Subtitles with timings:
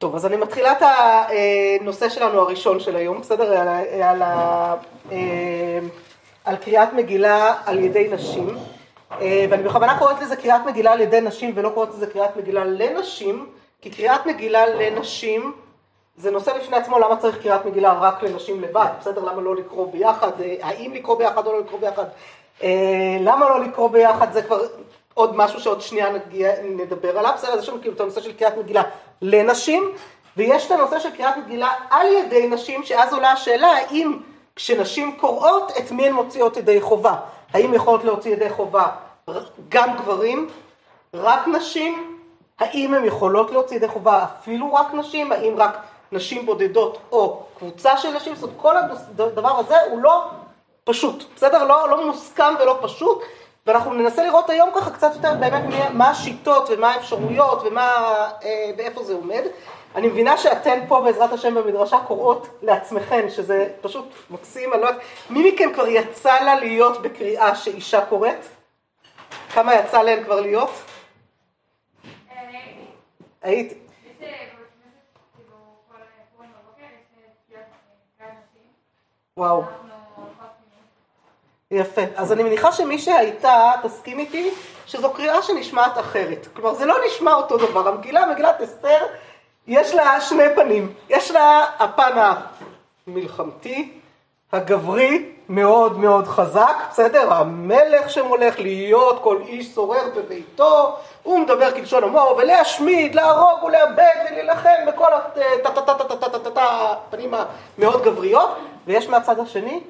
[0.00, 0.82] טוב, אז אני מתחילה את
[1.80, 3.52] הנושא שלנו הראשון של היום, בסדר?
[3.60, 3.68] על,
[4.02, 4.22] על,
[6.44, 8.56] על קריאת מגילה על ידי נשים,
[9.20, 13.46] ואני בכוונה קוראת לזה קריאת מגילה על ידי נשים ולא קוראת לזה קריאת מגילה לנשים,
[13.80, 15.52] כי קריאת מגילה לנשים
[16.16, 19.24] זה נושא בפני עצמו למה צריך קריאת מגילה רק לנשים לבד, בסדר?
[19.24, 20.30] למה לא לקרוא ביחד?
[20.62, 22.04] האם לקרוא ביחד או לא לקרוא ביחד?
[23.20, 24.32] למה לא לקרוא ביחד?
[24.32, 24.60] זה כבר
[25.14, 27.58] עוד משהו שעוד שנייה נגיע, נדבר עליו, בסדר?
[27.58, 28.82] יש לנו כאילו את הנושא של קריאת מגילה
[29.22, 29.92] לנשים,
[30.36, 34.18] ויש את הנושא של קריאת מגילה על ידי נשים, שאז עולה השאלה האם
[34.56, 37.14] כשנשים קוראות, את מי הן מוציאות ידי חובה?
[37.52, 38.86] האם יכולות להוציא ידי חובה
[39.68, 40.48] גם גברים,
[41.14, 42.18] רק נשים?
[42.58, 45.32] האם הן יכולות להוציא ידי חובה אפילו רק נשים?
[45.32, 45.76] האם רק
[46.12, 48.34] נשים בודדות או קבוצה של נשים?
[48.34, 50.24] זאת אומרת, כל הדבר הזה הוא לא
[50.84, 51.64] פשוט, בסדר?
[51.64, 53.22] לא, לא מוסכם ולא פשוט.
[53.66, 58.06] ואנחנו ננסה לראות היום ככה קצת יותר באמת מה השיטות ומה האפשרויות ומה,
[58.76, 59.42] ואיפה זה עומד.
[59.94, 65.02] אני מבינה שאתן פה בעזרת השם במדרשה קוראות לעצמכן, שזה פשוט מקסים, אני לא יודעת,
[65.30, 68.44] מי מכם כבר יצא לה להיות בקריאה שאישה קוראת?
[69.54, 70.70] כמה יצא להן כבר להיות?
[73.42, 73.74] הייתי.
[79.36, 79.64] וואו.
[81.70, 82.00] יפה.
[82.16, 84.50] אז אני מניחה שמי שהייתה, תסכים איתי,
[84.86, 86.46] שזו קריאה שנשמעת אחרת.
[86.56, 87.88] כלומר, זה לא נשמע אותו דבר.
[87.88, 89.06] המגילה, מגילת אסתר,
[89.66, 90.92] יש לה שני פנים.
[91.08, 92.32] יש לה הפן
[93.06, 93.92] המלחמתי,
[94.52, 97.32] הגברי, מאוד מאוד חזק, בסדר?
[97.32, 104.86] המלך שמולך להיות כל איש שורר בביתו, הוא מדבר כלשון עמו, ולהשמיד, להרוג ולאבד ולהילחם
[104.86, 105.12] בכל
[106.56, 107.34] הפנים
[107.78, 108.50] המאוד גבריות,
[108.86, 109.80] ויש מהצד השני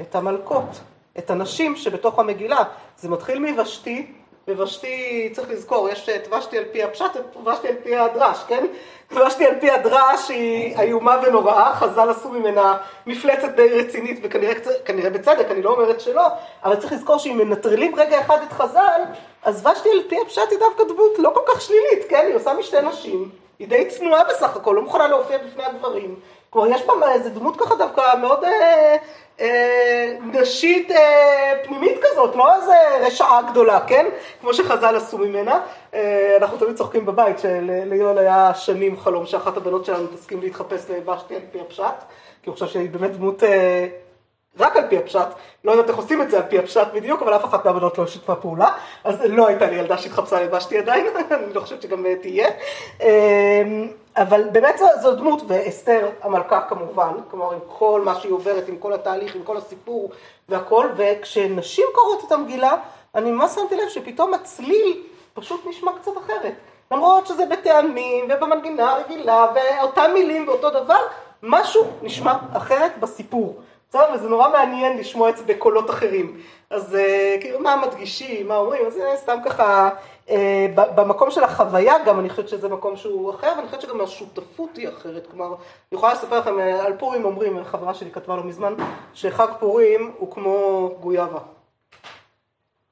[0.00, 0.80] את המלכות.
[1.18, 2.62] את הנשים שבתוך המגילה,
[2.96, 4.06] זה מתחיל מוושתי,
[4.48, 7.16] וושתי, צריך לזכור, יש את ושתי על פי הפשט,
[7.46, 8.66] ושתי על פי הדרש, כן?
[9.10, 12.76] ושתי על פי הדרש היא איומה ונוראה, חז"ל עשו ממנה
[13.06, 16.26] מפלצת די רצינית, וכנראה בצדק, אני לא אומרת שלא,
[16.64, 19.00] אבל צריך לזכור שאם מנטרלים רגע אחד את חז"ל,
[19.42, 22.24] אז ושתי על פי הפשט היא דווקא דמות לא כל כך שלילית, כן?
[22.26, 26.14] היא עושה משתי נשים, היא די צנועה בסך הכל, לא מוכנה להופיע בפני הגברים.
[26.50, 28.96] כלומר, יש בה איזה דמות ככה דווקא מאוד אה,
[29.40, 34.06] אה, נשית אה, פנימית כזאת, לא איזה רשעה גדולה, כן?
[34.40, 35.60] כמו שחז"ל עשו ממנה.
[35.94, 41.34] אה, אנחנו תמיד צוחקים בבית שליואל היה שנים חלום שאחת הבנות שלנו תסכים להתחפש לבשתי
[41.34, 42.04] על פי הפשט,
[42.42, 43.86] כי הוא חושב שהיא באמת דמות אה,
[44.58, 45.28] רק על פי הפשט,
[45.64, 48.06] לא יודעת איך עושים את זה על פי הפשט בדיוק, אבל אף אחת מהבנות לא
[48.06, 48.72] שיתפה פעולה,
[49.04, 52.48] אז לא הייתה לי ילדה שהתחפשה לבשתי עדיין, אני לא חושבת שגם תהיה.
[54.16, 58.92] אבל באמת זו, דמות, ואסתר המלכה כמובן, כלומר עם כל מה שהיא עוברת, עם כל
[58.92, 60.10] התהליך, עם כל הסיפור
[60.48, 62.76] והכל, וכשנשים קוראות את המגילה,
[63.14, 65.02] אני ממש שמתי לב שפתאום הצליל
[65.34, 66.54] פשוט נשמע קצת אחרת.
[66.90, 71.00] למרות שזה בטעמים ובמנגינה הרגילה, ואותם מילים ואותו דבר,
[71.42, 73.60] משהו נשמע אחרת בסיפור.
[73.90, 74.06] בסדר?
[74.14, 76.40] וזה נורא מעניין לשמוע את זה בקולות אחרים.
[76.70, 76.96] אז
[77.40, 79.90] כאילו, מה מדגישים, מה אומרים, אז זה סתם ככה,
[80.74, 84.88] במקום של החוויה גם, אני חושבת שזה מקום שהוא אחר, ואני חושבת שגם השותפות היא
[84.88, 85.26] אחרת.
[85.30, 85.56] כלומר, אני
[85.92, 88.74] יכולה לספר לכם, על פורים אומרים, חברה שלי כתבה לא מזמן,
[89.14, 91.40] שחג פורים הוא כמו גויאבה.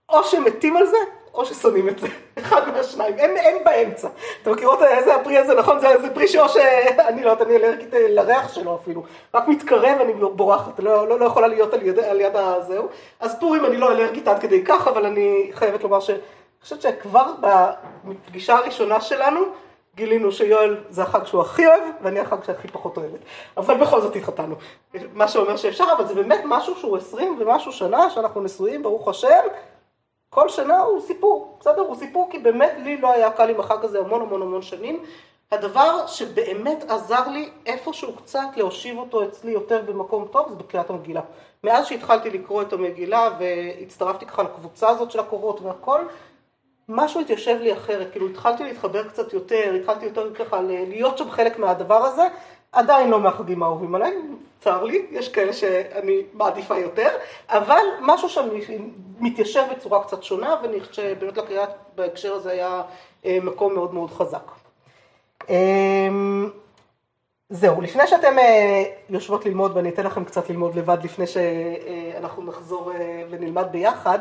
[0.09, 0.99] או שמתים על זה,
[1.39, 2.09] או ששונאים את זה,
[2.41, 4.09] אחד מהשניים, אין, אין באמצע.
[4.43, 5.81] אתם מכירות איזה הפרי הזה, נכון?
[5.81, 9.03] זה, זה פרי שאו שאני לא יודעת, אני אלרגית לריח שלו אפילו,
[9.35, 12.89] רק מתקרב אני בורחת, לא, לא, לא יכולה להיות על יד, על יד הזהו.
[13.21, 16.11] אז פורים אני לא אלרגית עד כדי כך, אבל אני חייבת לומר ש...
[16.11, 17.33] אני חושבת שכבר
[18.05, 19.41] בפגישה הראשונה שלנו,
[19.95, 23.21] גילינו שיואל זה החג שהוא הכי אוהב, ואני החג שהכי פחות אוהבת.
[23.57, 24.55] אבל בכל זאת התחתנו.
[25.15, 29.45] מה שאומר שאפשר, אבל זה באמת משהו שהוא עשרים ומשהו שנה, שאנחנו נשואים, ברוך השם.
[30.31, 31.81] כל שנה הוא סיפור, בסדר?
[31.81, 35.05] הוא סיפור כי באמת לי לא היה קל עם החג הזה המון המון המון שנים.
[35.53, 41.21] הדבר שבאמת עזר לי איפשהו קצת להושיב אותו אצלי יותר במקום טוב, זה בקריאת המגילה.
[41.65, 46.01] מאז שהתחלתי לקרוא את המגילה והצטרפתי ככה לקבוצה הזאת של הקורות והכל,
[46.89, 51.59] משהו התיישב לי אחרת, כאילו התחלתי להתחבר קצת יותר, התחלתי יותר ככה להיות שם חלק
[51.59, 52.23] מהדבר הזה,
[52.73, 54.15] עדיין לא מהחגים האהובים עליי,
[54.61, 57.09] צר לי, יש כאלה שאני מעדיפה יותר,
[57.49, 58.49] אבל משהו שם
[59.21, 62.83] מתיישב בצורה קצת שונה, ואני חושבת שבאמת לקריאה בהקשר הזה היה
[63.27, 64.51] מקום מאוד מאוד חזק.
[67.51, 68.37] זהו, לפני שאתם
[69.11, 72.93] יושבות ללמוד, ואני אתן לכם קצת ללמוד לבד לפני שאנחנו נחזור
[73.31, 74.19] ונלמד ביחד,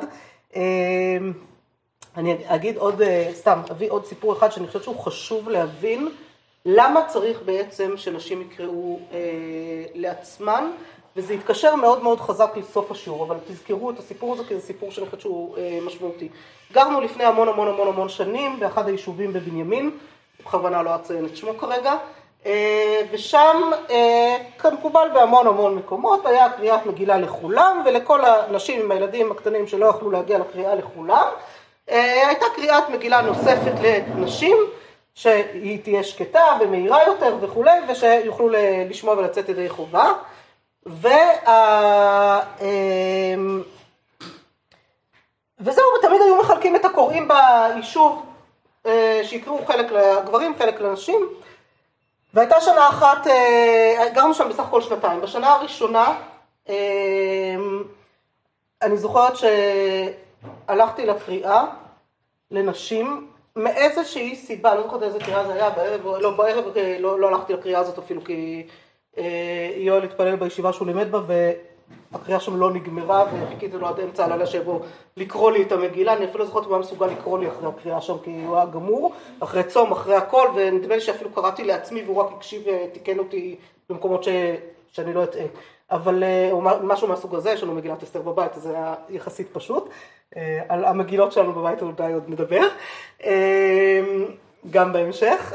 [2.18, 3.02] אני אגיד עוד,
[3.34, 6.10] סתם, אביא עוד סיפור אחד שאני חושבת שהוא חשוב להבין
[6.66, 9.18] למה צריך בעצם שנשים יקראו אה,
[9.94, 10.72] לעצמן,
[11.16, 14.92] וזה יתקשר מאוד מאוד חזק לסוף השיעור, אבל תזכרו את הסיפור הזה כי זה סיפור
[14.92, 16.30] שאני חושבת שהוא אה, משמעותי.
[16.72, 19.92] גרנו לפני המון המון המון המון שנים באחד היישובים בבנימין,
[20.40, 21.94] בכוונה לא אציין את שמו כרגע,
[23.12, 23.72] ושם,
[24.58, 30.12] כמקובל בהמון המון מקומות, היה קריאת מגילה לכולם, ולכל הנשים עם הילדים הקטנים שלא יכלו
[30.12, 31.28] להגיע לקריאה לכולם,
[31.88, 33.74] הייתה קריאת מגילה נוספת
[34.16, 34.58] לנשים,
[35.18, 38.50] שהיא תהיה שקטה ומהירה יותר וכולי, ושיוכלו
[38.90, 40.14] לשמוע ולצאת ידי חובה.
[40.86, 42.40] וה...
[45.60, 48.26] וזהו, ותמיד היו מחלקים את הקוראים ביישוב,
[49.24, 51.28] שיקראו חלק לגברים, חלק לנשים.
[52.34, 53.28] והייתה שנה אחת,
[54.14, 55.22] גרנו שם בסך הכל שנתיים.
[55.22, 56.14] בשנה הראשונה,
[58.82, 59.34] אני זוכרת
[60.68, 61.66] שהלכתי לקריאה
[62.52, 63.28] לנשים,
[63.58, 66.66] מאיזושהי סיבה, לא זוכרת איזה קריאה זה היה, בערב, לא, בערב
[67.00, 68.68] לא, לא הלכתי לקריאה הזאת אפילו, כי
[69.78, 71.22] יואל התפלל בישיבה שהוא לימד בה,
[72.14, 74.80] הקריאה שם לא נגמרה וחיכיתי לו עד אמצע הלילה שיבוא
[75.18, 77.68] לקרוא לי את המגילה, אני אפילו לא זוכרת אם הוא היה מסוגל לקרוא לי אחרי
[77.68, 82.04] הקריאה שם כי הוא היה גמור, אחרי צום, אחרי הכל, ונדמה לי שאפילו קראתי לעצמי
[82.04, 83.56] והוא רק הקשיב ותיקן אותי
[83.90, 84.28] במקומות ש...
[84.92, 85.46] שאני לא אטעה.
[85.92, 86.24] אבל
[86.84, 89.90] משהו מהסוג הזה, יש לנו מגילת אסתר בבית, אז זה היה יחסית פשוט.
[90.70, 92.62] על המגילות שלנו בבית אולי עוד נדבר.
[94.70, 95.54] גם בהמשך.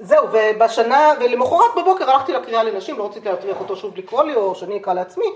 [0.00, 4.54] זהו, ובשנה, ולמחרת בבוקר הלכתי לקריאה לנשים, לא רציתי להטריח אותו שוב לקרוא לי, או
[4.54, 5.26] שאני אקרא לעצמי,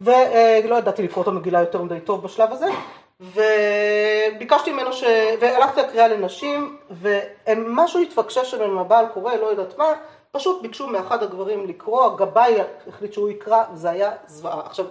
[0.00, 2.66] ולא ידעתי לקרוא את המגילה יותר מדי טוב בשלב הזה,
[3.20, 5.04] וביקשתי ממנו ש...
[5.40, 9.86] והלכתי לקריאה לנשים, ומשהו התפקשש שם עם הבעל קורא, לא יודעת מה,
[10.32, 12.54] פשוט ביקשו מאחד הגברים לקרוא, הגבאי
[12.88, 14.60] החליט שהוא יקרא, זה היה זוועה.
[14.66, 14.86] עכשיו,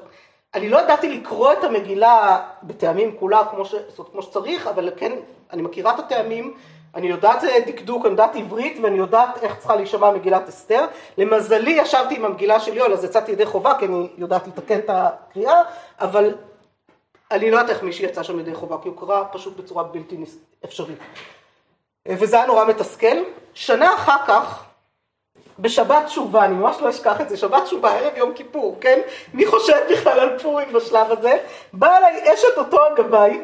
[0.54, 3.76] אני לא ידעתי לקרוא את המגילה בטעמים כולה כמו, ש...
[4.12, 5.12] כמו שצריך, אבל כן,
[5.52, 6.54] אני מכירה את הטעמים,
[6.96, 10.86] אני יודעת דקדוק, אני יודעת עברית ואני יודעת איך צריכה להישמע מגילת אסתר.
[11.18, 14.90] למזלי ישבתי עם המגילה של יואל, אז יצאתי ידי חובה, כי אני יודעת לתקן את
[14.90, 15.62] הקריאה,
[16.00, 16.36] אבל
[17.32, 20.18] אני לא יודעת איך מישהי יצא שם ידי חובה, כי הוא קרא פשוט בצורה בלתי
[20.66, 20.98] אפשרית.
[22.08, 23.18] וזה היה נורא מתסכל.
[23.54, 24.66] שנה אחר כך,
[25.62, 29.00] בשבת תשובה, אני ממש לא אשכח את זה, שבת תשובה, ערב יום כיפור, כן?
[29.34, 31.38] מי חושב בכלל על פורים בשלב הזה?
[31.74, 33.42] באה אליי אשת אותו הגבאי,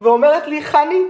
[0.00, 1.02] ואומרת לי, חני,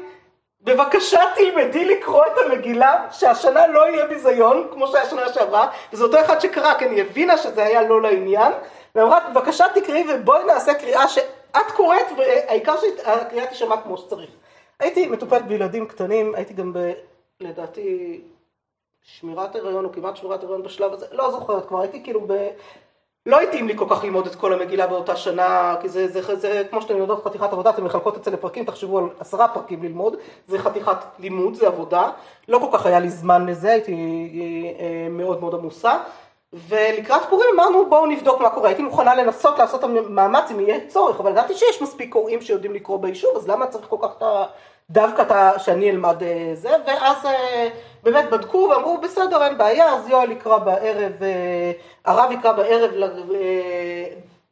[0.63, 6.21] בבקשה תלמדי לקרוא את המגילה, שהשנה לא יהיה ביזיון, כמו שהיה שנה שעברה, וזה אותו
[6.21, 8.53] אחד שקרא, כי אני הבינה שזה היה לא לעניין,
[8.95, 14.31] ואמרה, בבקשה תקראי ובואי נעשה קריאה שאת קוראת, והעיקר שהקריאה תשמע כמו שצריך.
[14.81, 16.79] הייתי מטופלת בילדים קטנים, הייתי גם ב...
[17.41, 18.21] לדעתי...
[19.07, 22.49] שמירת הריון או כמעט שמירת הריון בשלב הזה, לא זוכרת כבר, הייתי כאילו ב...
[23.27, 26.37] לא התאים לי כל כך ללמוד את כל המגילה באותה שנה, כי זה, זה, זה,
[26.37, 29.83] זה כמו שאתם יודעות חתיכת עבודה, אתם מחלקות את זה לפרקים, תחשבו על עשרה פרקים
[29.83, 30.17] ללמוד,
[30.47, 32.11] זה חתיכת לימוד, זה עבודה,
[32.49, 33.93] לא כל כך היה לי זמן לזה, הייתי
[34.79, 35.99] אה, מאוד מאוד עמוסה,
[36.53, 41.21] ולקראת פורים אמרנו בואו נבדוק מה קורה, הייתי מוכנה לנסות לעשות מאמץ אם יהיה צורך,
[41.21, 44.25] אבל ידעתי שיש מספיק קוראים שיודעים לקרוא ביישוב, אז למה צריך כל כך.
[44.91, 46.23] דווקא שאני אלמד
[46.55, 47.17] זה, ואז
[48.07, 51.13] באמת בדקו ואמרו בסדר אין בעיה, אז יואל יקרא בערב,
[52.05, 52.91] הרב יקרא בערב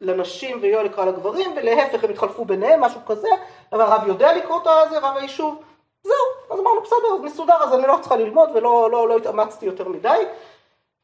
[0.01, 3.29] לנשים ויואל יקרא לגברים, ולהפך הם התחלפו ביניהם, משהו כזה,
[3.73, 5.63] אבל הרב יודע לקרוא את זה, רב היישוב,
[6.03, 6.15] זהו,
[6.51, 9.89] אז אמרנו בסדר, אז מסודר, אז אני לא צריכה ללמוד ולא לא, לא התאמצתי יותר
[9.89, 10.19] מדי.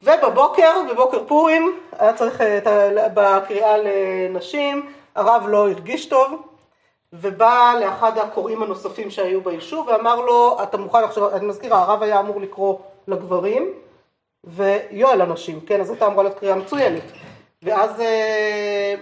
[0.01, 2.41] ובבוקר, בבוקר פורים, היה צריך
[3.13, 6.50] בקריאה לנשים, הרב לא הרגיש טוב,
[7.13, 12.19] ובא לאחד הקוראים הנוספים שהיו ביישוב ואמר לו, אתה מוכן עכשיו, אני מזכירה, הרב היה
[12.19, 12.77] אמור לקרוא
[13.07, 13.73] לגברים
[14.43, 17.03] ויואל לנשים, כן, אז הייתה אמורה להיות קריאה מצוינת.
[17.63, 18.95] ואז אה,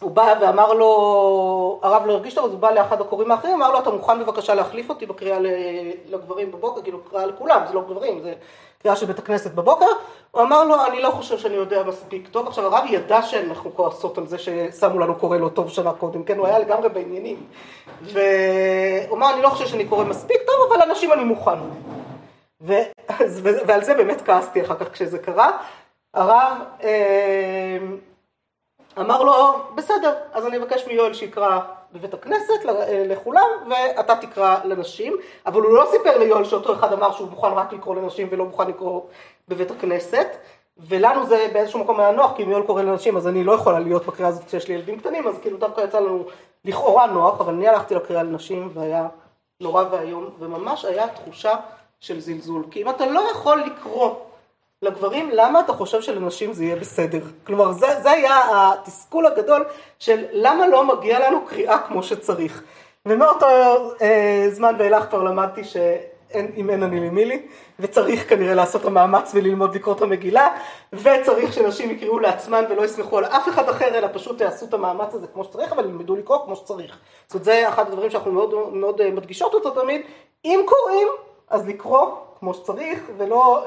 [0.00, 3.72] הוא בא ואמר לו, הרב לא הרגיש טוב, אז הוא בא לאחד הקוראים האחרים, אמר
[3.72, 5.38] לו, אתה מוכן בבקשה להחליף אותי בקריאה
[6.06, 8.34] לגברים בבוקר, כאילו קריאה לכולם, זה לא גברים, זה
[8.82, 9.86] קריאה של בית הכנסת בבוקר,
[10.30, 14.18] הוא אמר לו, אני לא חושב שאני יודע מספיק טוב, עכשיו הרב ידע שאנחנו כועסות
[14.18, 17.46] על זה ששמו לנו קורא לא טוב שנה קודם, כן, הוא היה לגמרי בעניינים,
[18.02, 21.58] והוא אמר, אני לא חושב שאני קורא מספיק טוב, אבל אנשים אני מוכן.
[22.60, 22.72] ו...
[23.66, 25.50] ועל זה באמת כעסתי אחר כך כשזה קרה.
[26.14, 27.78] הרב אה,
[28.98, 31.60] אמר לו, בסדר, אז אני אבקש מיואל שיקרא
[31.92, 32.64] בבית הכנסת
[33.08, 37.72] לכולם, ואתה תקרא לנשים, אבל הוא לא סיפר ליואל שאותו אחד אמר שהוא מוכן רק
[37.72, 39.00] לקרוא לנשים ולא מוכן לקרוא
[39.48, 40.26] בבית הכנסת,
[40.78, 43.78] ולנו זה באיזשהו מקום היה נוח, כי אם יואל קורא לנשים אז אני לא יכולה
[43.78, 46.24] להיות בקריאה הזאת כשיש לי ילדים קטנים, אז כאילו דווקא יצא לנו
[46.64, 49.08] לכאורה נוח, אבל אני הלכתי לקריאה לנשים והיה
[49.60, 51.54] נורא ואיום, וממש היה תחושה
[52.00, 54.14] של זלזול, כי אם אתה לא יכול לקרוא
[54.82, 57.20] לגברים, למה אתה חושב שלנשים זה יהיה בסדר?
[57.46, 59.64] כלומר, זה, זה היה התסכול הגדול
[59.98, 62.62] של למה לא מגיע לנו קריאה כמו שצריך.
[63.06, 63.46] ומאותו
[64.02, 67.46] אה, זמן ואילך כבר למדתי שאם אין אני למי לי,
[67.78, 70.48] וצריך כנראה לעשות המאמץ וללמוד לקרוא את המגילה,
[70.92, 75.14] וצריך שנשים יקראו לעצמן ולא יסמכו על אף אחד אחר, אלא פשוט יעשו את המאמץ
[75.14, 76.98] הזה כמו שצריך, אבל ילמדו לקרוא כמו שצריך.
[77.26, 80.00] זאת אומרת, זה אחד הדברים שאנחנו מאוד, מאוד מדגישות אותו תמיד.
[80.44, 81.08] אם קוראים,
[81.50, 82.06] אז לקרוא
[82.42, 83.64] כמו שצריך, ולא,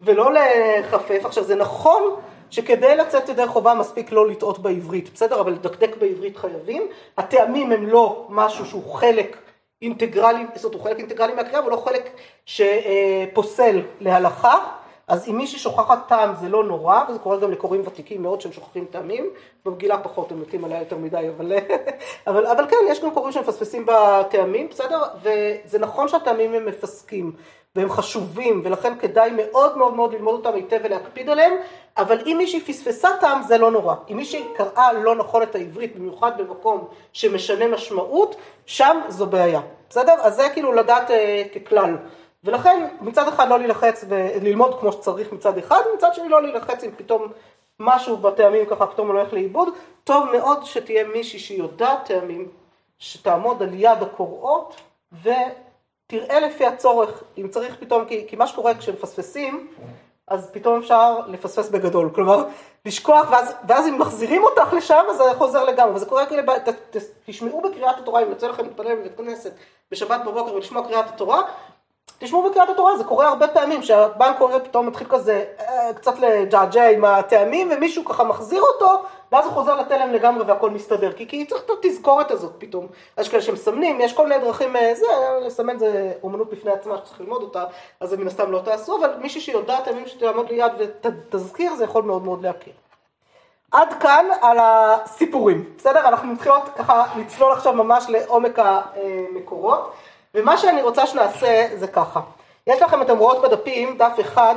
[0.00, 1.20] ולא לחפף.
[1.24, 2.02] עכשיו זה נכון
[2.50, 5.40] שכדי לצאת ידי חובה מספיק לא לטעות בעברית, בסדר?
[5.40, 6.88] אבל לדקדק בעברית חייבים.
[7.18, 9.36] הטעמים הם לא משהו שהוא חלק
[9.82, 12.10] אינטגרלי, זאת אומרת הוא חלק אינטגרלי מהקריאה, אבל לא חלק
[12.46, 14.58] שפוסל להלכה.
[15.10, 18.52] אז אם מישהי שוכחת טעם זה לא נורא, וזה קורה גם לקוראים ותיקים מאוד שהם
[18.52, 19.30] שוכחים טעמים,
[19.64, 21.52] במגילה פחות, הם מתים עליה יותר מדי, אבל,
[22.26, 25.02] אבל, אבל כן, יש גם קוראים שמפספסים בטעמים, בסדר?
[25.22, 27.32] וזה נכון שהטעמים הם מפסקים,
[27.76, 31.52] והם חשובים, ולכן כדאי מאוד מאוד מאוד ללמוד אותם היטב ולהקפיד עליהם,
[31.96, 33.94] אבל אם מישהי פספסה טעם זה לא נורא.
[34.10, 38.36] אם מישהי קראה לא נכון את העברית, במיוחד במקום שמשנה משמעות,
[38.66, 40.14] שם זו בעיה, בסדר?
[40.20, 41.96] אז זה כאילו לדעת אה, ככלל.
[42.44, 46.90] ולכן מצד אחד לא להילחץ וללמוד כמו שצריך מצד אחד, מצד שני לא להילחץ אם
[46.96, 47.32] פתאום
[47.80, 49.68] משהו בטעמים ככה פתאום הולך לאיבוד.
[50.04, 52.48] טוב מאוד שתהיה מישהי שיודעת טעמים,
[52.98, 54.76] שתעמוד על יד הקוראות
[55.22, 59.68] ותראה לפי הצורך, אם צריך פתאום, כי, כי מה שקורה כשמפספסים,
[60.28, 62.44] אז פתאום אפשר לפספס בגדול, כלומר
[62.86, 66.42] לשכוח ואז, ואז אם מחזירים אותך לשם אז זה חוזר לגמרי, וזה קורה כאילו,
[67.24, 69.52] תשמעו בקריאת התורה, אם יוצא לכם להתפלל בבית כנסת
[69.90, 71.42] בשבת בבוקר ולשמוע קריאת התורה,
[72.18, 76.88] תשמעו בקריאת התורה, זה קורה הרבה פעמים, שהבנק קורא פתאום מתחיל כזה אה, קצת לג'עג'ע
[76.88, 79.02] עם הטעמים, ומישהו ככה מחזיר אותו,
[79.32, 82.86] ואז הוא חוזר לתלם לגמרי והכל מסתדר, כי, כי צריך את התזכורת הזאת פתאום.
[83.20, 85.06] יש כאלה שמסמנים, יש כל מיני דרכים, אה, זה,
[85.46, 87.64] לסמן זה אומנות בפני עצמה שצריך ללמוד אותה,
[88.00, 92.02] אז זה מן הסתם לא תעשו, אבל מישהי שיודעת טעמים שתעמוד ליד ותזכיר, זה יכול
[92.02, 92.72] מאוד מאוד להכיר.
[93.72, 96.08] עד כאן על הסיפורים, בסדר?
[96.08, 99.92] אנחנו מתחילות ככה לצלול עכשיו ממש לעומק המקורות.
[100.34, 102.20] ומה שאני רוצה שנעשה זה ככה,
[102.66, 104.54] יש לכם, אתם רואות בדפים, דף אחד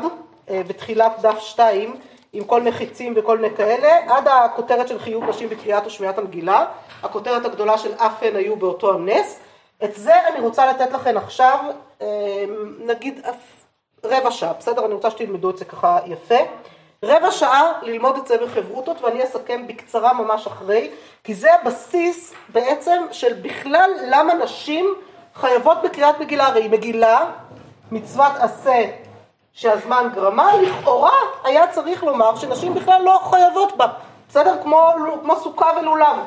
[0.48, 1.96] ותחילת אה, דף שתיים,
[2.34, 6.66] עם כל מחיצים וכל מיני כאלה, עד הכותרת של חיוב נשים בקריאת ושמיעת המגילה,
[7.04, 9.40] הכותרת הגדולה של אף הן היו באותו הנס.
[9.84, 11.60] את זה אני רוצה לתת לכם עכשיו,
[12.02, 12.46] אה,
[12.80, 13.22] נגיד
[14.04, 14.86] רבע שעה, בסדר?
[14.86, 16.36] אני רוצה שתלמדו את זה ככה יפה.
[17.04, 20.90] רבע שעה ללמוד את זה בחברותות ואני אסכם בקצרה ממש אחרי,
[21.24, 24.96] כי זה הבסיס בעצם של בכלל למה נשים
[25.36, 27.26] חייבות בקריאת מגילה, הרי מגילה,
[27.92, 28.86] מצוות עשה
[29.54, 33.88] שהזמן גרמה, לכאורה היה צריך לומר שנשים בכלל לא חייבות בה,
[34.30, 34.56] בסדר?
[34.64, 36.18] כמו, כמו סוכה ולולב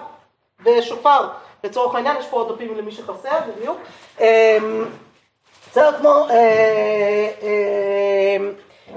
[0.64, 1.28] ושופר,
[1.64, 3.76] לצורך העניין, יש פה עוד דפים למי שחסר, בדיוק.
[4.20, 4.84] אמ,
[5.70, 8.36] בסדר, כמו, אה, אה,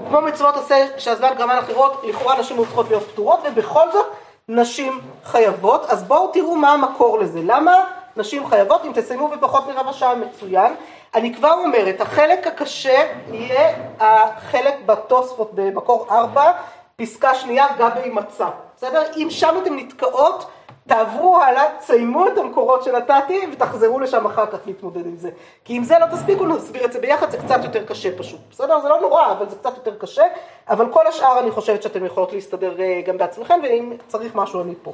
[0.08, 4.06] כמו מצוות עשה שהזמן גרמה לאחרות, לכאורה נשים לא צריכות להיות פטורות, ובכל זאת
[4.48, 5.84] נשים חייבות.
[5.84, 7.40] אז בואו תראו מה המקור לזה.
[7.42, 7.99] למה?
[8.20, 10.74] נשים חייבות, אם תסיימו בפחות מרבע שעה מצוין.
[11.14, 16.52] אני כבר אומרת, החלק הקשה יהיה החלק בתוספות במקור 4,
[16.96, 18.48] פסקה שנייה, גבי מצה.
[18.76, 19.02] בסדר?
[19.16, 20.46] אם שם אתם נתקעות,
[20.86, 25.30] תעברו הלאה, תסיימו את המקורות שנתתי ותחזרו לשם אחר כך להתמודד עם זה.
[25.64, 28.40] כי אם זה לא תספיקו, נסביר את זה ביחד, זה קצת יותר קשה פשוט.
[28.50, 28.80] בסדר?
[28.80, 30.24] זה לא נורא, אבל זה קצת יותר קשה.
[30.68, 34.74] אבל כל השאר אני חושבת שאתם יכולות להסתדר אה, גם בעצמכם, ואם צריך משהו אני
[34.82, 34.92] פה.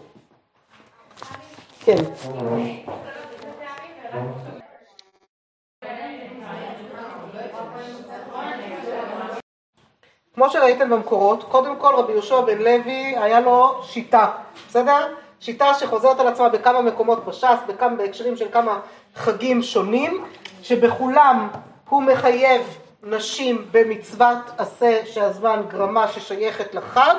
[1.86, 2.04] כן.
[10.34, 14.26] כמו שראיתם במקורות, קודם כל רבי יהושע בן לוי היה לו שיטה,
[14.68, 15.14] בסדר?
[15.40, 18.80] שיטה שחוזרת על עצמה בכמה מקומות בש"ס, בכמה בהקשרים של כמה
[19.16, 20.24] חגים שונים,
[20.62, 21.48] שבכולם
[21.88, 22.62] הוא מחייב
[23.02, 27.14] נשים במצוות עשה שהזמן גרמה ששייכת לחג.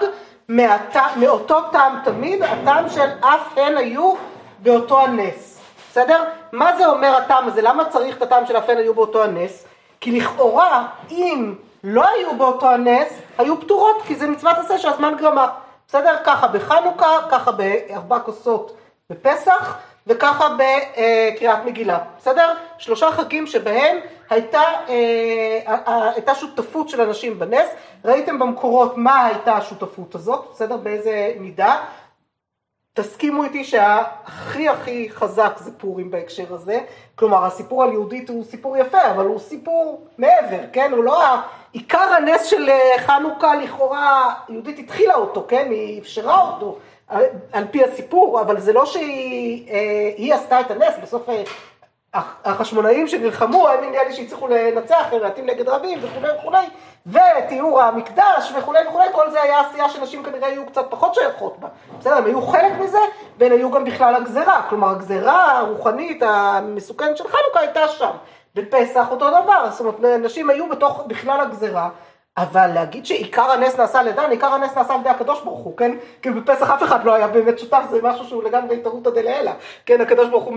[1.19, 4.13] מאותו טעם תמיד, הטעם של אף הן היו
[4.59, 5.59] באותו הנס,
[5.91, 6.23] בסדר?
[6.51, 7.61] מה זה אומר הטעם הזה?
[7.61, 9.65] למה צריך את הטעם של הן היו באותו הנס?
[9.99, 15.47] כי לכאורה, אם לא היו באותו הנס, היו פטורות, כי זה מצוות עשה שהזמן גרמה.
[15.87, 16.15] בסדר?
[16.25, 18.77] ככה בחנוכה, ככה בארבע כוסות
[19.09, 21.99] בפסח, וככה בקריאת מגילה.
[22.17, 22.53] בסדר?
[22.77, 23.97] שלושה חגים שבהם
[24.29, 27.69] הייתה, אה, הייתה שותפות של אנשים בנס.
[28.05, 30.77] ראיתם במקורות מה הייתה השותפות הזאת, בסדר?
[30.77, 31.77] באיזה מידה.
[32.97, 36.79] תסכימו איתי שהכי הכי חזק זה פורים בהקשר הזה,
[37.15, 40.91] כלומר הסיפור על יהודית הוא סיפור יפה, אבל הוא סיפור מעבר, כן?
[40.91, 41.23] הוא לא
[41.73, 45.67] עיקר הנס של אה, חנוכה לכאורה, יהודית התחילה אותו, כן?
[45.71, 46.77] היא אפשרה אותו
[47.07, 49.71] על, על פי הסיפור, אבל זה לא שהיא
[50.31, 51.43] אה, עשתה את הנס, בסוף אה,
[52.45, 55.05] החשמונאים שנלחמו, הם נראה לי שהצליחו לנצח,
[55.37, 56.65] הם נגד רבים וכולי וכולי,
[57.07, 61.67] ותיאור המקדש וכולי וכולי, כל זה היה עשייה שנשים כנראה היו קצת פחות שייכות בה.
[61.99, 62.99] בסדר, הם היו חלק מזה,
[63.37, 68.11] והן היו גם בכלל הגזרה, כלומר הגזרה הרוחנית המסוכנת של חנוכה הייתה שם.
[68.55, 71.89] בפסח אותו דבר, זאת אומרת, נשים היו בתוך בכלל הגזרה,
[72.37, 75.77] אבל להגיד שעיקר הנס נעשה על ידן, עיקר הנס נעשה על ידי הקדוש ברוך הוא,
[75.77, 75.97] כן?
[76.21, 79.51] כי בפסח אף אחד לא היה באמת שותף, זה משהו שהוא לגמרי התערותא דלעילא.
[79.85, 80.53] כן, הקדוש ברוך הוא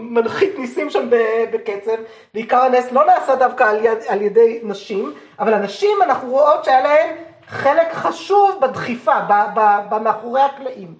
[0.00, 1.08] מנחית ניסים שם
[1.52, 1.92] בקצב,
[2.34, 6.80] ועיקר הנס לא נעשה דווקא על, יד, על ידי נשים, אבל הנשים אנחנו רואות שהיה
[6.80, 9.14] להן חלק חשוב בדחיפה,
[9.90, 10.94] במאחורי הקלעים.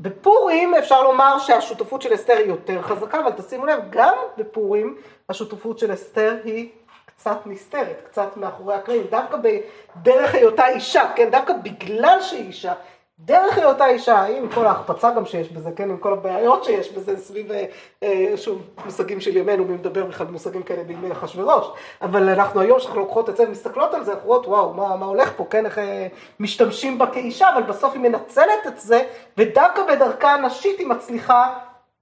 [0.00, 4.96] בפורים אפשר לומר שהשותפות של אסתר היא יותר חזקה, אבל תשימו לב, גם בפורים
[5.28, 6.68] השותפות של אסתר היא
[7.16, 12.72] קצת נסתרת, קצת מאחורי הקלעים, דווקא בדרך היותה אישה, כן, דווקא בגלל שהיא אישה,
[13.18, 17.16] דרך היותה אישה, עם כל ההחפצה גם שיש בזה, כן, עם כל הבעיות שיש בזה
[17.16, 17.64] סביב, אה,
[18.02, 21.66] אה, שוב, מושגים של ימינו, מי מדבר בכלל במושגים כאלה בימי אחשוורוש,
[22.02, 25.06] אבל אנחנו היום, כשאנחנו לוקחות את זה ומסתכלות על זה, אנחנו רואות, וואו, מה, מה
[25.06, 26.06] הולך פה, כן, איך אה,
[26.40, 29.02] משתמשים בה כאישה, אבל בסוף היא מנצלת את זה,
[29.38, 31.54] ודווקא בדרכה הנשית היא מצליחה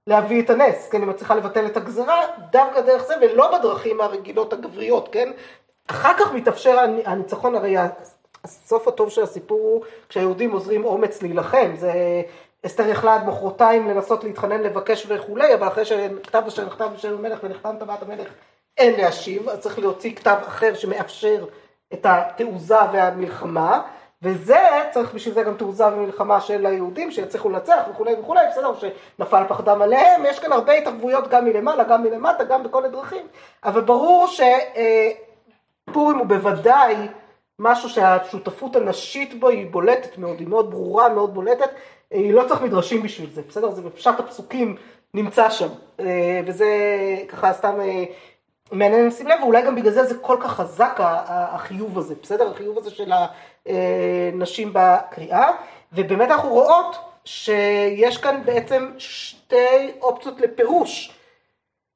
[0.07, 4.53] להביא את הנס, כן, היא מצליחה לבטל את הגזרה דווקא דרך זה ולא בדרכים הרגילות
[4.53, 5.31] הגבריות, כן?
[5.87, 7.75] אחר כך מתאפשר הניצחון, הרי
[8.43, 11.91] הסוף הטוב של הסיפור הוא כשהיהודים עוזרים אומץ להילחם, זה
[12.65, 17.39] אסתר יכלה עד מחרתיים לנסות להתחנן, לבקש וכולי, אבל אחרי שכתב אשר נכתב בשם המלך
[17.43, 18.27] ונחתם טבעת המלך
[18.77, 21.45] אין להשיב, אז צריך להוציא כתב אחר שמאפשר
[21.93, 23.81] את התעוזה והמלחמה.
[24.23, 24.57] וזה,
[24.91, 29.81] צריך בשביל זה גם תעוזה ומלחמה של היהודים שיצליחו לנצח וכולי וכולי, בסדר, שנפל פחדם
[29.81, 33.27] עליהם, יש כאן הרבה התערבויות גם מלמעלה, גם מלמטה, גם בכל הדרכים,
[33.63, 34.27] אבל ברור
[35.87, 36.95] שפורים הוא בוודאי
[37.59, 41.69] משהו שהשותפות הנשית בו היא בולטת מאוד, היא מאוד ברורה, מאוד בולטת,
[42.11, 43.71] היא לא צריך מדרשים בשביל זה, בסדר?
[43.71, 44.75] זה בפשט הפסוקים
[45.13, 45.67] נמצא שם,
[46.45, 46.67] וזה
[47.27, 47.79] ככה סתם
[48.71, 52.51] מעניין לשים לב, ואולי גם בגלל זה זה כל כך חזק החיוב הזה, בסדר?
[52.51, 53.11] החיוב הזה של
[53.65, 55.51] הנשים בקריאה,
[55.93, 61.17] ובאמת אנחנו רואות שיש כאן בעצם שתי אופציות לפירוש.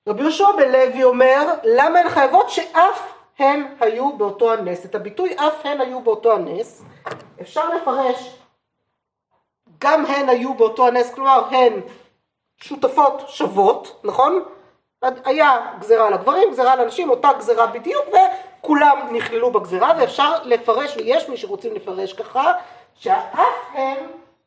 [0.08, 4.86] רבי יהושע בן לוי אומר, למה הן חייבות שאף הן היו באותו הנס.
[4.86, 6.84] את הביטוי אף הן היו באותו הנס,
[7.42, 8.38] אפשר לפרש
[9.80, 11.74] גם הן היו באותו הנס, כלומר הן
[12.58, 14.44] שותפות שוות, נכון?
[15.02, 18.06] היה גזירה לגברים, גזירה לנשים, אותה גזירה בדיוק,
[18.68, 22.53] וכולם נכללו בגזירה, ואפשר לפרש, ויש מי שרוצים לפרש ככה,
[22.96, 23.98] שהאף הם,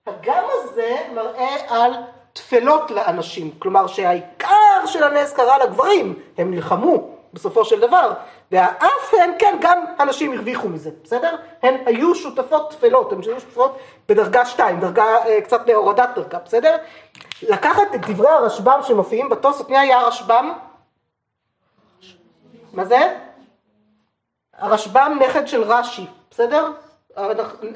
[0.07, 1.93] הגם הזה מראה על
[2.33, 8.13] תפלות לאנשים, כלומר שהעיקר של הנס קרה לגברים, הם נלחמו בסופו של דבר,
[8.53, 11.37] והאף הן, כן, גם הנשים הרוויחו מזה, בסדר?
[11.63, 13.79] הן היו שותפות תפלות, הן היו שותפות
[14.09, 16.77] בדרגה שתיים, דרגה, אה, קצת להורדת דרגה, בסדר?
[17.43, 20.53] לקחת את דברי הרשב"ם שמופיעים בתוספות, מי היה הרשב"ם?
[22.73, 23.30] מה זה?
[24.61, 26.71] הרשב"ם נכד של רש"י, בסדר?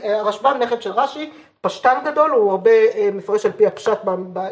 [0.03, 3.99] הרשב"ם נכד של רש"י, פשטן גדול, הוא הרבה אה, מפרש על פי הפשט,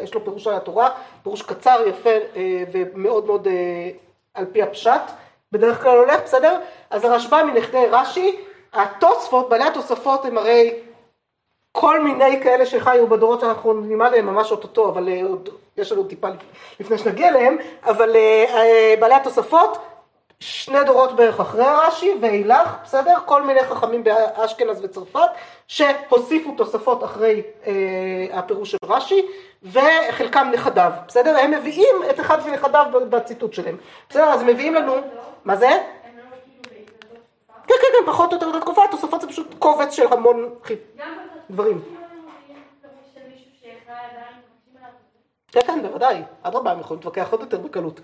[0.01, 0.89] יש לו פירוש על התורה,
[1.23, 3.89] פירוש קצר, יפה אה, ומאוד מאוד אה,
[4.33, 5.01] על פי הפשט,
[5.51, 6.59] בדרך כלל הולך, בסדר?
[6.89, 8.39] אז הרשב"ם מנכדי רש"י,
[8.73, 10.73] התוספות, בעלי התוספות הם הרי
[11.71, 16.27] כל מיני כאלה שחיו בדורות שאנחנו נלמד עליהם ממש אוטוטו, אבל עוד יש לנו טיפה
[16.79, 18.15] לפני שנגיע אליהם, אבל
[18.99, 19.77] בעלי התוספות,
[20.43, 23.15] שני דורות בערך אחרי הרש"י ואילך, בסדר?
[23.25, 25.29] כל מיני חכמים באשכנז וצרפת
[25.67, 27.73] שהוסיפו תוספות אחרי אה,
[28.31, 29.25] הפירוש של רש"י
[29.63, 31.37] וחלקם נכדיו, בסדר?
[31.37, 33.77] הם מביאים את אחד מנכדיו בציטוט שלהם,
[34.09, 34.23] בסדר?
[34.23, 34.95] אז מביאים לנו,
[35.45, 35.69] מה זה?
[37.67, 40.55] כן, כן, כן, פחות או יותר בתקופה, התוספות זה פשוט קובץ של המון
[41.49, 41.81] דברים.
[45.51, 47.99] כן, כן, בוודאי, אדרבה, הם יכולים להתווכח עוד יותר בקלות,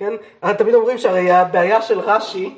[0.00, 0.12] כן?
[0.54, 2.54] תמיד אומרים שהרי הבעיה של רש"י,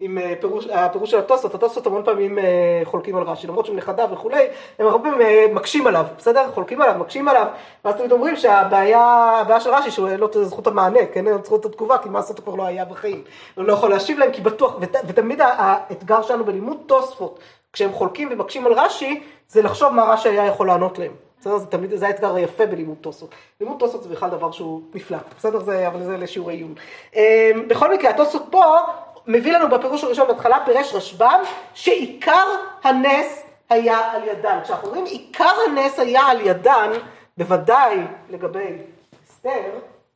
[0.00, 3.76] עם אה, פירוש, הפירוש של התוספות, התוספות המון פעמים אה, חולקים על רש"י, למרות שהם
[3.76, 4.46] נכדיו וכולי,
[4.78, 6.50] הם הרבה פעמים אה, מקשים עליו, בסדר?
[6.54, 7.46] חולקים עליו, מקשים עליו,
[7.84, 9.00] ואז תמיד אומרים שהבעיה
[9.40, 11.26] הבעיה של רש"י, שהוא אין לו זכות המענה, כן?
[11.26, 13.22] אין לו את זכות התגובה, כי מה לעשות הוא כבר לא היה בחיים.
[13.54, 17.38] הוא לא יכול להשיב להם, כי בטוח, ות, ותמיד האתגר שלנו בלימוד תוספות,
[17.72, 21.12] כשהם חולקים ומקשים על רש"י, זה לחשוב מה רש"י היה יכול לענות להם.
[21.42, 21.58] בסדר?
[21.58, 23.30] זה תמיד, זה האתגר היפה בלימוד תוספות.
[23.60, 25.60] לימוד תוספות זה בכלל דבר שהוא נפלא, בסדר?
[25.60, 26.74] זה, אבל זה לשיעורי עיון.
[27.14, 28.64] אמ, בכל מקרה, התוספות פה
[29.26, 31.40] מביא לנו בפירוש הראשון בהתחלה פירש רשב"ם,
[31.74, 32.46] שעיקר
[32.84, 34.58] הנס היה על ידן.
[34.64, 36.90] כשאנחנו אומרים עיקר הנס היה על ידן,
[37.38, 37.98] בוודאי
[38.30, 38.76] לגבי
[39.30, 39.70] אסתר,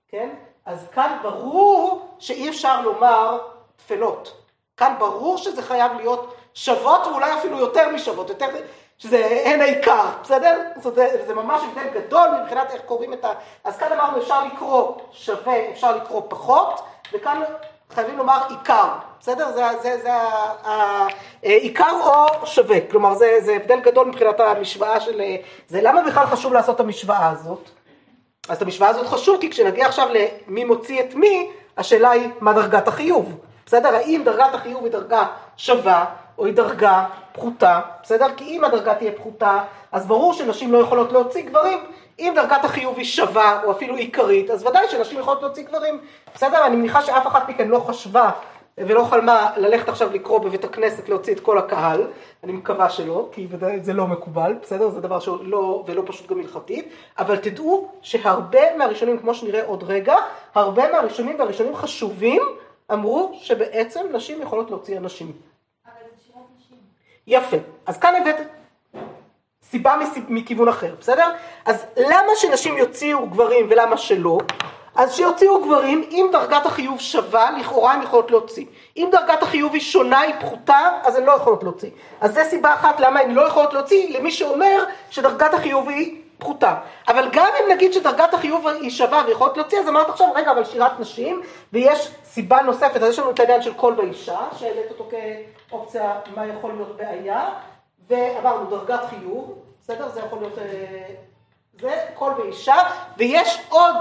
[0.09, 0.29] כן?
[0.67, 3.39] אז כאן ברור שאי אפשר לומר
[3.77, 4.43] תפלות.
[4.77, 8.47] כאן ברור שזה חייב להיות שוות ואולי אפילו יותר משוות, יותר,
[8.99, 10.61] שזה אין העיקר, בסדר?
[10.77, 13.33] זה, זה ממש הבדל גדול מבחינת איך קוראים את ה...
[13.65, 16.81] אז כאן אמרנו אפשר לקרוא שווה, אפשר לקרוא פחות,
[17.13, 17.43] וכאן
[17.91, 18.89] חייבים לומר עיקר,
[19.21, 19.53] בסדר?
[19.53, 20.11] זה, זה, זה
[21.43, 25.23] העיקר או שווה, כלומר זה, זה הבדל גדול מבחינת המשוואה של...
[25.69, 27.71] זה למה בכלל חשוב לעשות את המשוואה הזאת?
[28.49, 30.09] אז את המשוואה הזאת חשוב כי כשנגיע עכשיו
[30.49, 33.37] למי מוציא את מי, השאלה היא מה דרגת החיוב.
[33.67, 33.95] בסדר?
[33.95, 35.27] האם דרגת החיוב היא דרגה
[35.57, 36.05] שווה,
[36.39, 38.27] או היא דרגה פחותה, בסדר?
[38.37, 39.59] כי אם הדרגה תהיה פחותה,
[39.93, 41.79] אז ברור שנשים לא יכולות להוציא גברים.
[42.19, 46.01] אם דרגת החיוב היא שווה, או אפילו עיקרית, אז ודאי שנשים יכולות להוציא גברים.
[46.35, 46.67] בסדר?
[46.67, 48.31] אני מניחה שאף אחת מכן לא חשבה
[48.79, 52.03] ולא חלמה ללכת עכשיו לקרוא בבית הכנסת להוציא את כל הקהל,
[52.45, 53.49] אני מקווה שלא, כי
[53.83, 54.91] זה לא מקובל, בסדר?
[54.91, 60.15] זה דבר שלא, ולא פשוט גם הלכתית, אבל תדעו שהרבה מהראשונים, כמו שנראה עוד רגע,
[60.55, 62.43] הרבה מהראשונים והראשונים חשובים
[62.93, 65.33] אמרו שבעצם נשים יכולות להוציא אנשים.
[67.27, 68.37] יפה, אז כאן הבאת
[69.63, 69.97] סיבה
[70.29, 71.31] מכיוון אחר, בסדר?
[71.65, 74.39] אז למה שנשים יוציאו גברים ולמה שלא?
[74.95, 78.67] אז שיוציאו גברים, אם דרגת החיוב שווה, לכאורה הן יכולות להוציא.
[78.97, 81.91] אם דרגת החיוב היא שונה, היא פחותה, אז הן לא יכולות להוציא.
[82.21, 86.75] אז זו סיבה אחת למה הן לא יכולות להוציא, למי שאומר שדרגת החיוב היא פחותה.
[87.09, 90.65] אבל גם אם נגיד שדרגת החיוב היא שווה ויכולת להוציא, אז אמרת עכשיו, רגע, אבל
[90.65, 95.09] שירת נשים, ויש סיבה נוספת, אז יש לנו את העניין של קול באישה, שהעלית אותו
[95.69, 97.49] כאופציה מה יכול להיות בעיה,
[98.09, 100.09] ואמרנו דרגת חיוב, בסדר?
[100.09, 100.59] זה יכול להיות...
[100.59, 101.15] אה,
[101.81, 102.77] זה קול באישה,
[103.17, 103.97] ויש עוד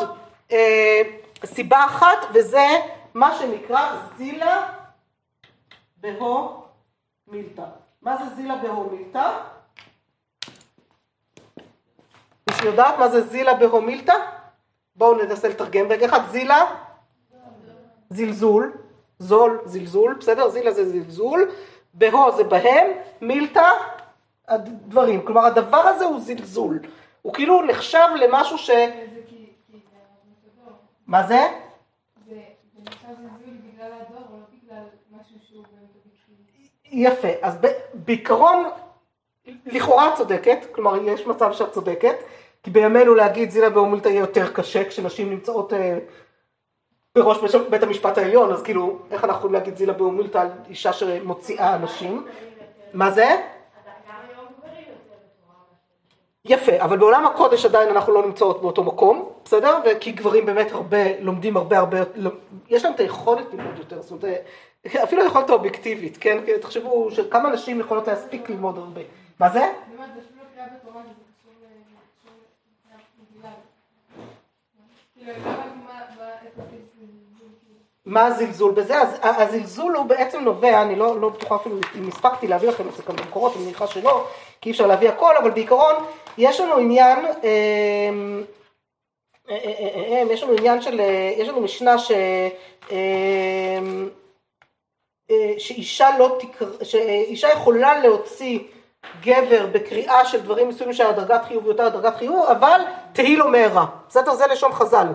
[0.51, 1.01] אה,
[1.45, 2.67] סיבה אחת, וזה
[3.13, 4.67] מה שנקרא זילה
[5.97, 6.63] בהו
[7.27, 7.65] מילתא.
[8.01, 9.31] מה זה זילה בהו מילתא?
[12.49, 14.15] מישהו יודעת מה זה זילה בהו מילתא?
[14.95, 16.19] בואו ננסה לתרגם רגע אחד.
[16.31, 16.65] זילה,
[18.09, 18.77] זלזול,
[19.19, 20.49] זול, זלזול, בסדר?
[20.49, 21.51] זילה זה זלזול,
[21.93, 23.69] בהו זה בהם, מילתא,
[24.47, 25.25] הדברים.
[25.25, 26.79] כלומר, הדבר הזה הוא זלזול.
[27.21, 28.69] הוא כאילו נחשב למשהו ש...
[31.07, 31.47] מה זה?
[36.85, 37.57] יפה, אז
[37.93, 38.65] בעיקרון,
[39.65, 42.15] לכאורה את צודקת, כלומר יש מצב שאת צודקת,
[42.63, 45.97] כי בימינו להגיד זילה באומילתא יהיה יותר קשה כשנשים נמצאות אה,
[47.15, 51.75] בראש בית המשפט העליון, אז כאילו, איך אנחנו יכולים להגיד זילה באומילתא על אישה שמוציאה
[51.75, 52.25] אנשים?
[52.93, 53.35] מה זה?
[56.45, 59.79] יפה, אבל בעולם הקודש עדיין אנחנו לא נמצאות באותו מקום, בסדר?
[59.85, 61.97] וכי גברים באמת הרבה, לומדים הרבה הרבה,
[62.69, 64.45] יש להם את היכולת ללמוד יותר, זאת אומרת,
[65.03, 66.37] אפילו היכולת האובייקטיבית, כן?
[66.61, 69.01] תחשבו שכמה נשים יכולות להספיק ללמוד הרבה.
[69.39, 69.71] מה זה?
[78.05, 79.01] מה הזלזול בזה?
[79.01, 82.95] אז הזלזול הוא בעצם נובע, אני לא, לא בטוחה אפילו אם הספקתי להביא לכם את
[82.95, 84.27] זה כאן במקורות, אני מניחה שלא,
[84.61, 85.95] כי אי אפשר להביא הכל, אבל בעיקרון
[86.37, 88.43] יש לנו עניין, אמ,
[89.49, 90.99] אה, אה, אה, יש לנו עניין של,
[91.37, 92.11] יש לנו משנה ש...
[92.91, 94.09] אמ,
[95.57, 98.59] שאישה לא תקרא, שאישה יכולה להוציא
[99.21, 102.81] גבר בקריאה של דברים מסוימים שהדרגת חיוב יותר דרגת חיוב, אבל
[103.13, 103.85] תהי לו מהרה.
[104.07, 104.33] בסדר?
[104.33, 105.07] זה לשון חז"ל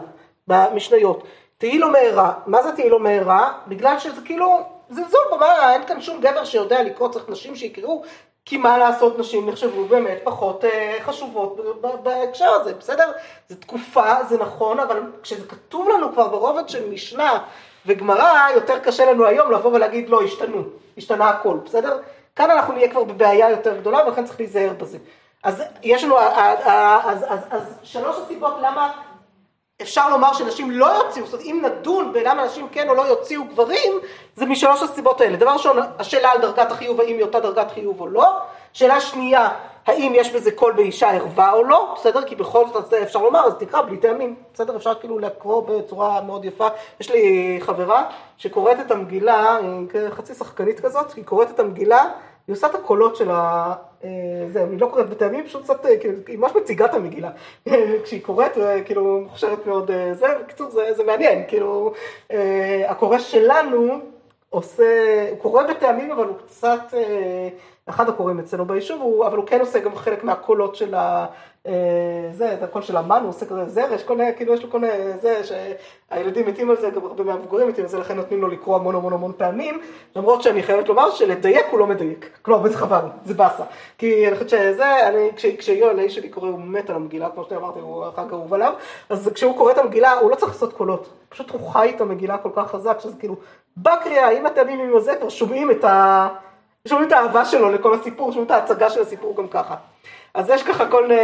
[0.49, 1.25] במשניות.
[1.59, 2.33] תהי לו מהרה.
[2.47, 3.53] מה זה תהי לו מהרה?
[3.67, 8.03] בגלל שזה כאילו זלזול, מה, אין כאן שום גבר שיודע לקרוא, צריך נשים שיקראו,
[8.45, 13.13] כי מה לעשות, נשים נחשבו באמת פחות אה, חשובות בהקשר הזה, בסדר?
[13.49, 17.39] זו תקופה, זה נכון, אבל כשזה כתוב לנו כבר ברובד של משנה
[17.87, 20.63] וגמרא, יותר קשה לנו היום לבוא ולהגיד לא, השתנו,
[20.99, 21.99] השתנה הכל, בסדר?
[22.41, 24.99] כאן אנחנו נהיה כבר בבעיה יותר גדולה ולכן צריך להיזהר בזה.
[25.43, 28.93] אז יש לנו, אז, אז, אז, שלוש הסיבות למה
[29.83, 33.45] אפשר לומר שנשים לא יוציאו, זאת אומרת אם נדון בלמה נשים כן או לא יוציאו
[33.45, 33.93] גברים,
[34.37, 35.37] זה משלוש הסיבות האלה.
[35.37, 38.33] דבר ראשון, השאלה על דרגת החיוב, האם היא אותה דרגת חיוב או לא.
[38.73, 39.49] שאלה שנייה,
[39.87, 42.23] האם יש בזה קול באישה ערווה או לא, בסדר?
[42.23, 44.77] כי בכל זאת אפשר לומר, אז תקרא בלי טעמים, בסדר?
[44.77, 46.69] אפשר כאילו לקרוא בצורה מאוד יפה.
[47.01, 48.05] יש לי חברה
[48.37, 49.59] שקוראת את המגילה,
[50.11, 52.05] חצי שחקנית כזאת, היא קוראת את המגילה,
[52.51, 53.75] היא עושה את הקולות של ה...
[54.05, 54.09] אה,
[54.49, 57.31] זה, היא לא קוראת בטעמים, פשוט קצת, אה, כאילו, היא ממש מציגה את המגילה.
[58.05, 61.93] כשהיא קוראת, אה, כאילו, מוכשרת מאוד זה, בקיצור, זה, זה מעניין, כאילו,
[62.89, 63.99] הקורא שלנו
[64.51, 66.95] עושה, הוא קורא בטעמים, אבל הוא קצת,
[67.91, 71.27] אחד הקוראים אצלנו ביישוב, אבל הוא כן עושה גם חלק מהקולות של ה...
[72.33, 74.81] זה, את הקול של המן, הוא עושה כזה זרש, כל מיני, כאילו יש לו כל
[74.81, 78.49] מיני, זה, שהילדים מתים על זה, גם הרבה מהמבוגרים מתים על זה, לכן נותנים לו
[78.49, 79.81] לקרוא המון המון המון פעמים,
[80.17, 83.65] למרות שאני חייבת לומר שלדייק הוא לא מדייק, כלומר, וזה חבל, זה באסה,
[83.99, 87.45] כי אני חושבת שזה, אני, כש, כשיואל, האיש שלי קורא, הוא מת על המגילה, כמו
[87.45, 88.73] שאתה אמרתי, הוא החג אהוב עליו,
[89.11, 92.39] אז כשהוא קורא את המגילה, הוא לא צריך לעשות קולות, פשוט הוא חי את המגילה
[92.39, 93.37] כל כך חזק, שזה כאילו,
[93.77, 96.29] בקריאה, עם הטעמים עם הזה, כבר שומעים את ה...
[96.89, 99.77] שומעים את האהבה שלו לכל הסיפור, שומעים את ההצגה של הסיפור גם ככה.
[100.35, 101.17] אז יש ככה כל אה,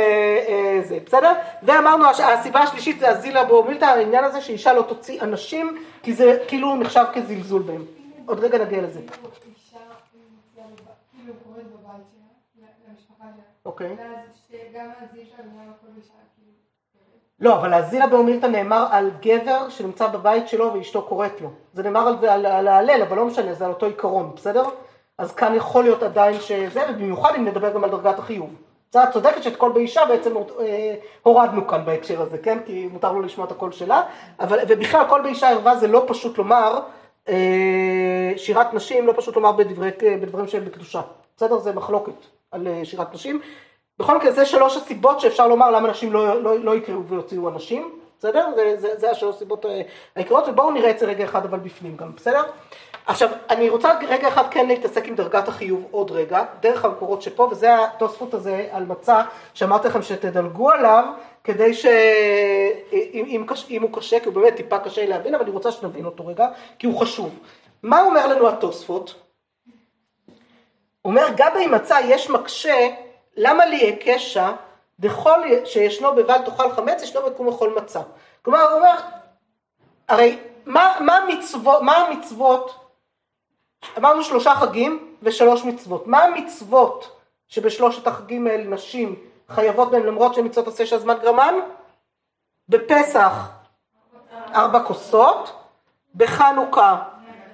[0.49, 1.33] אה, זה, בסדר?
[1.63, 6.77] ואמרנו, הסיבה השלישית זה הזילה באומילתא, העניין הזה שאישה לא תוציא אנשים, כי זה כאילו
[6.77, 7.85] נחשב כזלזול בהם.
[8.27, 9.01] עוד רגע נגיע לזה.
[13.65, 13.97] אוקיי.
[17.41, 21.51] לא, אבל האזילה באומילתא נאמר על גבר שנמצא בבית שלו ואשתו קוראת לו.
[21.73, 24.63] זה נאמר על זה, על, על ההלל, אבל לא משנה, זה על אותו עיקרון, בסדר?
[25.19, 28.51] אז כאן יכול להיות עדיין שזה, ובמיוחד אם נדבר גם על דרגת החיוב.
[28.93, 32.59] זה את צודקת שאת קול באישה בעצם אה, הורדנו כאן בהקשר הזה, כן?
[32.67, 34.03] כי מותר לו לשמוע את הקול שלה,
[34.41, 36.81] אבל, ובכלל קול באישה ערווה זה לא פשוט לומר,
[37.29, 41.01] אה, שירת נשים לא פשוט לומר בדברי, בדברים שהם בקדושה,
[41.37, 41.59] בסדר?
[41.59, 42.13] זה מחלוקת
[42.51, 43.41] על אה, שירת נשים.
[43.99, 47.99] בכל מקרה זה שלוש הסיבות שאפשר לומר למה נשים לא, לא, לא יקראו ויוציאו אנשים,
[48.19, 48.47] בסדר?
[48.57, 49.83] זה, זה, זה השלוש סיבות אה,
[50.17, 52.43] העיקריות, ובואו נראה את זה רגע אחד אבל בפנים גם, בסדר?
[53.07, 57.49] עכשיו, אני רוצה רגע אחד כן להתעסק עם דרגת החיוב עוד רגע, דרך המקורות שפה,
[57.51, 59.23] וזה התוספות הזה על מצע,
[59.55, 61.05] שאמרתי לכם שתדלגו עליו,
[61.45, 61.87] כדי ש...
[62.93, 66.05] אם, אם, אם הוא קשה, כי הוא באמת טיפה קשה להבין, אבל אני רוצה שנבין
[66.05, 66.49] אותו רגע,
[66.79, 67.39] כי הוא חשוב.
[67.83, 69.15] מה אומר לנו התוספות?
[71.05, 72.89] אומר, גם בהימצא יש מקשה,
[73.37, 74.53] למה לי הקשה,
[75.01, 78.01] דכל שישנו בבל תאכל חמץ, ישנו בקום לכל מצה.
[78.43, 78.95] כלומר, הוא אומר,
[80.09, 82.75] הרי מה, מה, המצוות, מה המצוות
[83.99, 86.07] אמרנו שלושה חגים ושלוש מצוות.
[86.07, 89.15] מה המצוות שבשלושת החגים האלה נשים
[89.49, 91.55] חייבות בהם למרות שהן מצוות עשה שהזמן גרמן?
[92.69, 93.49] בפסח
[94.55, 95.53] ארבע כוסות,
[96.15, 97.03] בחנוכה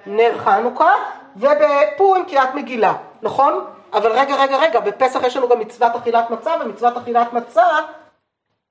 [0.05, 0.93] נר חנוכה
[1.35, 3.65] ובפורים קריאת מגילה, נכון?
[3.93, 7.67] אבל רגע, רגע, רגע, בפסח יש לנו גם מצוות אכילת מצה, ומצוות אכילת מצה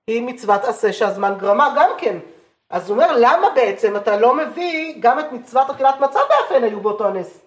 [0.06, 2.18] היא מצוות עשה שהזמן גרמה גם כן.
[2.70, 6.80] אז הוא אומר, למה בעצם אתה לא מביא גם את מצוות אכילת מצה באפן היו
[6.80, 7.38] באותו הנס?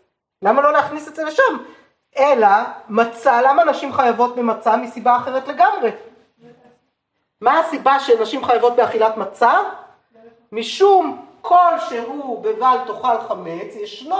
[0.42, 1.58] למה לא להכניס את זה לשם?
[2.18, 2.48] אלא
[2.90, 5.92] מצה, למה נשים חייבות במצה מסיבה אחרת לגמרי?
[7.42, 9.54] מה הסיבה שנשים חייבות באכילת מצה?
[10.52, 14.16] משום כל שהוא בבל תאכל חמץ, ישנו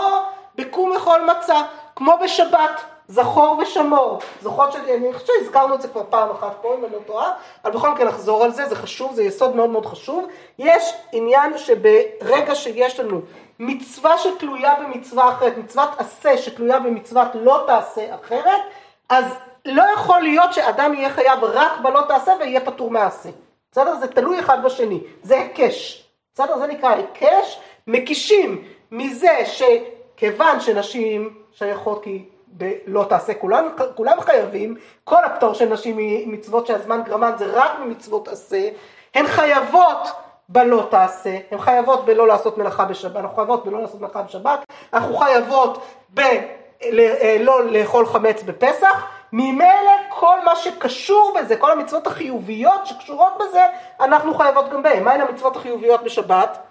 [0.54, 1.62] בקום לכל מצה,
[1.96, 2.95] כמו בשבת.
[3.08, 4.20] זכור ושמור.
[4.42, 7.32] זוכרות שאני, אני חושבת שהזכרנו את זה כבר פעם אחת פה, אם אני לא טועה,
[7.64, 10.26] אבל בכל מקרה נחזור על זה, זה חשוב, זה יסוד מאוד מאוד חשוב.
[10.58, 13.20] יש עניין שברגע שיש לנו
[13.58, 18.60] מצווה שתלויה במצווה אחרת, מצוות עשה שתלויה במצוות לא תעשה אחרת,
[19.08, 19.24] אז
[19.64, 23.28] לא יכול להיות שאדם יהיה חייב רק בלא תעשה ויהיה פטור מעשה.
[23.72, 23.96] בסדר?
[23.96, 26.08] זה תלוי אחד בשני, זה היקש.
[26.34, 26.58] בסדר?
[26.58, 32.24] זה נקרא היקש, מקישים מזה שכיוון שנשים שייכות כי
[32.58, 38.28] בלא תעשה, כולם, כולם חייבים, כל הפטור של נשים ממצוות שהזמן גרמן זה רק ממצוות
[38.28, 38.68] עשה,
[39.14, 40.08] הן חייבות
[40.48, 45.16] בלא תעשה, הן חייבות בלא לעשות מלאכה בשבת, אנחנו חייבות בלא לעשות מלאכה בשבת, אנחנו
[45.16, 53.66] חייבות בלא לאכול חמץ בפסח, ממילא כל מה שקשור בזה, כל המצוות החיוביות שקשורות בזה,
[54.00, 55.04] אנחנו חייבות גם בהן.
[55.04, 56.65] מהן המצוות החיוביות בשבת?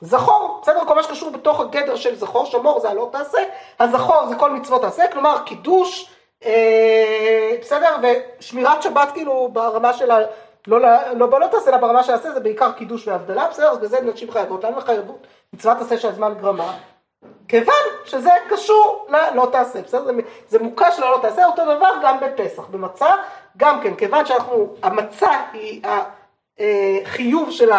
[0.00, 0.84] זכור, בסדר?
[0.86, 3.38] כל מה שקשור בתוך הגדר של זכור, שמור זה הלא תעשה,
[3.80, 6.10] הזכור זה כל מצוות תעשה, כלומר קידוש,
[6.44, 7.96] אה, בסדר?
[8.02, 10.18] ושמירת שבת כאילו ברמה של ה...
[10.66, 10.78] לא,
[11.16, 13.70] לא בלא תעשה, אלא ברמה של עשה, זה בעיקר קידוש והבדלה, בסדר?
[13.70, 15.26] אז בזה נשים חייבות, למה חייבות?
[15.52, 16.72] מצוות עשה שהזמן גרמה,
[17.48, 20.04] כיוון שזה קשור ללא תעשה, בסדר?
[20.04, 20.12] זה,
[20.48, 23.08] זה מוקש ללא תעשה, אותו דבר גם בפסח, במצה,
[23.56, 25.82] גם כן, כיוון שאנחנו, המצה היא
[26.58, 27.70] החיוב של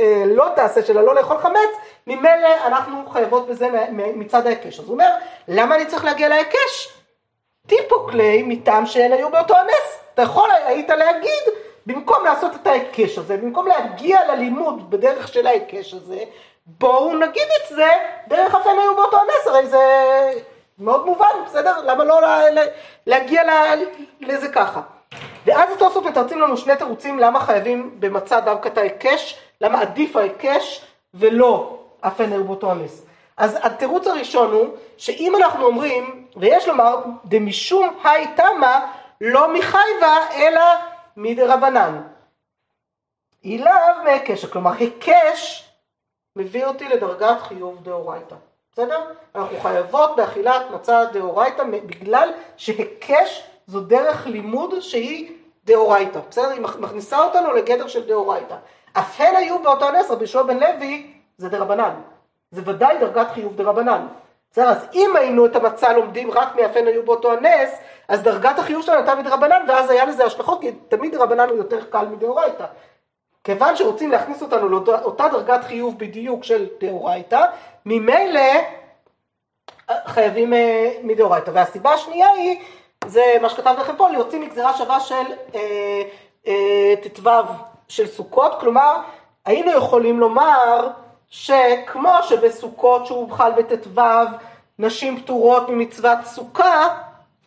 [0.00, 1.70] אה, לא תעשה שלה לא לאכול חמץ,
[2.06, 4.78] ממילא אנחנו חייבות בזה מצד ההיקש.
[4.80, 5.10] אז הוא אומר,
[5.48, 6.94] למה אני צריך להגיע להיקש?
[7.66, 10.00] טיפוקלי מטעם שהן היו באותו הנס.
[10.14, 11.42] אתה יכול היית להגיד,
[11.86, 16.18] במקום לעשות את ההיקש הזה, במקום להגיע ללימוד בדרך של ההיקש הזה,
[16.66, 17.88] בואו נגיד את זה
[18.28, 19.78] דרך אף הן היו באותו הנס, הרי זה
[20.78, 21.80] מאוד מובן, בסדר?
[21.84, 22.20] למה לא
[23.06, 23.42] להגיע
[24.20, 24.80] לזה ככה?
[25.46, 30.84] ואז התוספות מתרצים לנו שני תירוצים למה חייבים במצע דווקא את ההיקש למה עדיף ההיקש
[31.14, 31.78] ולא
[32.46, 33.06] באותו הנס.
[33.36, 40.62] אז התירוץ הראשון הוא שאם אנחנו אומרים, ויש לומר, דמשום היי תמה לא מחייבה אלא
[41.16, 42.00] מדרבנן.
[43.44, 45.70] אילאו מהיקש, כלומר היקש
[46.36, 48.36] מביא אותי לדרגת חיוב דאורייתא.
[48.72, 49.00] בסדר?
[49.34, 55.32] אנחנו חייבות באכילת מצה דאורייתא בגלל שהיקש זו דרך לימוד שהיא
[55.64, 56.20] דאורייתא.
[56.30, 56.48] בסדר?
[56.48, 58.56] היא מכניסה אותנו לגדר של דאורייתא.
[58.92, 61.94] אף הן היו באותו נס, רבי יהושע בן לוי, זה דרבנן.
[62.50, 64.06] זה ודאי דרגת חיוב דרבנן.
[64.52, 68.58] בסדר, אז אם היינו את המצע לומדים רק מאף הן היו באותו הנס, אז דרגת
[68.58, 72.64] החיוב שלנו הייתה מדרבנן, ואז היה לזה השלכות, כי תמיד דרבנן הוא יותר קל מדאורייתא.
[73.44, 77.44] כיוון שרוצים להכניס אותנו לאותה דרגת חיוב בדיוק של דאורייתא,
[77.86, 78.40] ממילא
[79.90, 81.50] אה, חייבים אה, מדאורייתא.
[81.54, 82.60] והסיבה השנייה היא,
[83.06, 85.14] זה מה שכתבתי לכם פה, להוציא מגזירה שווה של
[85.54, 86.02] אה,
[86.46, 87.30] אה, ט"ו
[87.90, 88.96] של סוכות, כלומר
[89.44, 90.88] היינו יכולים לומר
[91.28, 94.00] שכמו שבסוכות שהוא חל בט"ו
[94.78, 96.88] נשים פטורות ממצוות סוכה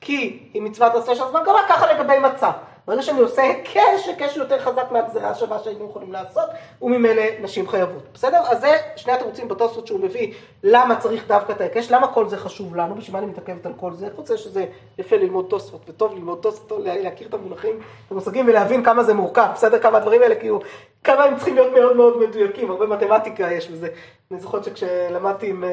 [0.01, 2.51] כי היא מצוות עשה של הזמן גמר, ככה לגבי מצה.
[2.87, 6.49] ברגע שאני עושה היקש, היקש יותר חזק מהגזרה השווה שהיינו יכולים לעשות,
[6.81, 8.03] וממילא נשים חייבות.
[8.13, 8.41] בסדר?
[8.49, 12.37] אז זה שני התירוצים בתוספות שהוא מביא, למה צריך דווקא את ההיקש, למה כל זה
[12.37, 14.65] חשוב לנו, בשביל מה אני מתעכבת על כל זה, חוץ מזה שזה
[14.97, 19.47] יפה ללמוד תוספות, וטוב ללמוד תוספות, להכיר את המונחים, את המושגים ולהבין כמה זה מורכב,
[19.53, 19.79] בסדר?
[19.79, 20.59] כמה הדברים האלה, כאילו,
[21.03, 23.87] כמה הם צריכים להיות מאוד מאוד מדויקים, הרבה מתמטיקה יש בזה.
[24.31, 25.63] אני זוכרת שכשלמדתי עם...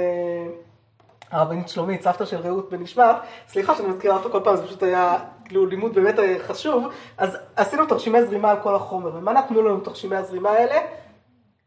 [1.33, 3.16] אה, הרבנית שלומית, סבתא של רעות בן נשמת,
[3.49, 6.14] סליחה שאני מזכירה אותו כל פעם, זה פשוט היה כאילו לימוד באמת
[6.47, 6.87] חשוב,
[7.19, 10.81] אז עשינו תרשימי זרימה על כל החומר, ומה נתנו לנו תרשימי הזרימה האלה?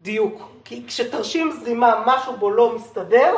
[0.02, 0.50] דיוק.
[0.66, 3.36] כי כשתרשים זרימה משהו בו לא מסתדר,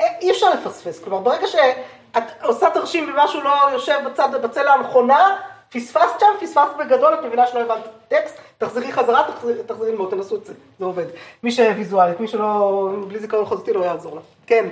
[0.00, 1.04] אה, אי אפשר לפספס.
[1.04, 5.36] כלומר, ברגע שאת עושה תרשים ומשהו לא יושב בצד, בצלע הנכונה,
[5.72, 10.36] פספסת שם, פספסת בגדול, את מבינה שלא הבנת טקסט, תחזרי חזרה, תחזרי, תחזרי ללמוד, תנסו
[10.36, 11.06] את זה, זה עובד.
[11.42, 14.20] מי שוויזואלית, מי שלא, בלי זיכרון חזותי לא יעזור לה.
[14.46, 14.68] כן.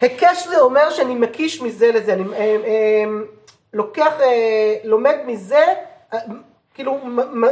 [0.00, 3.04] היקש זה אומר שאני מקיש מזה לזה, אני אה, אה,
[3.72, 5.64] לוקח, אה, לומד מזה,
[6.74, 6.98] כאילו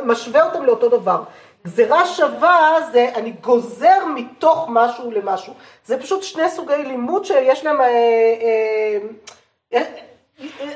[0.04, 1.22] משווה אותם לאותו דבר.
[1.64, 5.54] גזירה שווה זה אני גוזר מתוך משהו למשהו.
[5.84, 7.76] זה פשוט שני סוגי לימוד שיש להם,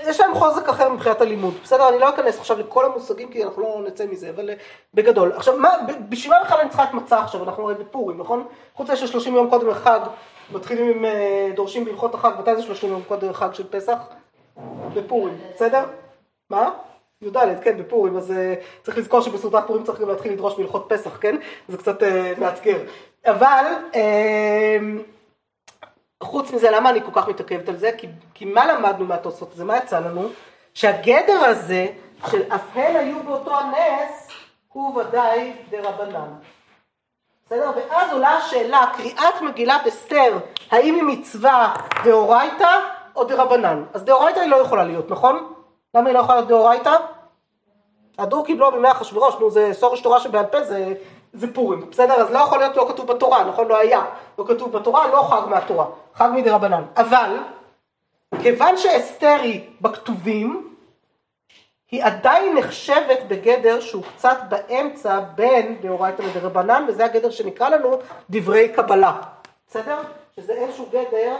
[0.06, 1.54] יש להם חוזק אחר מבחינת הלימוד.
[1.62, 4.50] בסדר, אני לא אכנס עכשיו לכל המושגים כי אנחנו לא נצא מזה, אבל
[4.94, 5.32] בגדול.
[5.36, 5.54] עכשיו,
[6.08, 7.44] בשביל מה בכלל אני צריכה את מצה עכשיו?
[7.44, 8.46] אנחנו הרי בפורים, נכון?
[8.74, 10.00] חוץ מזה ש-30 יום קודם החג.
[10.54, 13.98] מתחילים עם אה, דורשים בהלכות החג, מתי זה 30 יום קודם החג של פסח?
[14.94, 15.84] בפורים, בסדר?
[16.50, 16.70] מה?
[17.22, 18.34] י"ד, כן, בפורים, אז uh,
[18.82, 21.36] צריך לזכור שבסעודת פורים צריך גם להתחיל לדרוש בהלכות פסח, כן?
[21.68, 22.06] זה קצת uh,
[22.40, 22.78] מאתגר.
[23.26, 23.96] אבל, uh,
[26.22, 27.90] חוץ מזה, למה אני כל כך מתעכבת על זה?
[27.98, 29.64] כי, כי מה למדנו מהתוספות הזה?
[29.64, 30.28] מה יצא לנו?
[30.74, 31.86] שהגדר הזה
[32.30, 34.28] של אף הן היו באותו הנס,
[34.72, 36.32] הוא ודאי דרבנן.
[37.52, 37.70] בסדר?
[37.76, 40.38] ואז עולה השאלה, קריאת מגילת אסתר,
[40.70, 42.70] האם היא מצווה דאורייתא
[43.16, 43.84] או דרבנן?
[43.94, 45.52] אז דאורייתא היא לא יכולה להיות, נכון?
[45.94, 46.96] למה היא לא יכולה להיות דאורייתא?
[48.18, 50.94] הדור קיבלו בימי אחשוורוש, נו זה שורש תורה שבעל פה זה,
[51.32, 52.14] זה פורים, בסדר?
[52.14, 53.68] אז לא יכול להיות לא כתוב בתורה, נכון?
[53.68, 54.02] לא היה.
[54.38, 56.82] לא כתוב בתורה, לא חג מהתורה, חג מדרבנן.
[56.96, 57.36] אבל,
[58.42, 60.71] כיוון שאסתר היא בכתובים,
[61.92, 67.98] היא עדיין נחשבת בגדר שהוא קצת באמצע בין דאורייתא לדרבנן, וזה הגדר שנקרא לנו
[68.30, 69.20] דברי קבלה,
[69.66, 69.98] בסדר?
[70.36, 71.36] שזה איזשהו גדר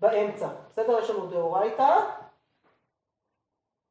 [0.00, 0.98] באמצע, בסדר?
[0.98, 1.96] יש לנו דאורייתא,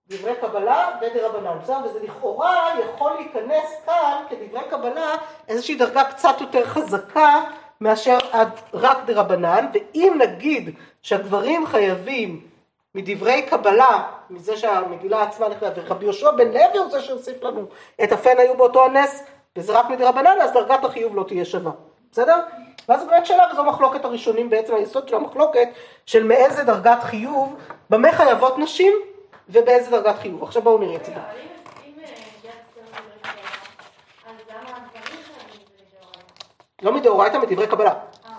[0.07, 1.77] דברי קבלה ודרבנן, בסדר?
[1.85, 5.15] וזה לכאורה יכול להיכנס כאן כדברי קבלה
[5.47, 7.43] איזושהי דרגה קצת יותר חזקה
[7.81, 12.46] מאשר עד רק דרבנן, ואם נגיד שהגברים חייבים
[12.97, 17.65] מדברי קבלה, מזה שהמגילה עצמה נכנסת, ורבי יהושע בן לוי הוא זה שהוסיף לנו
[18.03, 19.23] את הפן היו באותו הנס,
[19.55, 21.71] וזה רק מדרבנן, אז דרגת החיוב לא תהיה שווה,
[22.11, 22.35] בסדר?
[22.89, 25.67] ואז באמת שאלה, וזו מחלוקת הראשונים, בעצם היסוד של המחלוקת,
[26.05, 27.55] של מאיזה דרגת חיוב,
[27.89, 28.93] במה חייבות נשים,
[29.49, 30.43] ובאיזה דרגת חיוב.
[30.43, 31.11] עכשיו בואו נראה את זה.
[36.81, 37.93] לא מדאורייתא, מדברי קבלה.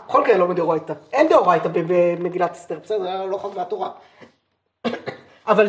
[0.09, 0.93] בכל מקרה לא מדאורייתא.
[1.13, 2.99] אין דאורייתא במגילת אסתר, בסדר?
[2.99, 3.91] זה לא חג מהתורה.
[5.47, 5.67] אבל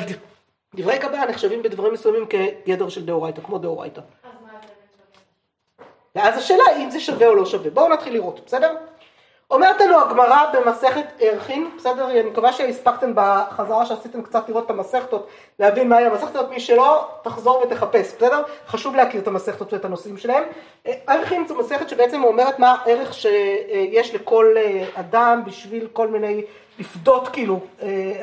[0.76, 4.02] דברי קבלה נחשבים בדברים מסוימים כגדר של דאורייתא, כמו דאורייתא.
[6.16, 7.70] ואז השאלה אם זה שווה או לא שווה.
[7.70, 8.76] בואו נתחיל לראות, בסדר?
[9.52, 12.12] אומרת לנו הגמרא במסכת ערכין, בסדר?
[12.12, 15.28] אני מקווה שהספקתם בחזרה שעשיתם קצת לראות את המסכתות,
[15.60, 18.44] להבין מהי המסכתות, מי שלא, תחזור ותחפש, בסדר?
[18.68, 20.44] חשוב להכיר את המסכתות ואת הנושאים שלהם.
[21.08, 24.56] ערכין זו מסכת שבעצם אומרת מה הערך שיש לכל
[24.96, 26.42] אדם בשביל כל מיני,
[26.80, 27.60] לפדות כאילו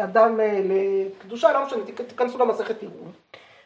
[0.05, 2.77] אדם לקדושה, לא משנה, תיכנסו למסכת.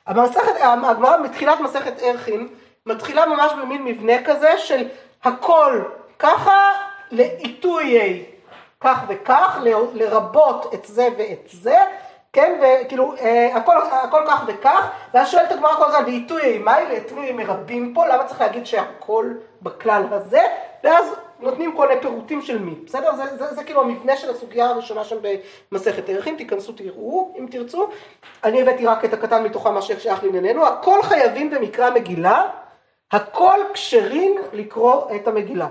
[0.07, 2.49] המסכת, הגמרא מתחילת מסכת ערכין,
[2.87, 4.89] מתחילה ממש במין מבנה כזה של
[5.25, 5.83] הכל
[6.19, 6.71] ככה
[7.11, 8.25] לעיתויי
[8.81, 9.59] כך וכך,
[9.95, 11.77] לרבות את זה ואת זה,
[12.33, 17.13] כן, וכאילו אה, הכל, הכל כך וכך, ואז שואלת הגמרא כל הזמן, לעיתויי מאי, את
[17.13, 20.41] מי מרבים פה, למה צריך להגיד שהכל בכלל הזה,
[20.85, 23.17] ואז נותנים כל מיני פירוטים של מי, בסדר?
[23.17, 25.17] זה, זה, זה, כאילו המבנה של הסוגיה הראשונה שם
[25.73, 27.89] במסכת ערכים, תיכנסו תראו אם תרצו.
[28.45, 32.47] אני הבאתי רק את הקטן מתוכם מה ששייך לענייננו, הכל חייבים במקרא מגילה,
[33.13, 35.67] הכל כשרים לקרוא את המגילה.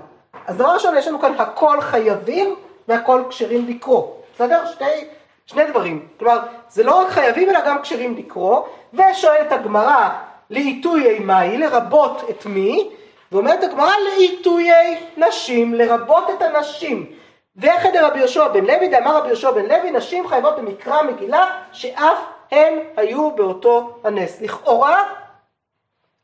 [0.46, 2.54] אז דבר ראשון, יש לנו כאן הכל חייבים
[2.88, 4.06] והכל כשרים לקרוא.
[4.34, 4.66] בסדר?
[4.66, 4.84] שתי,
[5.46, 6.08] שני דברים.
[6.18, 6.38] כלומר,
[6.68, 8.60] זה לא רק חייבים, אלא גם כשרים לקרוא.
[8.94, 10.08] ושואלת הגמרא,
[10.50, 12.90] לעיתויי מהי, לרבות את מי?
[13.32, 17.06] ואומרת הגמרא, לעיתויי נשים, לרבות את הנשים.
[17.56, 22.18] וחדר רבי יהושע בן לוי, דאמר רבי יהושע בן לוי, נשים חייבות במקרא מגילה, שאף
[22.50, 24.40] הן היו באותו הנס.
[24.40, 25.02] לכאורה,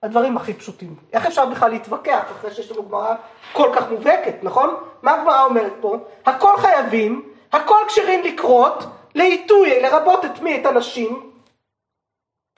[0.06, 0.96] הדברים הכי פשוטים.
[1.12, 3.14] איך אפשר בכלל להתווכח אחרי שיש לנו גמרא
[3.52, 4.76] כל כך מובהקת, נכון?
[5.02, 5.96] מה הגמרא אומרת פה?
[6.26, 8.84] הכל חייבים, הכל כשרים לקרות,
[9.14, 10.60] לעיתוי, לרבות את מי?
[10.60, 11.32] את הנשים.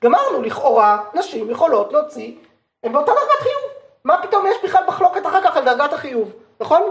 [0.04, 2.32] גמרנו, לכאורה, נשים יכולות להוציא,
[2.84, 3.72] הן באותה דרגת חיוב.
[4.04, 6.82] מה פתאום יש בכלל מחלוקת אחר כך על דרגת החיוב, נכון?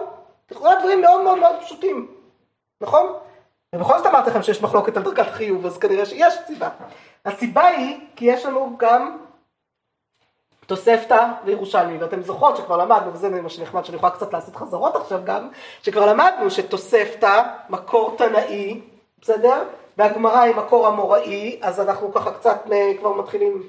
[0.51, 2.07] לכאורה דברים מאוד מאוד מאוד פשוטים,
[2.81, 3.13] נכון?
[3.75, 6.69] ובכל זאת אמרתי לכם שיש מחלוקת על דרגת חיוב, אז כנראה שיש סיבה.
[7.25, 9.17] הסיבה היא כי יש לנו גם
[10.67, 15.19] תוספתא וירושלמי, ואתם זוכרות שכבר למדנו, וזה מה שנחמד שאני יכולה קצת לעשות חזרות עכשיו
[15.23, 15.49] גם,
[15.81, 18.81] שכבר למדנו שתוספתא, מקור תנאי,
[19.21, 19.63] בסדר?
[19.97, 22.63] והגמרא היא מקור אמוראי, אז אנחנו ככה קצת
[22.99, 23.63] כבר מתחילים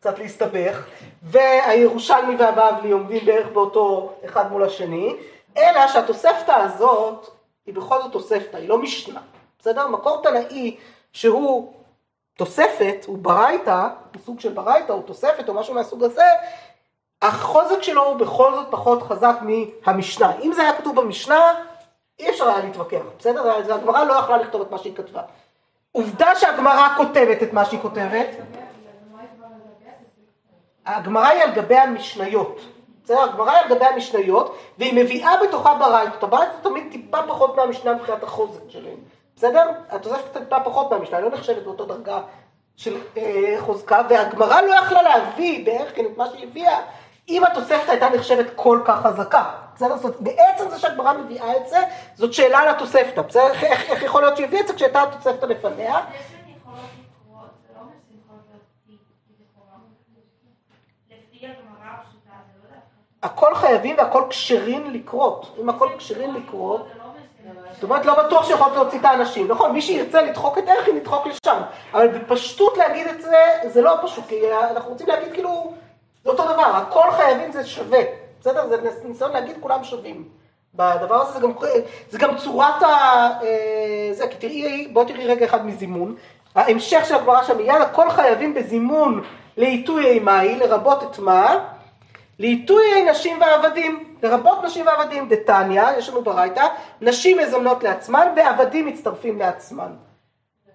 [0.00, 0.86] קצת להסתבך,
[1.22, 5.16] והירושלמי והבבלי עומדים בערך באותו אחד מול השני,
[5.56, 7.30] אלא שהתוספתא הזאת
[7.66, 9.20] היא בכל זאת תוספתא, היא לא משנה,
[9.58, 9.88] בסדר?
[9.88, 10.76] מקור תנאי
[11.12, 11.72] שהוא
[12.36, 16.26] תוספת, הוא ברייתא, הוא סוג של ברייתא, הוא תוספת או משהו מהסוג הזה,
[17.22, 20.32] החוזק שלו הוא בכל זאת פחות חזק מהמשנה.
[20.42, 21.54] אם זה היה כתוב במשנה,
[22.18, 23.74] אי אפשר היה להתווכח, בסדר?
[23.74, 25.22] הגמרא לא יכלה לכתוב את מה שהיא כתבה.
[25.92, 28.28] עובדה שהגמרא כותבת את מה שהיא כותבת.
[30.86, 32.60] הגמרא היא על גבי המשניות.
[33.04, 33.22] בסדר?
[33.22, 36.22] הגמרא היא על גבי המשניות, והיא מביאה בתוכה ברייתות.
[36.22, 38.98] הברייתות תמיד טיפה פחות מהמשנה מבחינת החוזק שלהם.
[39.36, 39.70] בסדר?
[39.90, 42.20] התוספת טיפה פחות מהמשנה, לא נחשבת באותו דרגה
[42.76, 46.80] של אה, חוזקה, והגמרא לא יכלה להביא בערך כן את מה שהיא הביאה,
[47.28, 49.44] אם התוספת הייתה נחשבת כל כך חזקה.
[49.74, 49.96] בסדר?
[49.96, 51.78] זאת אומרת, בעצם זה שהגמרא מביאה את זה,
[52.14, 53.22] זאת שאלה לתוספתא.
[53.22, 53.46] בסדר?
[53.46, 56.00] איך, איך, איך יכול להיות שהיא הביאה את זה כשהייתה התוספתא לפניה?
[63.22, 65.56] הכל חייבים והכל כשרים לקרות.
[65.60, 66.86] אם הכל כשרים לקרות,
[67.74, 69.48] זאת אומרת, לא בטוח שיכולת להוציא את האנשים.
[69.48, 71.60] נכון, מי שירצה לדחוק את ערכי, נדחוק לשם.
[71.94, 75.72] אבל בפשטות להגיד את זה, זה לא פשוט, כי אנחנו רוצים להגיד כאילו,
[76.24, 78.00] זה אותו דבר, הכל חייבים זה שווה.
[78.40, 78.68] בסדר?
[78.68, 80.28] זה ניסיון להגיד כולם שווים.
[80.74, 81.52] בדבר הזה זה גם,
[82.10, 82.86] זה גם צורת ה...
[83.42, 86.14] אה, זה, כי תראי, בואי תראי רגע אחד מזימון.
[86.54, 89.24] ההמשך של הגמרא שם מיד, הכל חייבים בזימון
[89.56, 91.58] לעיתוי אימאי, לרבות את מה?
[92.38, 96.66] לעיתוי נשים ועבדים, לרבות נשים ועבדים, דתניא, יש לנו ברייתא,
[97.00, 99.92] נשים מזמנות לעצמן ועבדים מצטרפים לעצמן.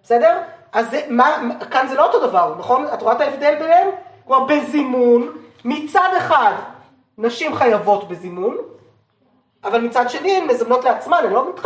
[0.04, 0.42] בסדר?
[0.72, 1.38] אז זה, מה,
[1.72, 2.86] כאן זה לא אותו דבר, נכון?
[2.94, 3.88] את רואה את ההבדל ביניהם?
[4.26, 6.54] כלומר, בזימון, מצד אחד
[7.18, 8.58] נשים חייבות בזימון,
[9.64, 11.64] אבל מצד שני הן מזמנות לעצמן, הן לא, מתח...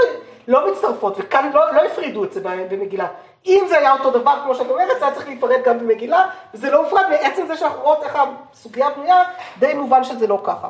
[0.47, 3.07] לא מצטרפות, וכאן לא, לא הפרידו את זה במגילה.
[3.45, 6.71] אם זה היה אותו דבר, כמו שאת אומרת, זה היה צריך להיפרד גם במגילה, וזה
[6.71, 8.19] לא הופרד מעצם זה שאנחנו רואות איך
[8.51, 9.23] הסוגיה בנויה,
[9.59, 10.69] די מובן שזה לא ככה.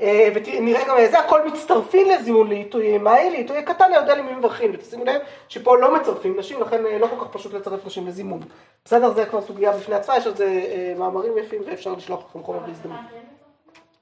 [0.00, 5.04] אה, ונראה גם זה, הכל מצטרפים לזימון לעיתוי מהי, לעיתוי קטן יודע למי מברכים, ותשימו
[5.04, 8.40] לב שפה לא מצרפים נשים, לכן אה, לא כל כך פשוט לצרף נשים לזימון.
[8.84, 12.42] בסדר, זה כבר סוגיה בפני עצמה, יש על זה אה, מאמרים יפים ואפשר לשלוח לכם
[12.42, 13.00] חומר בהזדמנות.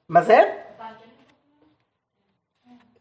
[0.09, 0.39] מה זה?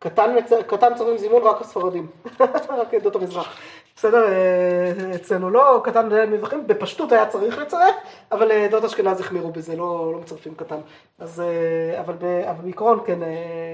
[0.02, 0.36] קטן,
[0.66, 2.06] קטן צורם זימון רק הספרדים,
[2.80, 3.58] רק עדות המזרח.
[3.96, 7.94] בסדר, אה, אצלנו לא, קטן מבחים, בפשטות היה צריך לצרף,
[8.32, 10.78] אבל אה, עדות אשכנז החמירו בזה, לא, לא מצרפים קטן.
[11.18, 12.14] אז, אה, אבל,
[12.50, 13.18] אבל בעיקרון, כן,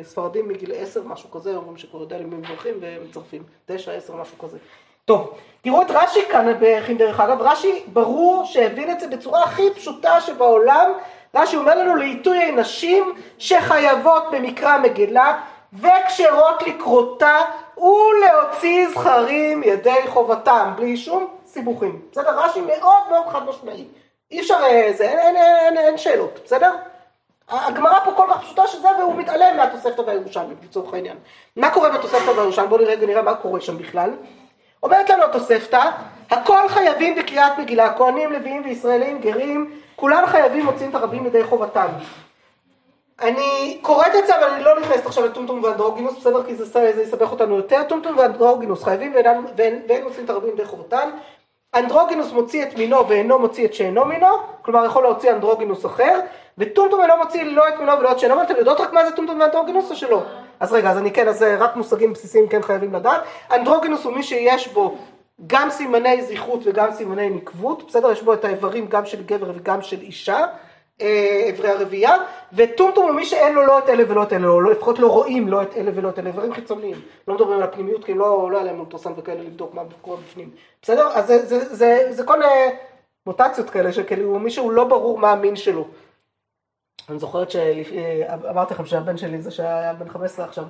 [0.03, 4.59] ספרדים מגיל עשר, משהו כזה, אומרים שכבר יודע למי מברכים ומצרפים, תשע, עשר, משהו כזה.
[5.05, 9.63] טוב, תראו את רש"י כאן בהכין דרך אגב, רש"י ברור שהבין את זה בצורה הכי
[9.75, 10.91] פשוטה שבעולם,
[11.35, 15.41] רש"י אומר לנו לעיתוי נשים שחייבות במקרא מגילה
[15.73, 17.37] וכשרות לקרותה
[17.77, 22.01] ולהוציא זכרים ידי חובתם, בלי שום סיבוכים.
[22.13, 22.39] בסדר?
[22.41, 23.85] רש"י מאוד מאוד חד משמעי.
[24.31, 26.75] אי אפשר, אה, זה, אין, אין, אין, אין שאלות, בסדר?
[27.49, 31.17] הגמרא פה כל כך פשוטה שזה, והוא מתעלם מהתוספתא והירושלמי, לצורך העניין.
[31.57, 32.69] מה קורה בתוספתא והירושלמי?
[32.69, 34.11] בואו נראה, נראה מה קורה שם בכלל.
[34.83, 35.91] אומרת לנו התוספתא,
[36.31, 41.89] הכל חייבים בקריאת מגילה, כהנים, לוויים וישראלים, גרים, כולם חייבים מוצאים את הרבים ידי חובתם.
[43.23, 46.45] אני קוראת את זה, אבל אני לא נכנסת עכשיו לטומטום ואנדרוגינוס, בסדר?
[46.45, 47.83] כי זה, זה יסבך אותנו יותר.
[47.89, 51.11] טומטום ואנדרוגינוס חייבים ואין, ואין, ואין מוצאים את הרבים דרך חובתן.
[51.75, 54.27] אנדרוגינוס מוציא את מינו ואינו מוציא את שאינו מינו,
[54.63, 56.21] כלומר יכול להוציא אנדרוגינוס אחר,
[56.59, 59.17] וטומטום אינו מוציא לא את מינו ולא את שאינו מינו, אתם יודעות רק מה זה
[59.17, 60.23] טומטום ואנדרוגינוס או שלא?
[60.61, 63.21] אז רגע, אז אני כן, אז רק מושגים בסיסיים כן חייבים לדעת.
[63.53, 64.97] אנדרוגינוס הוא מי שיש בו
[65.47, 68.11] גם סימני זכרות וגם סימני נקבות, בסדר?
[68.11, 70.47] יש בו את האיברים גם של גבר וגם של אישה.
[71.51, 72.15] אברי הרבייה,
[72.53, 75.09] וטומטום הוא מי שאין לו לא את אלה ולא את אלה, או לא, לפחות לא
[75.09, 76.97] רואים לא את אלה ולא את אלה, דברים חיצוניים,
[77.29, 80.51] לא מדברים על הפנימיות, כי לא, לא היה להם אולטרסנט וכאלה לבדוק מה קורה בפנים,
[80.83, 81.09] בסדר?
[81.09, 82.51] אז זה, זה, כל מיני
[83.27, 85.89] מוטציות כאלה, שכאילו מישהו לא ברור מה המין שלו.
[87.09, 90.69] אני זוכרת שאמרתי לכם שהבן שלי, זה שהיה בן 15 עכשיו, אה,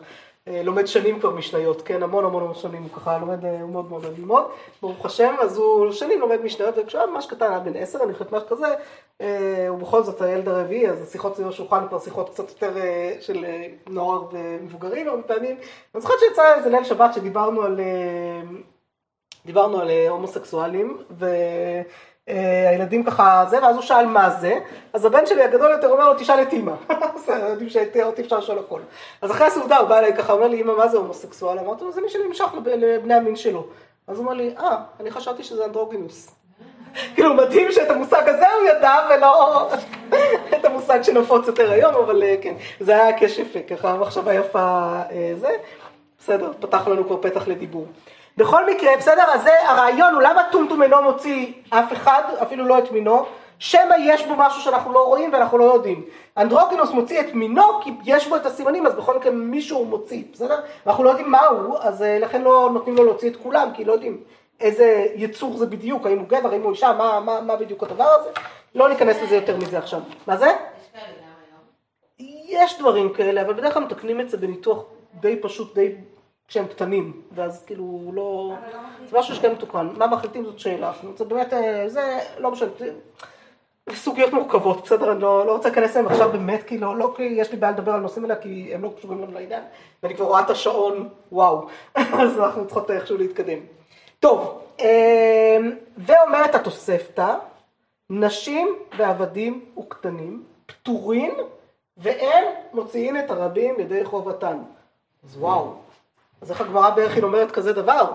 [0.65, 4.05] לומד שנים כבר משניות, כן, המון המון שנים, הוא ככה לומד, אה, הוא מאוד מאוד
[4.05, 4.45] ללמוד,
[4.83, 8.13] ברוך השם, אז הוא שנים לומד משניות, וכשהוא היה ממש קטן, היה בן עשר, אני
[8.13, 8.75] חושבת משהו כזה,
[9.21, 12.73] אה, הוא בכל זאת הילד הרביעי, אז השיחות סביב השולחן כבר שיחות קצת יותר
[13.21, 13.45] של
[13.89, 15.57] נוער ומבוגרים הרבה פעמים.
[15.95, 17.81] אני זוכרת שיצא איזה ליל שבת שדיברנו על,
[19.47, 20.99] דיברנו על אה, הומוסקסואלים,
[22.29, 24.59] והילדים ככה זה, ואז הוא שאל מה זה,
[24.93, 26.73] אז הבן שלי הגדול יותר אומר לו, תשאל את אימא.
[27.15, 28.81] בסדר, יודעים שאותי אפשר לשאול הכל.
[29.23, 31.59] אז אחרי הסעודה הוא בא אליי ככה, אומר לי, אימא, מה זה הומוסקסואל?
[31.59, 33.67] אמרתי לו, זה מי שנמשך לבני המין שלו.
[34.07, 36.31] אז הוא אומר לי, אה, אני חשבתי שזה אנדרוגינוס.
[37.15, 39.69] כאילו, מדהים שאת המושג הזה הוא ידע, ולא
[40.57, 45.33] את המושג שנפוץ יותר היום, אבל אה, כן, זה היה כשף, ככה מחשבה יפה אה,
[45.41, 45.51] זה.
[46.19, 47.87] בסדר, פתח לנו כבר פתח לדיבור.
[48.39, 52.79] בכל מקרה, בסדר, אז זה הרעיון הוא למה טומטום אינו מוציא אף אחד, אפילו לא
[52.79, 53.27] את מינו,
[53.59, 56.05] שמא יש בו משהו שאנחנו לא רואים ואנחנו לא יודעים.
[56.37, 60.61] אנדרוגינוס מוציא את מינו כי יש בו את הסימנים, אז בכל מקרה מישהו מוציא, בסדר?
[60.87, 63.85] ואנחנו לא יודעים מה הוא, אז אה, לכן לא נותנים לו להוציא את כולם, כי
[63.85, 64.21] לא יודעים
[64.61, 68.09] איזה יצור זה בדיוק, האם הוא גבר, האם הוא אישה, מה, מה, מה בדיוק הדבר
[68.21, 68.31] הזה.
[68.75, 70.01] לא ניכנס לזה יותר מזה עכשיו.
[70.27, 70.53] מה זה?
[72.49, 74.85] יש דברים כאלה, אבל בדרך כלל מתקנים את זה בניתוח
[75.21, 75.95] די פשוט, די
[76.49, 78.55] כשהם קטנים, ואז כאילו לא...
[79.11, 79.89] זה משהו שכן מתוקן.
[79.97, 80.93] מה מחליטים זאת שאלה.
[81.17, 82.69] זה באמת, אה, זה לא משנה.
[83.93, 85.13] סוגיות מורכבות, בסדר?
[85.13, 87.73] אני לא, לא רוצה להיכנס אליהם עכשיו באמת, כי לא, לא כי יש לי בעיה
[87.73, 89.63] לדבר על נושאים האלה, כי הם לא קשורים לנו לעניין,
[90.03, 93.59] ואני כבר רואה את השעון, וואו, אז אנחנו צריכות איכשהו להתקדם.
[94.21, 97.35] טוב, אמ, ואומרת התוספתא,
[98.11, 101.35] נשים ועבדים וקטנים פטורים
[101.97, 104.59] ואין מוציאים את הרבים ידי חובתן.
[105.25, 105.75] אז וואו,
[106.41, 108.13] אז איך הגמרא בערכין אומרת כזה דבר?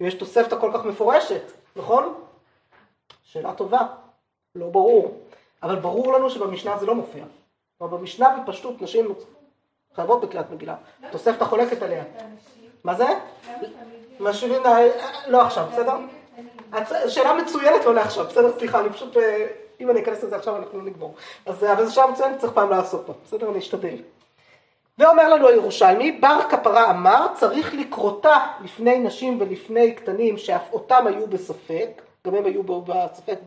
[0.00, 1.42] אם יש תוספתא כל כך מפורשת,
[1.76, 2.14] נכון?
[3.22, 3.86] שאלה טובה,
[4.54, 5.20] לא ברור.
[5.62, 7.24] אבל ברור לנו שבמשנה זה לא מופיע.
[7.80, 9.14] אבל במשנה בפשטות נשים
[9.94, 10.76] חייבות בקריאת מגילה.
[11.10, 12.04] תוספתא חולקת עליה.
[12.84, 13.06] מה זה?
[14.20, 14.62] משאירים,
[15.26, 15.96] לא עכשיו, בסדר?
[17.08, 18.58] שאלה מצוינת לא לעכשיו, בסדר?
[18.58, 19.46] סליחה, אני פשוט, אה,
[19.80, 21.14] אם אני אכנס לזה עכשיו אנחנו נגמור.
[21.46, 23.50] אז אבל זו שאלה מצוינת, צריך פעם לעשות אותה, בסדר?
[23.50, 23.96] אני אשתדל.
[24.98, 31.26] ואומר לנו הירושלמי, בר כפרה אמר, צריך לקרותה לפני נשים ולפני קטנים שאף אותם היו
[31.26, 33.38] בספק, גם הם היו בספק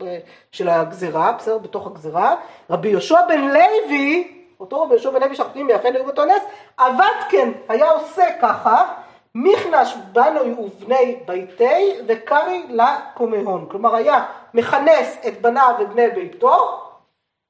[0.52, 1.58] של הגזרה, בסדר?
[1.58, 2.34] בתוך הגזרה.
[2.70, 6.42] רבי יהושע בן לוי, אותו רבי יהושע בן לוי שאנחנו יודעים יפה נראו באותו נס,
[6.76, 8.92] עבד כן, היה עושה ככה,
[9.34, 13.66] מיכנש בנוי ובני ביתי וקרי לקומהון.
[13.70, 14.24] כלומר היה
[14.54, 16.80] מכנס את בניו ובני ביתו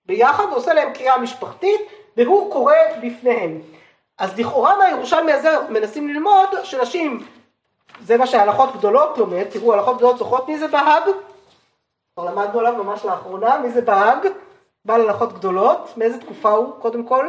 [0.07, 1.81] ביחד ועושה להם קריאה משפחתית
[2.17, 3.61] והוא קורא בפניהם.
[4.19, 7.27] אז לכאורה מהירושלמי הזה מנסים ללמוד שנשים,
[8.01, 11.03] זה מה שהלכות גדולות לומד, תראו הלכות גדולות זוכרות מי זה בהאג?
[12.14, 14.29] כבר למדנו עליו ממש לאחרונה, מי זה בהאג?
[14.85, 17.29] בעל הלכות גדולות, מאיזה תקופה הוא קודם כל?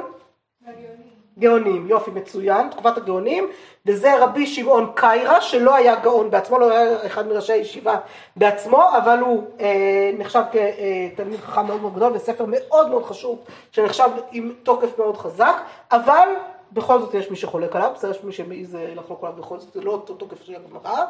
[1.40, 3.48] גאונים, יופי, מצוין, תקופת הגאונים,
[3.86, 7.96] וזה רבי שמעון קיירה, שלא היה גאון בעצמו, לא היה אחד מראשי הישיבה
[8.36, 13.40] בעצמו, אבל הוא אה, נחשב כתלמיד חכם מאוד מאוד גדול, וספר מאוד מאוד חשוב,
[13.72, 15.56] שנחשב עם תוקף מאוד חזק,
[15.92, 16.28] אבל
[16.72, 19.82] בכל זאת יש מי שחולק עליו, בסדר, יש מי שמעז לחלוק עליו בכל זאת, זה
[19.82, 21.06] לא אותו תוקף של הגמרא,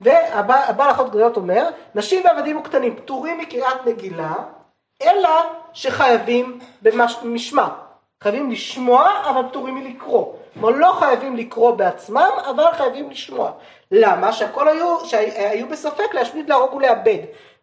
[0.00, 4.34] והבעל אחות גדולות אומר, נשים ועבדים וקטנים פטורים מקריאת מגילה,
[5.02, 5.30] אלא
[5.72, 7.68] שחייבים במשמע.
[8.22, 10.34] חייבים לשמוע, אבל פטורים מלקרוא.
[10.54, 13.50] כלומר, לא חייבים לקרוא בעצמם, אבל חייבים לשמוע.
[13.90, 14.32] למה?
[14.32, 17.18] שהכל היו, שהיו בספק להשמיד, להרוג ולאבד.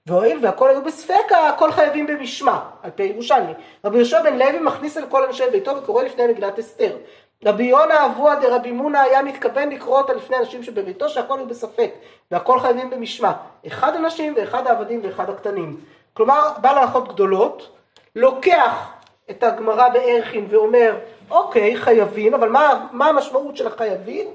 [0.08, 3.54] והואיל והכל היו בספק, הכל חייבים במשמע, על פי ירושלמי.
[3.86, 6.98] רבי יהושע בן לוי מכניס אל כל אנשי ביתו וקורא לפני מגילת אסתר.
[7.46, 11.91] רבי יונה אבוה דרבי מונה היה מתכוון לקרוא אותה לפני אנשים שבביתו שהכל היו בספק,
[12.32, 13.32] והכל חייבים במשמע.
[13.68, 15.80] אחד הנשים ואחד העבדים ואחד הקטנים.
[16.14, 17.70] כלומר, בעל הלכות גדולות,
[18.16, 18.93] לוקח
[19.30, 20.96] את הגמרא בערכין ואומר,
[21.32, 24.28] אוקיי, חייבים, אבל מה, מה המשמעות של החייבים?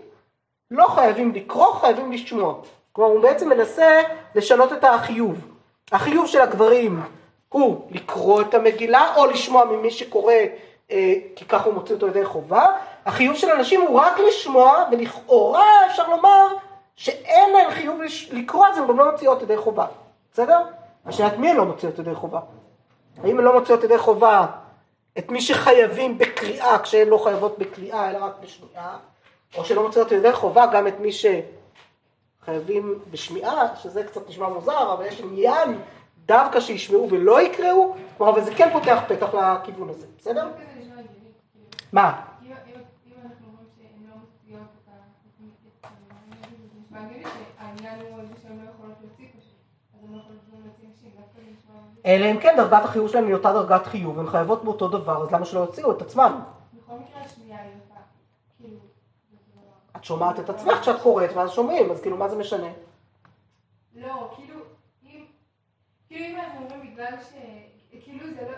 [0.71, 2.55] לא חייבים לקרוא, חייבים לשמוע.
[2.93, 4.01] כלומר, הוא בעצם מנסה
[4.35, 5.49] לשנות את החיוב.
[5.93, 7.03] החיוב של הגברים
[7.49, 10.35] הוא לקרוא את המגילה, או לשמוע ממי שקורא,
[10.91, 12.67] אה, כי ככה הוא מוציא אותו ידי חובה.
[13.07, 16.47] החיוב של הנשים הוא רק לשמוע, ולכאורה אפשר לומר
[16.97, 19.87] שאין להם חיוב לקרוא את זה, הם גם לא מוציאות ידי חובה.
[20.33, 20.59] בסדר?
[21.07, 22.41] השאלה את מי הן לא מוציאות ידי חובה?
[23.25, 24.47] האם הן לא מוציאות ידי חובה
[25.19, 28.97] את מי שחייבים בקריאה כשהן לא חייבות בקריאה אלא רק בשמיעה,
[29.59, 35.07] או שלא מוצאות ידי חובה גם את מי שחייבים בשמיעה, שזה קצת נשמע מוזר, אבל
[35.07, 35.79] יש עניין
[36.27, 40.49] דווקא שישמעו ולא יקראו, כלומר, אבל זה כן פותח פתח לכיוון הזה, בסדר?
[41.93, 42.21] מה?
[52.07, 55.33] אלא אם כן דרגת החיוב שלהם היא אותה דרגת חיוב, הן חייבות באותו דבר, אז
[55.33, 56.41] למה שלא יוציאו את עצמן?
[56.75, 58.01] בכל מקרה השנייה היא אותה,
[58.59, 58.77] כאילו...
[59.97, 62.69] את שומעת את עצמך כשאת קוראת ואז שומעים, אז כאילו מה זה משנה?
[63.95, 64.55] לא, כאילו,
[65.07, 65.25] אם...
[66.09, 67.33] כאילו אם אנחנו אומרים בגלל ש...
[68.05, 68.57] כאילו זה לא...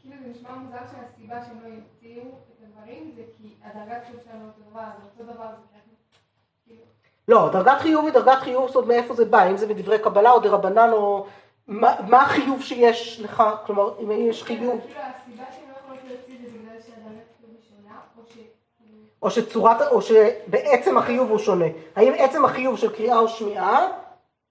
[0.00, 4.40] כאילו זה נשמע מוזר שהסיבה שהם לא יוציאו את הדברים זה כי הדרגת חיוב שלהם
[4.40, 5.78] לא דבר, זה אותו דבר, זה
[6.66, 6.82] כאילו...
[7.28, 10.30] לא, דרגת חיוב היא דרגת חיוב, זאת אומרת מאיפה זה בא, אם זה מדברי קבלה
[10.30, 11.26] או דרבנן או...
[11.68, 15.00] מה, מה החיוב שיש לך, כלומר, אם יש חיוב, כאילו
[16.64, 17.98] לא שונה,
[19.22, 21.66] או שצורת, או שבעצם החיוב הוא שונה.
[21.96, 23.86] האם עצם החיוב של קריאה או שמיעה,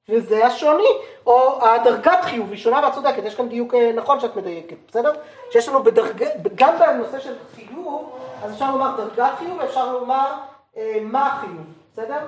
[0.10, 0.90] וזה השוני,
[1.26, 5.14] או הדרגת חיוב היא שונה, ואת צודקת, יש כאן דיוק אה, נכון שאת מדייקת, בסדר?
[5.52, 10.32] שיש לנו בדרגה, גם בנושא של חיוב, אז אפשר לומר דרגת חיוב, ואפשר לומר
[10.78, 12.20] אה, מה החיוב, בסדר?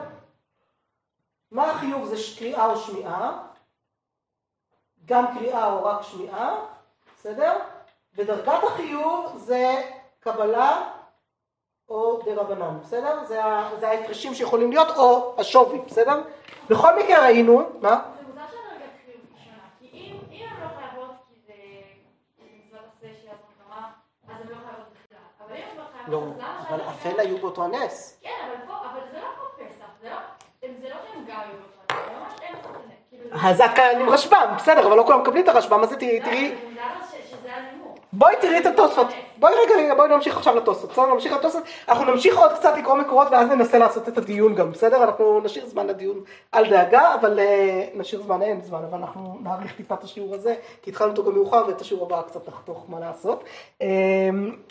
[1.52, 3.47] מה החיוב זה קריאה או שמיעה,
[5.08, 6.56] גם קריאה או רק שמיעה,
[7.20, 7.60] בסדר?
[8.16, 9.82] ודרגת החיוב זה
[10.20, 10.90] קבלה
[11.90, 13.26] או דרבנן, בסדר?
[13.26, 13.42] זה,
[13.80, 16.22] זה ההפרשים שיכולים להיות, או השווי, בסדר?
[16.70, 18.02] בכל מקרה ראינו, מה?
[18.18, 19.34] זה מוזר שהדרגת חיוב היא
[27.56, 27.80] שונה,
[33.44, 36.56] אז את כאן עם רשב"ם, בסדר, אבל לא כולם מקבלים את הרשב"ם, אז תראי, תראי,
[37.48, 37.98] הנימוק.
[38.14, 39.08] בואי תראי את התוספות,
[39.38, 41.14] בואי רגע, בואי נמשיך עכשיו לתוספות, בסדר?
[41.14, 45.04] נמשיך לתוספות, אנחנו נמשיך עוד קצת לקרוא מקורות ואז ננסה לעשות את הדיון גם, בסדר?
[45.04, 46.22] אנחנו נשאיר זמן לדיון,
[46.54, 50.56] אל דאגה, אבל אה, נשאיר זמן, אין זמן, אבל אנחנו נאריך טיפה את השיעור הזה,
[50.82, 53.44] כי התחלנו אותו גם מאוחר ואת השיעור הבא קצת נחתוך מה לעשות.
[53.82, 53.88] אה,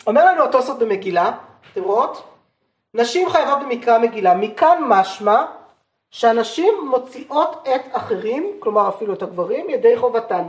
[0.07, 1.31] אומר לנו התוספות במגילה,
[1.73, 2.23] אתם רואות?
[2.93, 5.45] נשים חייבות במקרא מגילה, מכאן משמע
[6.17, 10.43] שהנשים מוציאות את אחרים, כלומר אפילו את הגברים, ידי חובתן.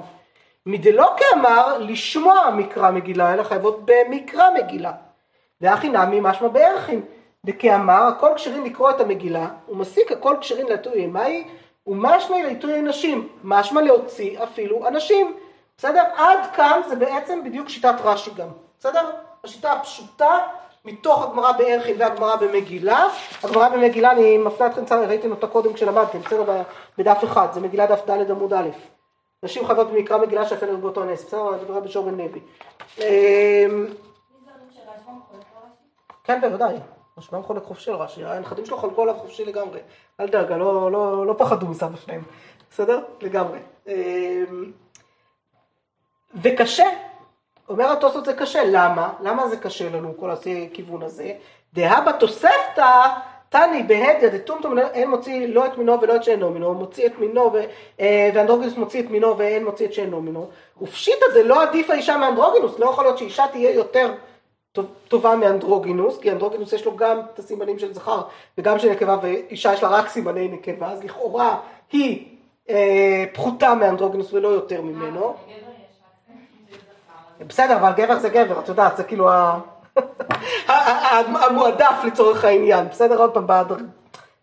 [0.67, 4.93] מדלא כאמר לשמוע מקרא מגילה, אלא חייבות במקרא מגילה.
[5.61, 7.01] והכי נמי משמע בערכין.
[7.45, 11.45] דכאמר הכל כשרים לקרוא את המגילה, ומסיק הכל כשרים לעיתוי מהי,
[11.87, 15.37] ומשמע לעיתוי נשים, משמע להוציא אפילו אנשים.
[15.77, 16.03] בסדר?
[16.17, 18.49] עד כאן זה בעצם בדיוק שיטת רש"י גם.
[18.79, 19.11] בסדר?
[19.45, 20.39] השיטה הפשוטה
[20.89, 23.07] מתוך הגמרא בערכין והגמרא במגילה.
[23.43, 26.63] הגמרא במגילה, אני מפנה אתכם ראיתם אותה קודם כשלמדתם, בסדר?
[26.99, 28.69] בדף אחד, זה מגילה דף ד' עמוד א'.
[29.43, 31.65] נשים חייבות במקרא מגילה שאפילו באותו נס, בסדר?
[31.65, 32.41] דברי בשור בן לוי.
[32.99, 33.87] אמ?
[36.25, 36.75] כן, בוודאי.
[37.19, 39.81] רשב"ם חולק חופשי על רש"י, הנכדים שלו חלקו עליו חופשי לגמרי.
[40.21, 42.23] אל דאגה, לא, לא, לא פחדו מסבא שלהם.
[42.71, 43.01] בסדר?
[43.21, 43.59] לגמרי.
[43.87, 43.93] אמ,
[46.43, 46.87] וקשה,
[47.69, 49.13] אומר התוספות זה קשה, למה?
[49.23, 51.33] למה זה קשה לנו כל הכיוון הזה?
[51.75, 53.09] דהא בתוספתא
[53.49, 57.53] תני בהדיא דטומטום אין מוציא לא את מינו ולא את שאינו מינו, מוציא את מינו
[57.53, 57.61] ו-
[58.01, 60.49] אה, ואנדרוגינוס מוציא את מינו ואין מוציא את שאינו מינו.
[60.83, 64.15] ופשיטא זה לא עדיף האישה מאנדרוגינוס, לא יכול להיות שאישה תהיה יותר
[64.73, 68.23] טוב- טובה מאנדרוגינוס, כי אנדרוגינוס יש לו גם את הסימנים של זכר
[68.59, 71.59] וגם של נקבה, ואישה יש לה רק סימני נקבה, אז לכאורה
[71.93, 72.27] היא
[72.71, 75.21] אה, פחותה מאנדרוגינוס ולא יותר ממנו.
[75.21, 75.57] גבר יש
[76.29, 76.37] רק
[76.71, 77.28] זה זכר.
[77.47, 79.29] בסדר, אבל גבר זה גבר, את יודעת, זה כאילו
[80.69, 83.19] המועדף לצורך העניין, בסדר?
[83.19, 83.47] עוד פעם,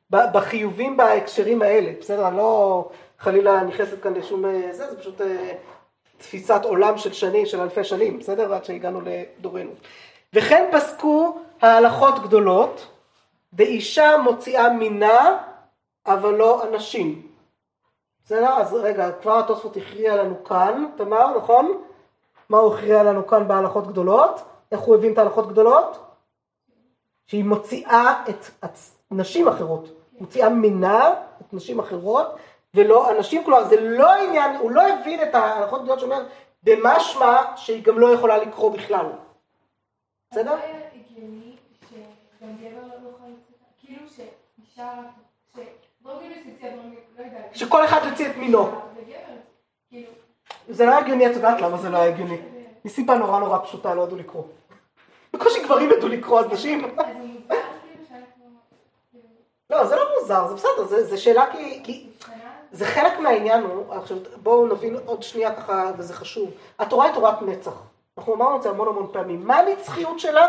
[0.09, 2.29] בחיובים בהקשרים האלה, בסדר?
[2.29, 2.89] לא
[3.19, 5.51] חלילה נכנסת כאן לשום אה, זה, זה פשוט אה,
[6.17, 8.53] תפיסת עולם של שנים, של אלפי שנים, בסדר?
[8.53, 9.71] עד שהגענו לדורנו.
[10.33, 12.87] וכן פסקו ההלכות גדולות,
[13.53, 15.37] באישה מוציאה מינה,
[16.07, 17.27] אבל לא אנשים.
[18.25, 18.49] בסדר?
[18.49, 21.81] אז רגע, כבר התוספות הכריע לנו כאן, תמר, נכון?
[22.49, 24.41] מה הוא הכריע לנו כאן בהלכות גדולות?
[24.71, 25.99] איך הוא הבין את ההלכות גדולות?
[27.27, 29.87] שהיא מוציאה את הצ- נשים אחרות,
[30.19, 32.35] מוציאה מינה את נשים אחרות
[32.73, 36.25] ולא אנשים, כלומר זה לא עניין, הוא לא הבין את ההלכות גדולות שאומר
[36.63, 39.05] במשמע שהיא גם לא יכולה לקרוא בכלל.
[40.31, 40.51] בסדר?
[40.51, 40.57] לא
[43.81, 44.01] כאילו
[47.51, 47.53] לא.
[47.53, 48.71] שכל אחד יוציא את מינו.
[50.69, 52.37] זה לא הגיוני, את יודעת למה זה לא היה הגיוני.
[52.85, 54.43] מסיבה נורא נורא פשוטה, לא ידעו לקרוא.
[55.33, 56.95] בקושי גברים ידעו לקרוא, אז נשים...
[59.69, 61.45] לא, זה לא מוזר, זה בסדר, זה, זה שאלה
[61.83, 62.09] כי,
[62.71, 66.51] זה חלק מהעניין הוא, עכשיו בואו נבין עוד שנייה ככה, וזה חשוב.
[66.79, 67.81] התורה היא תורת נצח.
[68.17, 69.47] אנחנו אמרנו את זה המון המון פעמים.
[69.47, 70.47] מה הנצחיות שלה?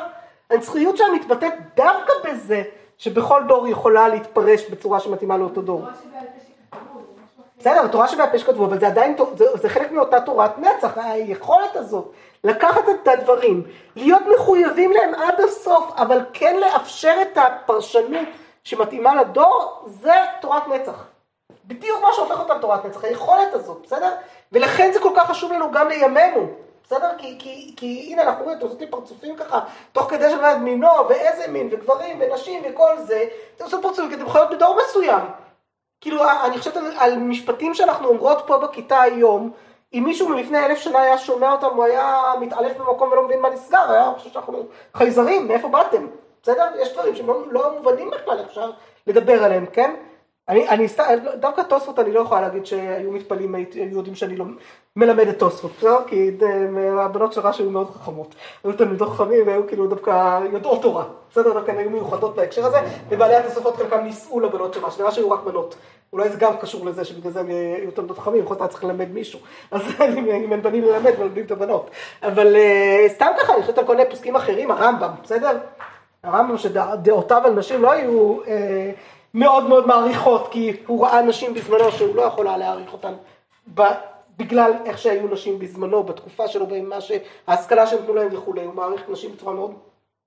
[0.50, 2.62] הנצחיות שלה מתבטאת דווקא בזה
[2.98, 5.80] שבכל דור היא יכולה להתפרש בצורה שמתאימה לאותו דור.
[5.80, 7.45] תורה שבעל פה שכתבו, זה משהו אחר.
[7.58, 11.76] בסדר, התורה שבעל פה שכתבו, אבל זה עדיין, זה, זה חלק מאותה תורת נצח, היכולת
[11.76, 12.12] הזאת,
[12.44, 13.62] לקחת את הדברים,
[13.96, 18.28] להיות מחויבים להם עד הסוף, אבל כן לאפשר את הפרשנות
[18.64, 21.04] שמתאימה לדור, זה תורת נצח.
[21.64, 24.14] בדיוק מה שהופך אותה לתורת נצח, היכולת הזאת, בסדר?
[24.52, 26.46] ולכן זה כל כך חשוב לנו גם לימינו,
[26.84, 27.10] בסדר?
[27.18, 29.60] כי, כי, כי הנה אנחנו רואים, אתם עושים פרצופים ככה,
[29.92, 33.24] תוך כדי שלמד מינו, ואיזה מין, וגברים, ונשים, וכל זה,
[33.56, 35.45] אתם עושים פרצופים, כי אתם חיות בדור מסוים.
[36.00, 39.50] כאילו, אני חושבת על, על משפטים שאנחנו אומרות פה בכיתה היום,
[39.94, 43.50] אם מישהו מלפני אלף שנה היה שומע אותם, הוא היה מתעלף במקום ולא מבין מה
[43.50, 46.06] נסגר, היה חושב שאנחנו חייזרים, מאיפה באתם?
[46.42, 46.64] בסדר?
[46.82, 48.70] יש דברים שהם לא, לא מובנים בכלל, אפשר
[49.06, 49.94] לדבר עליהם, כן?
[50.48, 51.04] אני, אני סתם,
[51.40, 54.44] דווקא תוספות אני לא יכולה להגיד שהיו מתפלאים, היו יודעים שאני לא
[54.96, 55.98] מלמדת תוספות, בסדר?
[56.06, 58.34] כי אה, הבנות של רש"י היו מאוד חכמות.
[58.64, 61.04] היו תלמידות חכמים והיו כאילו דווקא יודעות תורה.
[61.30, 61.52] בסדר?
[61.52, 62.78] דווקא הן היו מיוחדות בהקשר הזה,
[63.08, 65.76] ובעלי התוספות חלקם נישאו לבנות של רש"י, לרש"י היו רק בנות.
[66.12, 68.84] אולי זה גם קשור לזה שבגלל זה הם היו תלמידות חכמים, בכל זאת היה צריך
[68.84, 69.38] ללמד מישהו.
[69.70, 69.82] אז
[70.18, 71.90] אם אין בנים ללמד, מלמדים את הבנות.
[72.22, 75.58] אבל אה, סתם ככה, אני חושבת על כל מיני פוסקים אחרים, הרמב"ם, בסדר?
[76.22, 78.90] הרמב"ם שדעותיו על נשים לא היו אה,
[79.34, 83.14] מאוד מאוד מעריכות, כי הוא ראה נשים בזמנו שהוא לא יכול היה להעריך אותן
[84.36, 89.32] בגלל איך שהיו נשים בזמנו, בתקופה שלו, במה שההשכלה שנתנו להם וכולי, הוא מעריך נשים
[89.32, 89.74] בצורה מאוד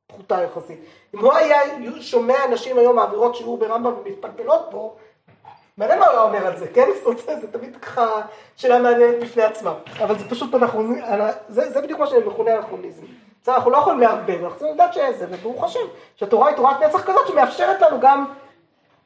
[0.08, 0.80] פחותה יחסית.
[1.16, 1.60] אם הוא היה
[2.02, 4.96] שומע נשים היום מעבירות שיעור ברמב"ם ומתפלפלות בו,
[5.78, 6.88] מעניין מה הוא היה אומר על זה, כן?
[6.96, 8.22] זאת אומרת, זה תמיד ככה
[8.56, 9.74] שאלה מעניינת בפני עצמה.
[10.04, 11.02] אבל זה פשוט אנכרוניזם,
[11.50, 13.06] זה, זה בדיוק מה שמכונה אנכרוניזם.
[13.48, 15.80] אנחנו לא יכולים לערבב, אנחנו צריכים לדעת שזה, וברוך השם,
[16.16, 18.26] שהתורה היא תורת נצח כזאת שמאפשרת לנו גם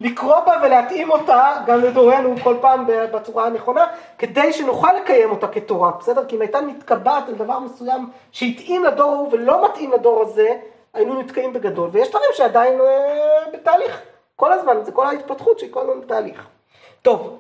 [0.04, 3.88] לקרוא בה ולהתאים אותה גם לדורנו כל פעם בצורה הנכונה,
[4.18, 6.26] כדי שנוכל לקיים אותה כתורה, בסדר?
[6.26, 10.50] כי אם הייתה מתקבעת על דבר מסוים שהתאים לדור ההוא ולא מתאים לדור הזה,
[10.94, 11.90] היינו נתקעים בגדול.
[11.92, 14.02] ויש דברים שעדיין אה, בתהליך,
[14.36, 16.48] כל הזמן, זה כל ההתפתחות שהיא כל הזמן בתהליך.
[17.02, 17.40] טוב,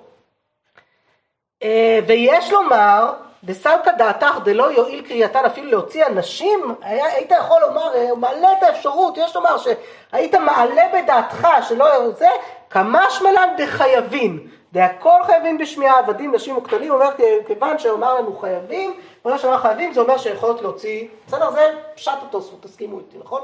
[1.63, 3.13] אה, ויש לומר,
[3.43, 8.63] דסלקא דעתך דלא יועיל קריאתן אפילו להוציא אנשים, היה, היית יכול לומר, אה, מעלה את
[8.63, 12.27] האפשרות, יש לומר שהיית מעלה בדעתך שלא זה,
[12.69, 17.09] כמשמע שמלן דחייבין, דהכל חייבים בשמיעה, עבדים, נשים וקטנים, אומר
[17.47, 18.93] כיוון שאומר לנו חייבים,
[19.25, 23.41] ברגע שאומר חייבים זה אומר שיכולות להוציא, בסדר, זה פשט התוספות, תסכימו איתי, נכון?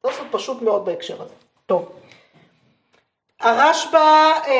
[0.00, 1.34] תוספות פשוט מאוד בהקשר הזה.
[1.66, 1.92] טוב.
[3.40, 4.50] הרשב"א,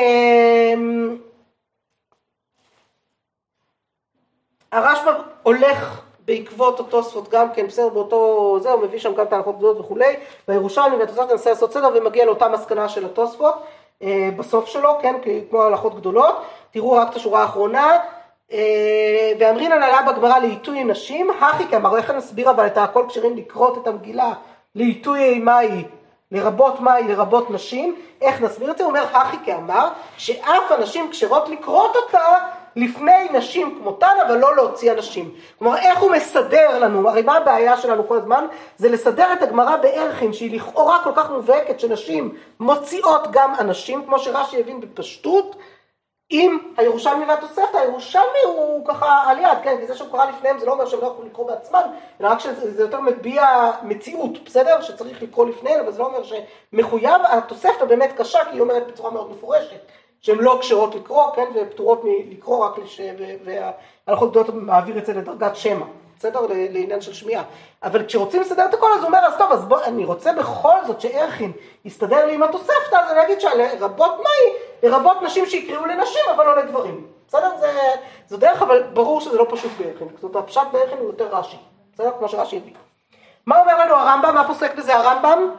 [4.71, 5.11] הרשב"א
[5.43, 9.79] הולך בעקבות התוספות גם כן, בסדר, באותו זה, הוא מביא שם גם את ההלכות גדולות
[9.79, 10.15] וכולי,
[10.47, 13.55] והירושלמי והתוספות ננסה לעשות סדר ומגיע לאותה מסקנה של התוספות
[14.03, 15.15] אה, בסוף שלו, כן,
[15.49, 16.35] כמו הלכות גדולות,
[16.71, 17.97] תראו רק את השורה האחרונה,
[18.51, 23.77] אה, ואמרינן עלה בגמרא לעיתוי נשים, הכי כאמר, איך נסביר אבל את הכל כשרים לקרות
[23.77, 24.33] את המגילה
[24.75, 25.83] לעיתוי מהי,
[26.31, 28.83] לרבות מהי, לרבות נשים, איך נסביר את זה?
[28.83, 32.35] הוא אומר הכי כאמר, שאף הנשים כשרות לקרות אותה
[32.75, 35.31] לפני נשים כמותן, אבל לא להוציא אנשים.
[35.59, 38.45] כלומר, איך הוא מסדר לנו, הרי מה הבעיה שלנו כל הזמן?
[38.77, 44.19] זה לסדר את הגמרא בערכין, שהיא לכאורה כל כך מובהקת, שנשים מוציאות גם אנשים, כמו
[44.19, 45.55] שרש"י הבין בפשטות,
[46.33, 50.65] עם הירושלמי והתוספתא, הירושלמי הוא ככה על יד, כן, כי זה שהוא קרא לפניהם זה
[50.65, 51.81] לא אומר שהם לא יכולים לקרוא בעצמם,
[52.21, 54.81] אלא רק שזה יותר מביע מציאות, בסדר?
[54.81, 59.11] שצריך לקרוא לפניהם, אבל זה לא אומר שמחויב, התוספתא באמת קשה, כי היא אומרת בצורה
[59.11, 59.81] מאוד מפורשת.
[60.21, 63.01] שהן לא כשרות לקרוא, כן, ופטורות מלקרוא רק לש...
[63.45, 65.85] וההלכות גדולות מעביר את זה לדרגת שמע,
[66.19, 66.39] בסדר?
[66.49, 67.43] לעניין של שמיעה.
[67.83, 70.85] אבל כשרוצים לסדר את הכל, אז הוא אומר, אז טוב, אז בוא, אני רוצה בכל
[70.87, 71.51] זאת שערכין
[71.85, 74.53] יסתדר לי עם התוספתא, אז אני אגיד שלרבות מהי,
[74.83, 77.07] לרבות נשים שיקראו לנשים, אבל לא לגברים.
[77.27, 77.49] בסדר?
[77.59, 77.79] זה,
[78.27, 80.07] זו דרך, אבל ברור שזה לא פשוט בערכין.
[80.21, 81.57] זאת הפשט בערכין הוא יותר רש"י.
[81.93, 82.11] בסדר?
[82.19, 82.73] כמו שרש"י הביא.
[83.45, 84.35] מה אומר לנו הרמב"ם?
[84.35, 85.51] מה פוסק בזה הרמב"ם?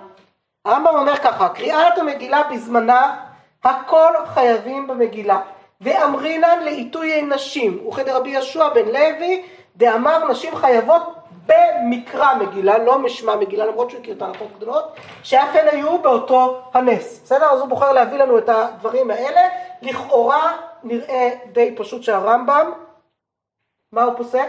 [0.65, 3.32] הרמב"ם אומר ככה, קריאת המגילה בזמנה
[3.65, 5.41] הכל חייבים במגילה.
[5.81, 9.43] ואמרינן לעיתוי נשים, וכדי רבי יהושע בן לוי,
[9.77, 11.03] דאמר נשים חייבות
[11.47, 16.63] במקרא מגילה, לא משמע מגילה, למרות שהוא הכיר את ההלכות הגדולות, שאף הן היו באותו
[16.75, 17.21] הנס.
[17.25, 17.51] בסדר?
[17.51, 19.41] אז הוא בוחר להביא לנו את הדברים האלה.
[19.83, 20.53] לכאורה
[20.83, 22.73] נראה די פשוט שהרמב"ם,
[23.93, 24.49] מה הוא פוסק?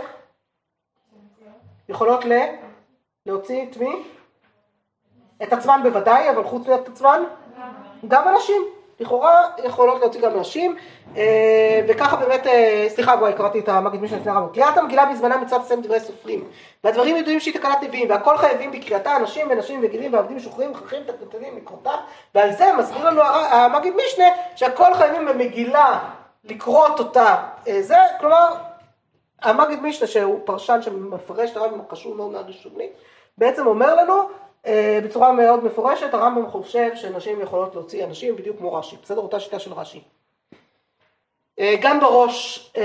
[1.90, 2.32] יכולות ל...
[3.26, 4.04] להוציא את מי?
[5.44, 7.24] את עצמן בוודאי, אבל חוץ מאת עצמן?
[8.08, 8.62] גם אנשים.
[9.04, 10.76] לכאורה יכולות להוציא גם נשים,
[11.18, 15.38] אה, וככה באמת, אה, סליחה וואי, קראתי את המגיד משנה לפני הרמב"ם, קריאת המגילה בזמנה
[15.38, 16.44] מצד לסיים דברי סופרים,
[16.84, 21.58] והדברים ידועים שהיא תקנת נביאים, והכל חייבים בקריאתה, אנשים ונשים וגרים ועבדים שוחרים וחכים תקנתנים
[21.58, 21.92] לקרותה,
[22.36, 24.26] ועל זה מסביר לנו המגיד משנה
[24.56, 26.00] שהכל חייבים במגילה
[26.44, 27.36] לקרות אותה,
[27.68, 28.54] אה, זה, כלומר,
[29.42, 32.90] המגיד משנה שהוא פרשן שמפרש את הרמב"ם חשוב מאוד מהראשונים,
[33.38, 34.30] בעצם אומר לנו
[35.04, 39.22] בצורה מאוד מפורשת, הרמב"ם חושב שנשים יכולות להוציא אנשים בדיוק כמו רש"י, בסדר?
[39.22, 40.02] אותה שיטה של רש"י.
[41.60, 42.84] אה, גם בראש אה,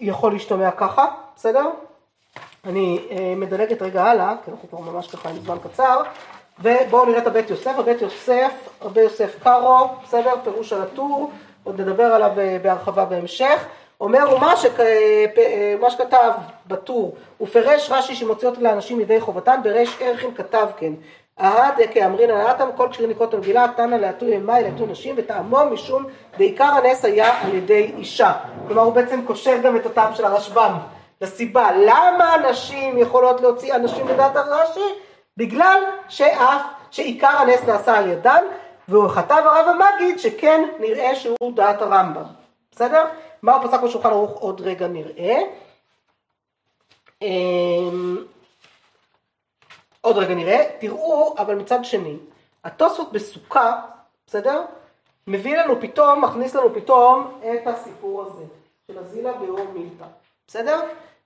[0.00, 1.06] יכול להשתמע ככה,
[1.36, 1.70] בסדר?
[2.64, 6.02] אני מדלגת רגע הלאה, כי אנחנו כבר ממש ככה עם זמן קצר,
[6.58, 10.34] ובואו נראה את הבית יוסף, הבית יוסף, רבי יוסף קארו, בסדר?
[10.44, 11.30] פירוש על הטור,
[11.64, 12.30] עוד נדבר עליו
[12.62, 13.66] בהרחבה בהמשך.
[14.00, 14.80] אומר ומה, שכ...
[15.80, 16.32] מה שכתב
[16.66, 20.92] בטור, ופרש רש"י שמוציא אותם לאנשים ידי חובתן, בריש ערכין כתב כן.
[21.40, 26.04] אהד כאמרינא נתן כל כשרים לקרוא את המגילה, תנא להטוי אמי להטוי נשים, וטעמו משום
[26.38, 28.32] בעיקר הנס היה על ידי אישה.
[28.66, 30.72] כלומר הוא בעצם קושר גם את הטעם של הרשב"ם
[31.20, 34.94] לסיבה למה נשים יכולות להוציא אנשים לדעת הרש"י?
[35.36, 38.44] בגלל שאף שעיקר הנס נעשה על ידן,
[38.88, 42.22] וכתב הרב המגיד שכן נראה שהוא דעת הרמב"ם,
[42.72, 43.04] בסדר?
[43.44, 45.38] מה הוא פסק בשולחן ערוך עוד רגע נראה.
[47.22, 48.24] אמ,
[50.00, 52.16] עוד רגע נראה, תראו, אבל מצד שני,
[52.64, 53.80] התוספות בסוכה,
[54.26, 54.64] בסדר?
[55.26, 58.44] מביא לנו פתאום, מכניס לנו פתאום את הסיפור הזה,
[58.86, 60.04] של הזילה באור מילתא,
[60.46, 60.80] בסדר?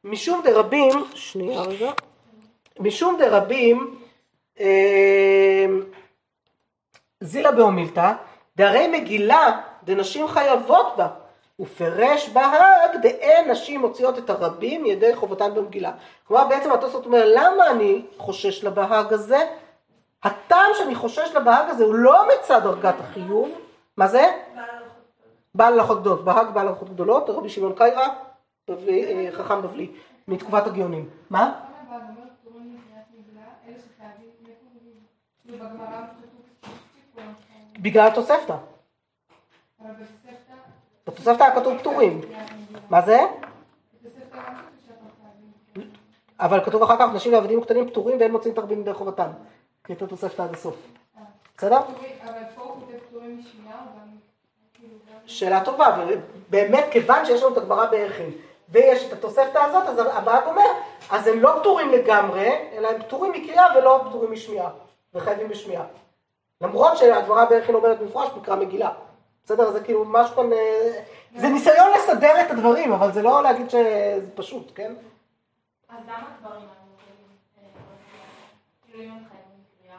[0.05, 1.93] משום דרבים, שנייה רגע,
[2.81, 3.99] משום דרבים,
[4.61, 5.66] אה,
[7.21, 8.12] זילה באור מילתא,
[8.57, 11.09] דהרי מגילה דנשים חייבות בה,
[11.61, 15.92] ופרש בהאג דאין נשים מוציאות את הרבים ידי חובתן במגילה.
[16.24, 19.38] כלומר בעצם התוספות אומר למה אני חושש לבהאג הזה?
[20.22, 23.48] הטעם שאני חושש לבהאג הזה הוא לא מצד דרגת החיוב,
[23.96, 24.32] מה זה?
[25.54, 28.09] בעל הלכות גדולות, בהאג בעל הלכות גדולות, רבי שמעון קיירא,
[28.70, 29.90] אה, חכם בבלי,
[30.28, 31.09] מתקופת הגאונים.
[31.30, 31.61] מה?
[37.78, 38.54] בגלל התוספתא.
[41.09, 42.20] בתוספתא היה כתוב פטורים.
[42.90, 43.18] מה זה?
[46.40, 49.30] אבל כתוב אחר כך נשים ועבדים קטנים פטורים ואין מוצאים את הרבים ידי חובתם.
[49.82, 50.76] קריא את התוספתא עד הסוף.
[51.56, 51.76] בסדר?
[51.76, 54.09] אבל פה הוא כותב פטורים גם...
[55.26, 58.30] שאלה טובה, ובאמת כיוון שיש לנו את הגמרא בערכין
[58.68, 60.66] ויש את התוספתא הזאת, אז הבעיה אומר,
[61.11, 64.70] אז הם לא פטורים לגמרי, אלא הם פטורים מקריאה ולא פטורים משמיעה,
[65.14, 65.84] וחייבים בשמיעה.
[66.61, 68.90] למרות שהגמרא בערכין אומרת במפורש מקרא מגילה.
[69.49, 69.70] בסדר?
[69.72, 71.01] זה כאילו משהו כאן, אה,
[71.36, 74.92] זה ניסיון לסדר את הדברים, אבל זה לא להגיד שזה פשוט, כן?
[75.88, 77.18] אז למה דברים האלה יכולים,
[77.59, 77.68] אה,
[79.82, 79.94] כאילו?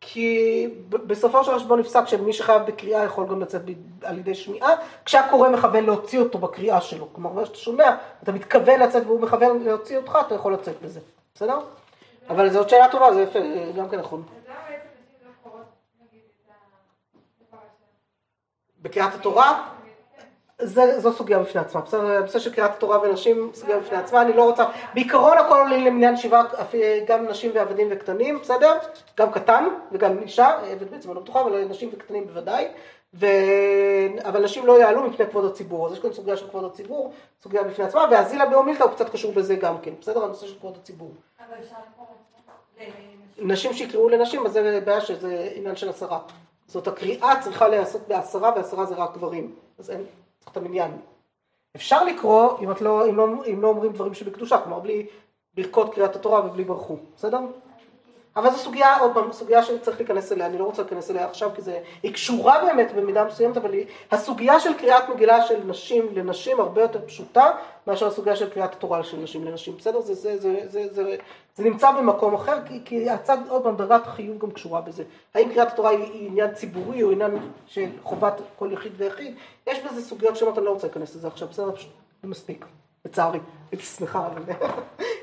[0.00, 3.62] כי בסופו של חשבון נפסק שמי שחייב בקריאה יכול גם לצאת
[4.02, 4.70] על ידי שמיעה,
[5.04, 7.08] כשהקורא מכוון להוציא אותו בקריאה שלו.
[7.12, 11.00] כלומר, מה שאתה שומע, אתה מתכוון לצאת והוא מכוון להוציא אותך, אתה יכול לצאת בזה.
[11.34, 11.58] בסדר?
[12.28, 13.38] אבל זו עוד שאלה טובה, זה יפה,
[13.76, 14.22] גם כן נכון.
[14.28, 15.64] אז למה בעצם נשים לא קוראות,
[16.00, 16.52] נגיד, את ה-
[17.38, 17.62] את הפרשה?
[18.86, 19.68] בקריאת התורה,
[20.58, 21.80] זה, זו סוגיה בפני עצמה.
[21.80, 24.64] בסדר, הנושא של קריאת התורה ונשים, סוגיה בפני עצמה, אני לא רוצה,
[24.94, 26.74] בעיקרון הכל עולים למניין שבעה, אף-
[27.06, 28.78] גם נשים ועבדים וקטנים, בסדר?
[29.18, 32.68] גם קטן וגם אישה, עבד בעצם לא בטוחה, אבל נשים וקטנים בוודאי.
[33.14, 33.26] ו...
[34.28, 37.12] אבל נשים לא יעלו מפני כבוד הציבור, אז יש כאן סוגיה של כבוד הציבור,
[37.42, 40.24] סוגיה בפני עצמה, והזילה באומילתא הוא קצת קשור בזה גם כן, בסדר?
[40.24, 41.10] הנושא של כבוד הציבור.
[41.38, 42.06] אבל אפשר לקרוא.
[43.38, 46.18] נשים שיקראו לנשים, אז זה בעיה שזה עניין של עשרה.
[46.66, 49.54] זאת הקריאה צריכה להיעשות בעשרה, ועשרה זה רק גברים.
[49.78, 50.04] אז אין,
[50.38, 50.90] צריך את המניין.
[51.76, 55.06] אפשר לקרוא אם, לא, אם, לא, אם לא אומרים דברים שבקדושה, כלומר בלי
[55.54, 57.38] ברכות קריאת התורה ובלי ברכו, בסדר?
[58.36, 61.50] אבל זו סוגיה, עוד פעם, סוגיה שצריך להיכנס אליה, אני לא רוצה להיכנס אליה עכשיו,
[61.54, 66.08] כי זה, היא קשורה באמת במידה מסוימת, אבל היא, הסוגיה של קריאת מגילה של נשים
[66.14, 67.50] לנשים הרבה יותר פשוטה,
[67.86, 70.00] מאשר הסוגיה של קריאת התורה של נשים לנשים, בסדר?
[70.00, 71.16] זה, זה, זה, זה, זה,
[71.54, 75.04] זה נמצא במקום אחר, כי, כי הצד, עוד פעם, דרגת החיוב גם קשורה בזה.
[75.34, 79.34] האם קריאת התורה היא, היא עניין ציבורי או עניין של חובת כל יחיד ויחיד?
[79.66, 81.72] יש בזה סוגיות שונות, אני לא רוצה להיכנס לזה עכשיו, בסדר?
[81.72, 81.90] פשוט,
[82.22, 82.66] זה מספיק.
[83.06, 83.38] לצערי,
[83.72, 84.42] הייתי שמחה, אבל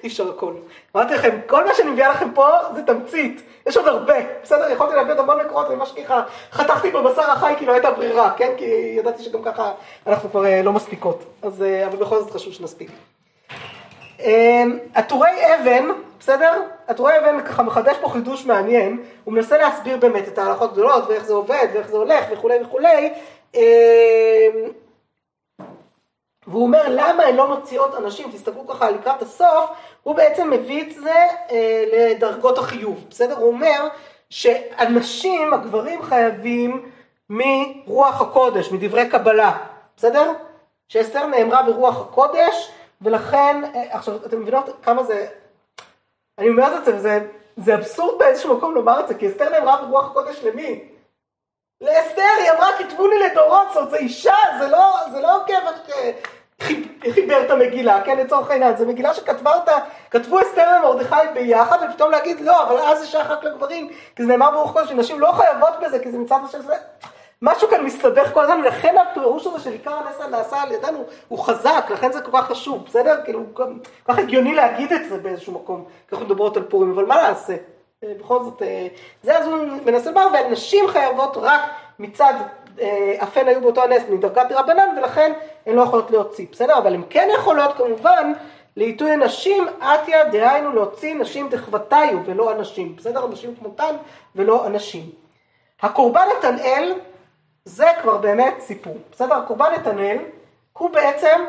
[0.03, 0.53] אי אפשר הכל.
[0.95, 4.13] אמרתי לכם, כל מה שאני מביאה לכם פה זה תמצית, יש עוד הרבה,
[4.43, 4.69] בסדר?
[4.71, 8.33] יכולתי להביא עוד המון מקורות, אני ממש ככה חתכתי בבשר החי כי לא הייתה ברירה,
[8.37, 8.53] כן?
[8.57, 8.65] כי
[8.97, 9.71] ידעתי שגם ככה
[10.07, 12.91] אנחנו כבר אה, לא מספיקות, אז, אה, אבל בכל זאת חשוב שנספיק.
[14.93, 15.85] עטורי אבן,
[16.19, 16.61] בסדר?
[16.87, 21.23] עטורי אבן ככה מחדש פה חידוש מעניין, הוא מנסה להסביר באמת את ההלכות גדולות ואיך
[21.23, 23.13] זה עובד ואיך זה הולך וכולי וכולי.
[26.47, 29.69] והוא אומר למה הן לא מוציאות אנשים, תסתכלו ככה לקראת הסוף,
[30.03, 33.37] הוא בעצם מביא את זה אה, לדרגות החיוב, בסדר?
[33.37, 33.87] הוא אומר
[34.29, 36.89] שאנשים, הגברים חייבים
[37.29, 39.57] מרוח הקודש, מדברי קבלה,
[39.97, 40.31] בסדר?
[40.87, 42.71] שאסתר נאמרה ברוח הקודש,
[43.01, 45.27] ולכן, אה, עכשיו אתם מבינות כמה זה,
[46.37, 47.19] אני אומרת את זה, וזה
[47.57, 50.92] זה אבסורד באיזשהו מקום לומר את זה, כי אסתר נאמרה ברוח הקודש למי?
[51.81, 55.71] לאסתר, היא אמרה, כתבו לי לדורות, זאת אומרת, זה אישה, זה לא, זה לא גבר
[57.03, 59.77] שחיבר את המגילה, כן, לצורך העניין, זו מגילה שכתבה אותה,
[60.11, 64.29] כתבו אסתר ומרדכי ביחד, ופתאום להגיד, לא, אבל אז זה שייך רק לגברים, כי זה
[64.29, 66.75] נאמר ברוך קודש, שנשים לא חייבות בזה, כי זה מצד השם זה...
[67.41, 71.39] משהו כאן מסתבך כל הזמן, ולכן הפירוש הזה של עיקר הנס נעשה על ידינו הוא
[71.39, 73.21] חזק, לכן זה כל כך חשוב, בסדר?
[73.23, 73.63] כאילו, כל
[74.07, 77.55] כך הגיוני להגיד את זה באיזשהו מקום, כי אנחנו מדברות על פורים, אבל מה נעשה?
[78.19, 78.61] בכל זאת,
[79.23, 81.61] זה אז הוא מנסה לומר, והנשים חייבות רק
[81.99, 82.33] מצד,
[83.23, 85.33] אף הן היו באותו הנס מדרגת רבנן, ולכן
[85.65, 86.77] הן לא יכולות להוציא, בסדר?
[86.77, 88.33] אבל הן כן יכולות כמובן
[88.77, 93.27] לעיתוי הנשים, עטיה דהיינו להוציא נשים דחבתיו ולא אנשים, בסדר?
[93.27, 93.95] נשים כמותן
[94.35, 95.09] ולא אנשים.
[95.81, 96.93] הקורבן נתנאל
[97.65, 99.35] זה כבר באמת סיפור, בסדר?
[99.35, 100.17] הקורבן נתנאל
[100.73, 101.45] הוא בעצם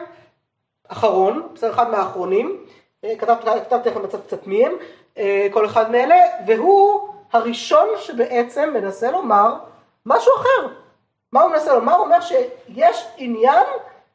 [0.88, 1.70] אחרון, בסדר?
[1.70, 2.64] אחד מהאחרונים,
[3.18, 4.72] כתבתי, כתבתי לכם בצד קצת מי הם,
[5.50, 9.54] כל אחד מאלה, והוא הראשון שבעצם מנסה לומר
[10.06, 10.68] משהו אחר.
[11.32, 11.94] מה הוא מנסה לומר?
[11.94, 13.64] הוא אומר שיש עניין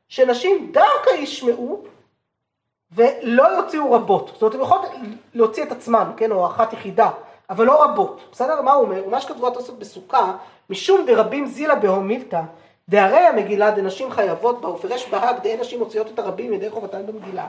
[0.08, 1.84] שנשים דווקא ישמעו
[2.92, 4.32] ולא יוציאו רבות.
[4.34, 4.86] זאת אומרת, הן יכולות
[5.34, 7.10] להוציא את עצמן, כן, או אחת יחידה,
[7.50, 8.22] אבל לא רבות.
[8.32, 8.62] בסדר?
[8.62, 9.08] מה הוא אומר?
[9.08, 10.34] מה שכתבו התוספות בסוכה,
[10.70, 12.42] משום דרבים זילה בהומילתא,
[12.90, 17.48] דהרי המגילה דנשים חייבות בה, ופרש בהג דהי נשים מוציאות את הרבים ידי חובתן במגילה.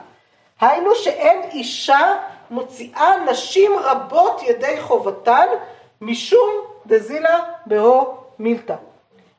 [0.61, 2.15] היינו שאין אישה
[2.51, 5.47] מוציאה נשים רבות ידי חובתן,
[6.01, 6.49] משום
[6.85, 8.75] דזילה בהו מילתא.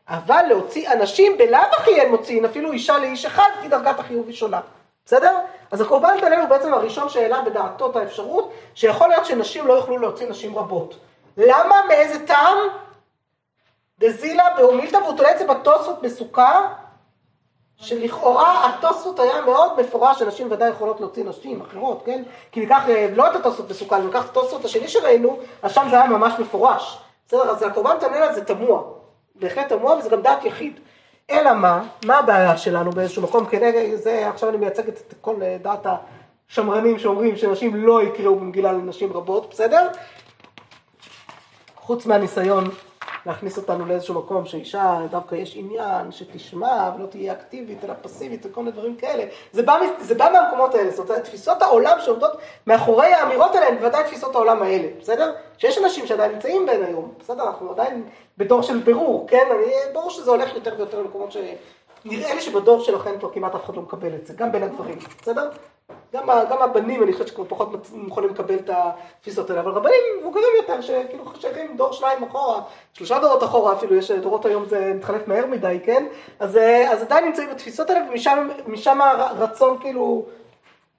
[0.08, 4.36] אבל להוציא אנשים בלאו הכי אין מוציאים, אפילו אישה לאיש אחד, כי דרגת החיוב היא
[4.36, 4.60] שונה.
[5.06, 5.36] בסדר?
[5.70, 9.98] אז הקורבן תעלה הוא בעצם הראשון שהעלה בדעתו את האפשרות, שיכול להיות שנשים לא יוכלו
[9.98, 10.94] להוציא נשים רבות.
[11.36, 11.82] למה?
[11.88, 12.58] מאיזה טעם?
[13.98, 16.68] דזילה בהומילתא, והוא תולה את זה בתוספות בסוכה,
[17.82, 22.22] שלכאורה התוספות היה מאוד מפורש, שנשים ודאי יכולות להוציא נשים אחרות, כן?
[22.52, 25.96] כי ניקח אה, לא את התוספות בסוכה, ניקח את התוספות השני שראינו, אז שם זה
[26.00, 26.98] היה ממש מפורש.
[27.26, 27.50] בסדר?
[27.50, 28.82] אז הקורבן תענה זה תמוה.
[29.34, 30.80] בהחלט תמוה וזה גם דעת יחיד.
[31.30, 31.82] אלא מה?
[32.04, 33.46] מה הבעיה שלנו באיזשהו מקום?
[33.46, 35.86] כנגד זה, עכשיו אני מייצגת את כל אה, דעת
[36.48, 39.88] השמרנים שאומרים שנשים לא יקראו במגילה לנשים רבות, בסדר?
[41.76, 42.64] חוץ מהניסיון
[43.26, 48.60] להכניס אותנו לאיזשהו מקום שאישה דווקא יש עניין שתשמע ולא תהיה אקטיבית אלא פסיבית וכל
[48.60, 49.24] מיני דברים כאלה.
[49.52, 52.32] זה בא, זה בא מהמקומות האלה, זאת אומרת תפיסות העולם שעומדות
[52.66, 55.32] מאחורי האמירות האלה הן בוודאי תפיסות העולם האלה, בסדר?
[55.58, 57.42] שיש אנשים שעדיין נמצאים בין היום, בסדר?
[57.46, 58.04] אנחנו עדיין
[58.38, 59.46] בדור של בירור, כן?
[59.50, 61.36] אני, ברור שזה הולך יותר ויותר למקומות ש...
[62.04, 64.98] נראה לי שבדור שלכם כבר כמעט אף אחד לא מקבל את זה, גם בין הגברים,
[65.22, 65.50] בסדר?
[66.14, 67.68] גם, גם הבנים, אני חושבת שכבר פחות
[68.06, 72.62] יכולים לקבל את התפיסות האלה, אבל רבנים מבוגרים יותר, שכאילו שייכים דור שניים אחורה,
[72.92, 76.06] שלושה דורות אחורה אפילו, יש דורות היום זה מתחלף מהר מדי, כן?
[76.40, 78.00] אז, אז עדיין נמצאים בתפיסות האלה,
[78.66, 80.26] ומשם הרצון כאילו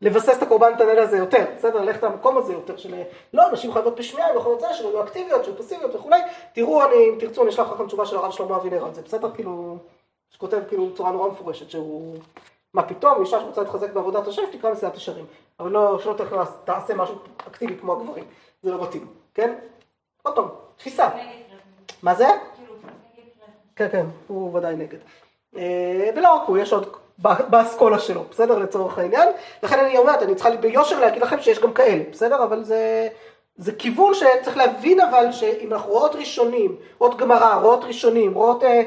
[0.04, 1.82] לבסס את הקורבן תנאל הזה יותר, בסדר?
[1.82, 2.96] ללכת למקום הזה יותר של
[3.34, 6.20] לא, נשים חייבות בשמיעה, הן יכולות זה, שהן אקטיביות, שהן פסיביות וכולי,
[6.54, 9.32] תראו, אני, אם תרצו, אני אשלח לכם תשובה של הרב שלמה אבינר על זה, בסדר?
[9.32, 9.78] כאילו,
[10.30, 12.16] שכותב כאילו בצורה נורא מפורשת, שהוא...
[12.74, 15.26] מה פתאום, אישה שרוצה להתחזק בעבודת השם, שתקרא מסילת ישרים.
[15.60, 16.16] אבל לא, שלא
[16.66, 17.16] תעשה משהו
[17.48, 18.26] אקטיבי כמו הגברים.
[18.64, 19.56] זה לא מתאים, כן?
[20.24, 20.48] עוד פעם,
[20.78, 21.10] תפיסה.
[22.04, 22.28] מה זה?
[23.76, 24.98] כן, כן, הוא ודאי נגד.
[25.58, 26.96] אה, ולא רק הוא, יש עוד
[27.50, 28.58] באסכולה שלו, בסדר?
[28.58, 29.30] לצורך העניין.
[29.64, 32.44] לכן אני אומרת, אני צריכה ביושר להגיד לכם שיש גם כאלה, בסדר?
[32.44, 33.08] אבל זה...
[33.58, 38.84] זה כיוון שצריך להבין אבל שאם אנחנו רואות ראשונים, רואות גמרא, רואות ראשונים, רואות אה,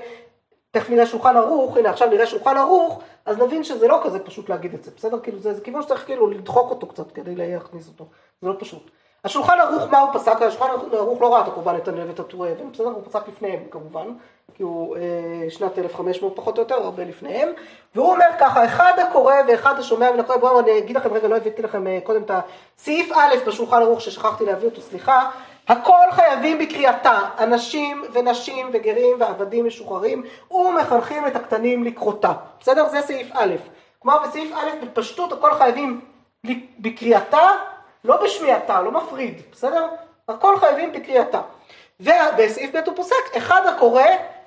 [0.77, 4.49] תכף נראה שולחן ערוך, הנה עכשיו נראה שולחן ערוך, אז נבין שזה לא כזה פשוט
[4.49, 5.21] להגיד את זה, בסדר?
[5.23, 8.07] כאילו זה, זה כיוון שצריך כאילו לדחוק אותו קצת כדי להכניס אותו,
[8.43, 8.91] זה לא פשוט.
[9.25, 10.43] השולחן ערוך, מה הוא פסק?
[10.43, 12.87] השולחן ערוך לא ראה את הקורבן, את הנבט, הטועה, בסדר?
[12.87, 14.07] הוא פסק לפניהם כמובן,
[14.55, 17.49] כי הוא אה, שנת 1500 פחות או יותר, הרבה לפניהם,
[17.95, 21.37] והוא אומר ככה, אחד הקורא ואחד השומע מן הקורא, בואו אני אגיד לכם רגע, לא
[21.37, 25.31] הבאתי לכם אה, קודם את הסעיף א' בשולחן ערוך ששכחתי להביא אותו, סליחה,
[25.69, 32.33] הכל חייבים בקריאתה, אנשים ונשים וגרים ועבדים משוחררים ומחנכים את הקטנים לקרותה.
[32.61, 32.89] בסדר?
[32.89, 33.55] זה סעיף א'.
[33.99, 36.01] כלומר בסעיף א' בפשטות הכל חייבים
[36.79, 37.49] בקריאתה,
[38.05, 39.87] לא בשמיעתה, לא מפריד, בסדר?
[40.29, 41.41] הכל חייבים בקריאתה.
[42.01, 44.03] ובסעיף ב' הוא פוסק, אחד הקורא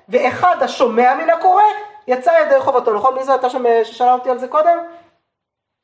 [0.08, 1.62] ואחד השומע מן הקורא
[2.06, 3.14] יצא ידי חובתו, נכון?
[3.14, 4.78] מי זה הייתה שם ששאלה אותי על זה קודם?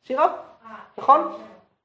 [0.05, 0.25] שירה?
[0.25, 0.77] אה.
[0.99, 1.39] נכון?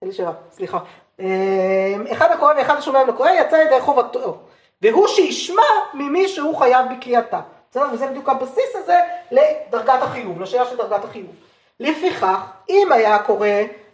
[0.03, 0.79] אלישבע, סליחה.
[1.21, 4.37] אמ, אחד הקורא ואחד השומע מן הקורא יצא ידי חובתו,
[4.81, 5.63] והוא שישמע
[5.93, 7.39] ממי שהוא חייב בקריאתה.
[7.71, 7.85] בסדר?
[7.93, 8.99] וזה בדיוק הבסיס הזה
[9.31, 11.31] לדרגת החיוב, לשאלה של דרגת החיוב.
[11.79, 13.47] לפיכך, אם היה הקורא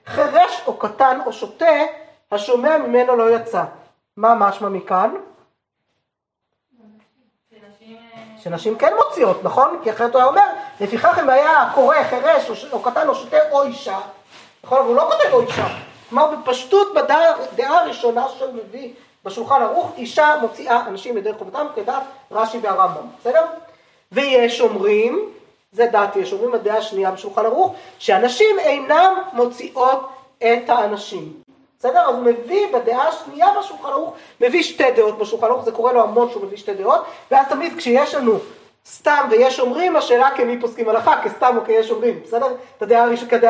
[0.05, 1.65] חירש או קטן או שוטה,
[2.31, 3.63] השומע ממנו לא יצא.
[4.17, 5.13] מה משמע מכאן?
[8.37, 9.79] שנשים כן מוציאות, נכון?
[9.83, 10.45] כי אחרת הוא היה אומר,
[10.81, 13.99] לפיכך אם היה קורא חירש או קטן או שוטה או אישה,
[14.63, 14.79] נכון?
[14.79, 15.67] אבל הוא לא כותב או אישה,
[16.09, 18.89] כלומר בפשטות בדעה הראשונה שהוא מביא
[19.25, 23.45] בשולחן ערוך, אישה מוציאה אנשים ידי חובתם כדעת רש"י והרמב"ם, בסדר?
[24.11, 25.29] ויש אומרים,
[25.71, 31.33] זה דעת יש אומרים הדעה השנייה בשולחן ערוך, שאנשים אינם מוציאות את האנשים.
[31.79, 31.99] בסדר?
[31.99, 36.03] אז הוא מביא בדעה השנייה בשולחן ערוך, מביא שתי דעות בשולחן ערוך, זה קורה לו
[36.03, 37.01] המון שהוא מביא שתי דעות,
[37.31, 38.39] ואז תמיד כשיש לנו
[38.91, 42.47] סתם ויש אומרים, השאלה כמי פוסקים הלכה, כסתם או כיש אומרים, בסדר?
[42.77, 43.03] את הדעה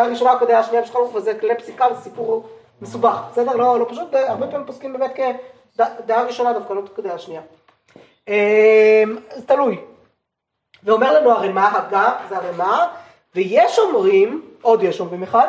[0.04, 2.46] הראשונה או כדעה השנייה ערוך, וזה כלי פסיקה, זה סיפור
[2.82, 3.56] מסובך, בסדר?
[3.56, 7.42] לא, לא פשוט, הרבה פעמים פוסקים באמת כדעה ראשונה דווקא, לא כדעה שנייה.
[8.28, 8.34] אמ,
[9.36, 9.78] זה תלוי.
[10.84, 12.86] ואומר לנו הרמ"א, הגה, זה הרמ"א,
[13.36, 15.48] ויש אומרים, עוד יש אומרים אחד,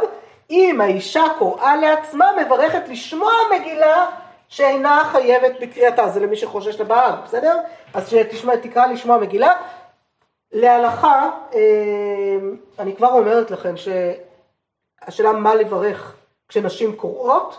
[0.51, 4.07] אם האישה קוראה לעצמה מברכת לשמוע מגילה
[4.49, 7.57] שאינה חייבת בקריאתה, זה למי שחושש לבעל, בסדר?
[7.95, 9.53] אז שתשמע, תקרא לשמוע מגילה.
[10.53, 16.17] להלכה, אמ, אני כבר אומרת לכם שהשאלה מה לברך
[16.49, 17.59] כשנשים קוראות,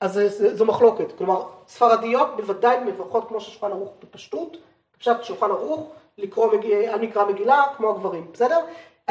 [0.00, 0.20] אז
[0.52, 1.18] זו מחלוקת.
[1.18, 4.56] כלומר, ספרדיות בוודאי מברכות כמו ששולחן ערוך בפשטות,
[4.98, 8.58] פשט שולחן ערוך, לקרוא מגיע, על מקרא מגילה כמו הגברים, בסדר?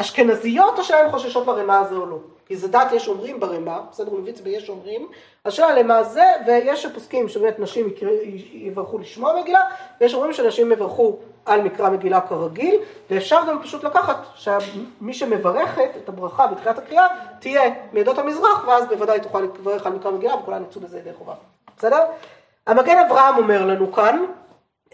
[0.00, 2.16] אשכנזיות השאלה אם חוששות לרמה הזה או לא.
[2.46, 5.08] כי זה דת יש אומרים ברמה, בסדר, הוא מביא ביש אומרים,
[5.44, 7.90] השאלה למה זה, ויש שפוסקים שבאמת נשים.
[8.52, 9.60] יברכו לשמוע מגילה,
[10.00, 12.74] ויש אומרים שנשים יברכו על מקרא מגילה כרגיל,
[13.10, 17.06] ואפשר גם פשוט לקחת שמי שמברכת את הברכה בתחילת הקריאה,
[17.38, 21.34] תהיה מעדות המזרח, ואז בוודאי תוכל לברך על מקרא מגילה וכולם יצאו בזה ידי חובה,
[21.76, 22.04] בסדר?
[22.66, 24.24] המגן אברהם אומר לנו כאן,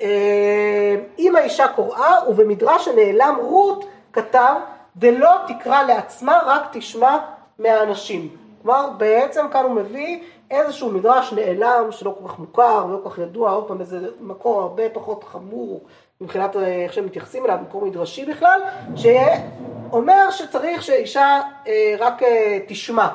[0.01, 4.55] אה, אם האישה קוראה ובמדרש שנעלם רות כתב
[4.97, 7.19] דלא תקרא לעצמה רק תשמע
[7.59, 8.29] מהאנשים.
[8.63, 10.21] כלומר בעצם כאן הוא מביא
[10.51, 14.61] איזשהו מדרש נעלם שלא כל כך מוכר ולא כל כך ידוע, עוד פעם איזה מקור
[14.61, 15.81] הרבה פחות חמור
[16.21, 18.61] מבחינת אה, איך שהם מתייחסים אליו, מקור מדרשי בכלל,
[18.97, 22.23] שאומר שצריך שאישה אה, רק
[22.69, 23.09] תשמע,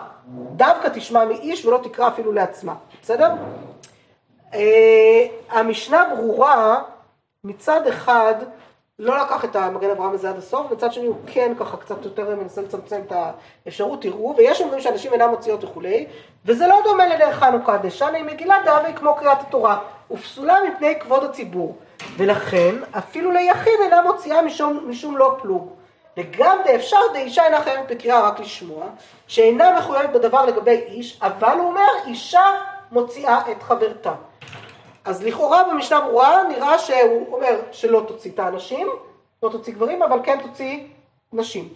[0.55, 3.31] דווקא תשמע מאיש ולא תקרא אפילו לעצמה, בסדר?
[5.49, 6.81] המשנה ברורה
[7.43, 8.35] מצד אחד
[9.01, 12.35] לא לקח את המגן אברהם הזה עד הסוף, מצד שני הוא כן ככה קצת יותר
[12.35, 13.13] מנסה לצמצם את
[13.65, 16.05] האפשרות, תראו, ויש אומרים שאנשים אינם מוציאות וכולי,
[16.45, 19.79] וזה לא דומה לדרך חנוכה דשנה היא מגילה דאבי כמו קריאת התורה,
[20.11, 21.77] ופסולה מפני כבוד הציבור,
[22.17, 25.69] ולכן אפילו ליחיד אינה מוציאה משום, משום לא פלוג.
[26.17, 28.85] וגם דאפשר דאישה אינה חייבת בקריאה רק לשמוע,
[29.27, 32.45] שאינה מחויבת בדבר לגבי איש, אבל הוא אומר אישה
[32.91, 34.13] מוציאה את חברתה.
[35.05, 38.87] אז לכאורה במשנה ברורה נראה שהוא אומר שלא תוציא את האנשים,
[39.43, 40.79] לא תוציא גברים, אבל כן תוציא
[41.33, 41.69] נשים.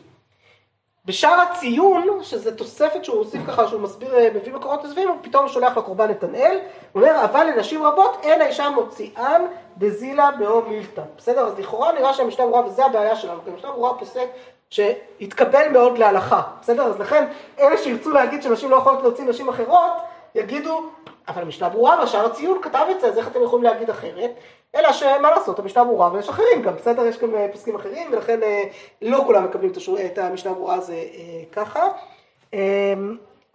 [1.06, 5.48] בשאר הציון, שזה תוספת שהוא הוסיף ככה, שהוא מסביר, אה, מביא מקורות נוספים, הוא פתאום
[5.48, 6.60] שולח לקורבן נתנאל,
[6.92, 9.42] הוא אומר, אבל לנשים רבות אין האישה מוציאן
[9.78, 11.02] דזילה באו מילתא.
[11.18, 11.48] בסדר?
[11.48, 14.28] אז לכאורה נראה שהמשנה ברורה, וזה הבעיה שלנו, כי המשנה ברורה פוסק
[14.70, 16.84] שהתקבל מאוד להלכה, בסדר?
[16.84, 17.26] אז לכן,
[17.60, 19.92] אלה שירצו להגיד שנשים לא יכולות להוציא נשים אחרות,
[20.36, 20.90] יגידו,
[21.28, 24.32] אבל המשנה ברורה והשאר הציון כתב את זה, אז איך אתם יכולים להגיד אחרת?
[24.76, 27.06] אלא שמה לעשות, המשנה ברורה ויש אחרים גם, בסדר?
[27.06, 28.64] יש גם אה, פוסקים אחרים, ולכן אה,
[29.02, 29.72] לא כולם מקבלים
[30.06, 31.88] את המשנה ברורה הזה אה, ככה.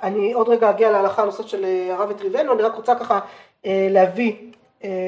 [0.02, 3.20] אני עוד רגע אגיע להלכה הנושאת של הרב וטריבנו, אני רק רוצה ככה
[3.64, 4.36] להביא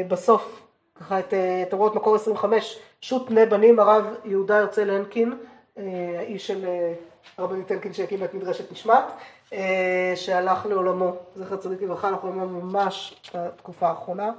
[0.08, 0.62] בסוף
[1.00, 1.34] ככה את,
[1.68, 5.32] את הוראות מקור 25, שו"ת בני בנים, הרב יהודה הרצל הנקין,
[6.18, 6.66] האיש של
[7.38, 9.04] הרבנית הנקין שהקים את מדרשת נשמת.
[9.52, 14.32] אה, שהלך לעולמו, זכר צדיק לברכה, אנחנו רואים ממש בתקופה האחרונה,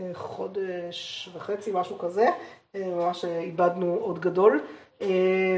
[0.00, 2.28] אה, חודש וחצי, משהו כזה,
[2.74, 4.60] אה, ממש איבדנו עוד גדול,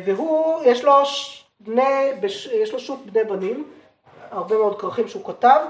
[0.04, 0.92] והוא, יש לו,
[1.60, 2.10] בני,
[2.52, 3.70] יש לו שו"ת בני בנים,
[4.30, 5.60] הרבה מאוד כרכים שהוא כתב,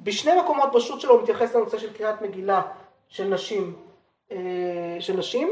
[0.00, 2.62] ובשני מקומות בשו"ת שלו הוא מתייחס לנושא של קריאת מגילה
[3.08, 3.76] של נשים,
[5.00, 5.48] של נשים,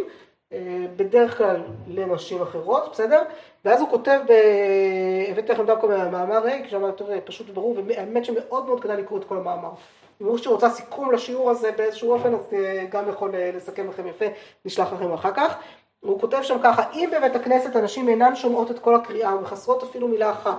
[0.96, 1.56] בדרך כלל
[1.88, 3.22] לנשים אחרות, בסדר?
[3.64, 4.32] ואז הוא כותב, ב...
[5.28, 9.24] הבאתי לכם דווקא מהמאמר ריק, שם יותר פשוט וברור, והאמת שמאוד מאוד כדאי לקרוא את
[9.24, 9.70] כל המאמר.
[10.22, 14.06] אם מישהו רוצה סיכום לשיעור הזה באיזשהו אופן, אז אה, גם יכול אה, לסכם לכם
[14.06, 14.24] יפה,
[14.64, 15.56] נשלח לכם אחר כך.
[16.00, 20.08] הוא כותב שם ככה, אם בבית הכנסת הנשים אינן שומעות את כל הקריאה ומחסרות אפילו
[20.08, 20.58] מילה אחת,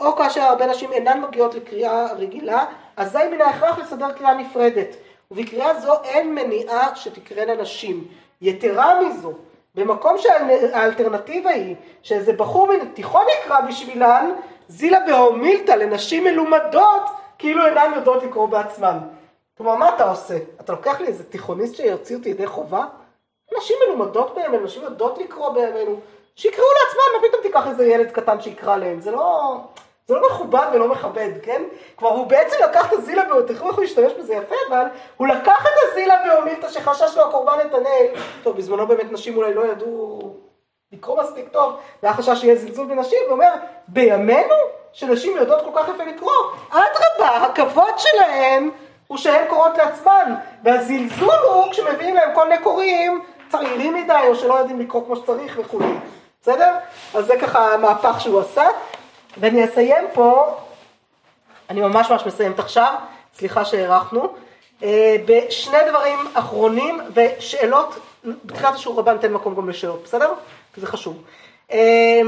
[0.00, 2.66] או כאשר הרבה נשים אינן מגיעות לקריאה רגילה,
[2.96, 4.96] אזי מן ההכרח לסדר קריאה נפרדת.
[5.30, 8.04] ובקריאה זו אין מניעה שתקראנה נשים.
[8.40, 9.32] יתרה מזו,
[9.74, 14.30] במקום שהאלטרנטיבה היא שאיזה בחור מן התיכון יקרא בשבילן,
[14.68, 17.02] זילה בהומילתא לנשים מלומדות
[17.38, 18.98] כאילו אינן יודעות לקרוא בעצמן.
[19.56, 20.38] כלומר, מה אתה עושה?
[20.60, 22.86] אתה לוקח לי איזה תיכוניסט שיוציא אותי ידי חובה?
[23.58, 26.00] נשים מלומדות בימינו, נשים יודעות לקרוא בימינו,
[26.36, 29.00] שיקראו לעצמם, מה פתאום תיקח איזה ילד קטן שיקרא להם?
[29.00, 29.56] זה לא...
[30.08, 31.62] זה לא מכובד ולא מכבד, כן?
[31.96, 34.84] כבר הוא בעצם לקח את באומיתא, תראו איך הוא השתמש בזה יפה, אבל
[35.16, 38.06] הוא לקח את הזילה באומיתא שחשש לו הקורבן נתנאל,
[38.42, 40.20] טוב, בזמנו באמת נשים אולי לא ידעו
[40.92, 41.72] לקרוא מספיק טוב,
[42.02, 43.52] והיה חשש שיהיה זלזול בנשים, ואומר,
[43.88, 44.54] בימינו,
[44.92, 46.32] שנשים יודעות כל כך יפה לקרוא,
[46.70, 48.70] אדרבה, הכבוד שלהן
[49.06, 54.54] הוא שהן קוראות לעצמן, והזלזול הוא כשמביאים להם כל מיני קוראים צעירים מדי, או שלא
[54.54, 55.94] יודעים לקרוא כמו שצריך וכולי,
[56.42, 56.74] בסדר?
[57.14, 58.68] אז זה ככה המהפך שהוא עשה.
[59.36, 60.56] ואני אסיים פה,
[61.70, 62.94] אני ממש ממש מסיימת עכשיו,
[63.34, 64.28] סליחה שהארכנו,
[64.82, 67.98] אה, בשני דברים אחרונים ושאלות,
[68.44, 70.32] בתחילת השיעור הבא ניתן מקום גם לשאלות, בסדר?
[70.74, 71.22] כי זה חשוב.
[71.72, 72.20] אה,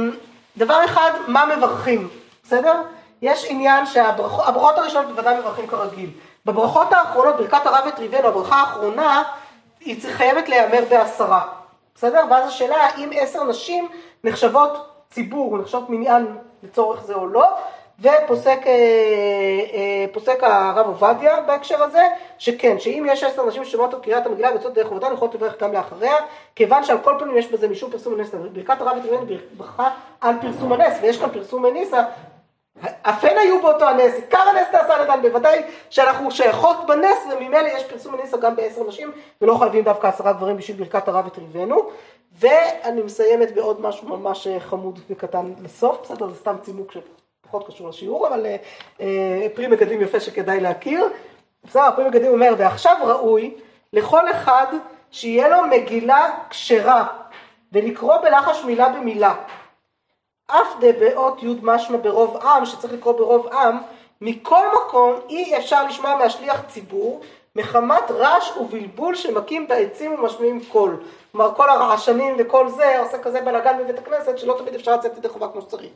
[0.56, 2.08] דבר אחד, מה מברכים,
[2.44, 2.82] בסדר?
[3.22, 6.10] יש עניין שהברכות הראשונות בוודאי מברכים כרגיל.
[6.46, 9.22] בברכות האחרונות, ברכת הרב וטריבנו, הברכה האחרונה,
[9.80, 11.48] היא חייבת להיאמר בעשרה,
[11.94, 12.24] בסדר?
[12.30, 13.88] ואז השאלה האם עשר נשים
[14.24, 16.26] נחשבות ציבור, נחשבות מניין
[16.62, 17.46] לצורך זה או לא,
[18.00, 22.02] ופוסק אה, אה, הרב עובדיה בהקשר הזה,
[22.38, 25.72] שכן, שאם יש עשר נשים ששומעות את קריאת המגילה ויוצאות דרך עבודה, יכולות לברך גם
[25.72, 26.14] לאחריה,
[26.56, 29.26] כיוון שעל כל פנים יש בזה משום פרסום הנס, ברכת הרב יתרמן
[29.56, 32.02] ברכה על פרסום הנס, ויש כאן פרסום הניסה,
[33.02, 37.68] אף הן היו באותו הנס, עיקר הנס נעשה על ידן, בוודאי שאנחנו שייכות בנס, וממילא
[37.68, 41.90] יש פרסום הניסה גם בעשר נשים, ולא חייבים דווקא עשרה גברים בשביל ברכת הרב ותריבנו.
[42.38, 47.88] ואני מסיימת בעוד משהו ממש אה, חמוד וקטן לסוף, בסדר, זה סתם צימוק שפחות קשור
[47.88, 48.56] לשיעור, אבל אה,
[49.00, 51.08] אה, פרי מגדים יפה שכדאי להכיר.
[51.64, 53.54] בסדר, פרי מגדים אומר, ועכשיו ראוי
[53.92, 54.66] לכל אחד
[55.10, 57.06] שיהיה לו מגילה כשרה,
[57.72, 59.34] ולקרוא בלחש מילה במילה.
[60.46, 63.76] אף דבעות י' משמע ברוב עם, שצריך לקרוא ברוב עם,
[64.20, 67.20] מכל מקום אי אפשר לשמוע מהשליח ציבור,
[67.56, 70.96] מחמת רעש ובלבול שמכים בעצים ומשמיעים קול.
[71.32, 75.28] כלומר כל הרעשנים וכל זה עושה כזה בלאגן בבית הכנסת שלא תמיד אפשר לצאת ידי
[75.28, 75.90] חובה כמו שצריך.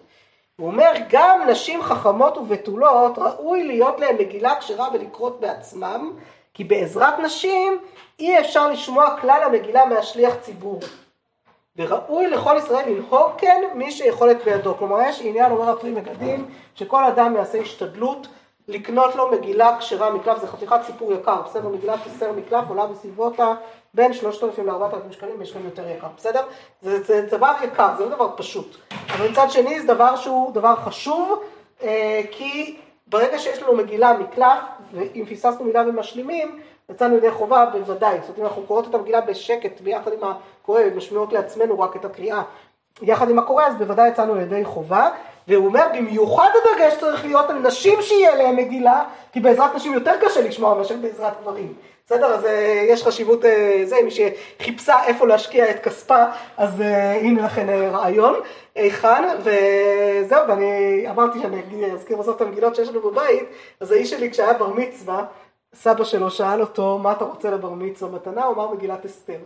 [0.56, 6.12] הוא אומר גם נשים חכמות ובתולות ראוי להיות להן מגילה כשרה ולקרות בעצמם
[6.55, 7.78] כי בעזרת נשים
[8.19, 10.81] אי אפשר לשמוע כלל המגילה מהשליח ציבור.
[11.77, 14.74] וראוי לכל ישראל לנהוג כן מי שיכולת בידו.
[14.78, 18.27] כלומר יש עניין, אומר הפרי מגדים, שכל אדם יעשה השתדלות
[18.69, 21.69] לקנות לו מגילה כשרה מקלף, זה חתיכת סיפור יקר, בסדר?
[21.69, 23.55] מגילת אסתר מקלף עולה בסביבות ה...
[23.95, 26.43] בין 3,000 ל-4,000 שקלים, יש גם יותר יקר, בסדר?
[26.82, 28.77] זה, זה דבר יקר, זה לא דבר פשוט.
[29.11, 31.43] אבל מצד שני זה דבר שהוא דבר חשוב,
[31.82, 32.77] אה, כי
[33.07, 34.59] ברגע שיש לנו מגילה מקלף,
[34.93, 36.61] ואם פיססנו מילה ומשלימים,
[36.91, 38.19] יצאנו ידי חובה בוודאי.
[38.20, 42.05] זאת אומרת, אם אנחנו קוראות את המגילה בשקט, ביחד עם הקורא, משמיעות לעצמנו רק את
[42.05, 42.43] הקריאה,
[43.03, 45.11] יחד עם הקורא, אז בוודאי יצאנו ידי חובה.
[45.49, 50.12] והוא אומר, במיוחד הדגש צריך להיות על נשים שיהיה להם מגילה, כי בעזרת נשים יותר
[50.21, 51.75] קשה לשמוע מאשר בעזרת גברים.
[52.07, 52.27] בסדר?
[52.27, 56.25] אז אה, יש חשיבות, אה, זה, מי שחיפשה איפה להשקיע את כספה,
[56.57, 58.35] אז אה, הנה לכן רעיון,
[58.75, 63.45] היכן, וזהו, ואני אמרתי שאני אזכיר בסוף את המגילות שיש לנו בבית,
[63.81, 65.25] אז האיש שלי כשהיה בר מצווה,
[65.75, 68.45] סבא שלו שאל אותו, מה אתה רוצה לבר מצווה מתנה?
[68.45, 69.39] הוא אמר מגילת אסתר.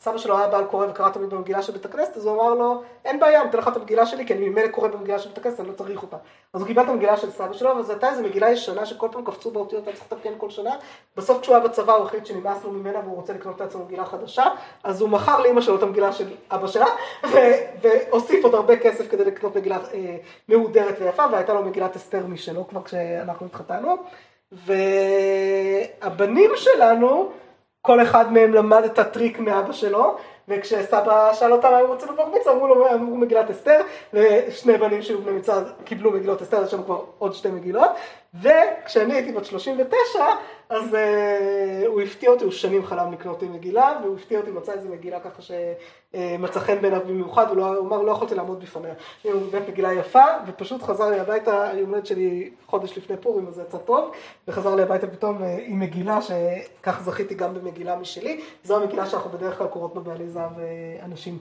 [0.00, 2.82] סבא שלו היה בעל קורא וקרא תמיד במגילה של בית הכנסת, אז הוא אמר לו,
[3.04, 5.38] אין בעיה, אני אתן לך את המגילה שלי, כי אני ממילא קורא במגילה של בית
[5.38, 6.16] הכנסת, אני לא צריך אותה.
[6.54, 9.08] אז הוא קיבל את המגילה של סבא שלו, אבל זו הייתה איזו מגילה ישנה שכל
[9.12, 10.70] פעם קפצו באותיות, היה צריך לתקן כל שנה.
[11.16, 14.44] בסוף כשהוא היה בצבא הוא החליט שנמאס לו ממנה והוא רוצה לקנות לעצמו מגילה חדשה,
[14.84, 16.86] אז הוא מכר לאמא שלו את המגילה של אבא שלה,
[17.82, 20.16] והוסיף עוד הרבה כסף כדי לקנות מגילה אה,
[20.48, 23.96] מהודרת ויפה, והייתה לו מגילת אסתר משלו כבר כשאנחנו התחתנו.
[24.52, 27.30] והבנים שלנו,
[27.82, 30.16] כל אחד מהם למד את הטריק מאבא שלו,
[30.48, 33.80] וכשסבא שאל אותם מה הם רוצים לבר מצווה, אמרו לו, אמרו מגילת אסתר,
[34.14, 37.90] ושני בנים שהיו בני מצווה קיבלו מגילות אסתר, יש שם כבר עוד שתי מגילות,
[38.34, 40.24] וכשאני הייתי בת 39,
[40.70, 44.72] אז uh, הוא הפתיע אותי, הוא שנים חלם לקנות לי מגילה, והוא הפתיע אותי, מצא
[44.72, 48.94] איזה מגילה ככה שמצא חן בעיניו במיוחד, הוא, לא, הוא אמר, לא יכולתי לעמוד בפניה.
[49.22, 53.54] הוא באמת מגילה יפה, ופשוט חזר לי הביתה, היום הולדת שלי חודש לפני פורים, אז
[53.54, 54.10] זה יצא טוב,
[54.48, 58.40] וחזר לי הביתה פתאום אה, עם מגילה, שכך זכיתי גם במגילה משלי.
[58.64, 61.38] זו המגילה שאנחנו בדרך כלל קוראות בה בעלי זהב אה, אנשים.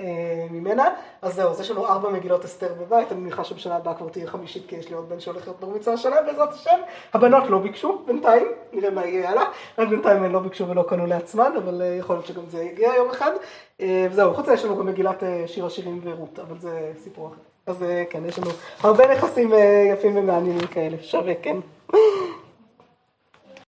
[0.00, 0.88] אה, ממנה.
[1.22, 4.26] אז זהו, אז יש לנו ארבע מגילות אסתר בבית, אני מניחה שבשנה הבאה כבר תהיה
[4.26, 6.78] חמישית, כי יש לי עוד בן שהולך להיות בר מצווה השנה, בעזרת השם.
[7.12, 9.44] הבנות לא ביקשו בינתיים, נראה מה יהיה הלאה.
[9.78, 12.94] רק בינתיים הן לא ביקשו ולא קנו לעצמן, אבל אה, יכול להיות שגם זה יגיע
[12.96, 13.32] יום אחד.
[13.80, 17.40] אה, וזהו, חוץ מזה יש לנו גם מגילת שיר השירים ורות, אבל זה סיפור אחר.
[17.66, 18.50] אז כן, יש לנו
[18.80, 19.52] הרבה נכסים
[19.92, 21.56] יפים ומעניינים כאלה, שווה, כן.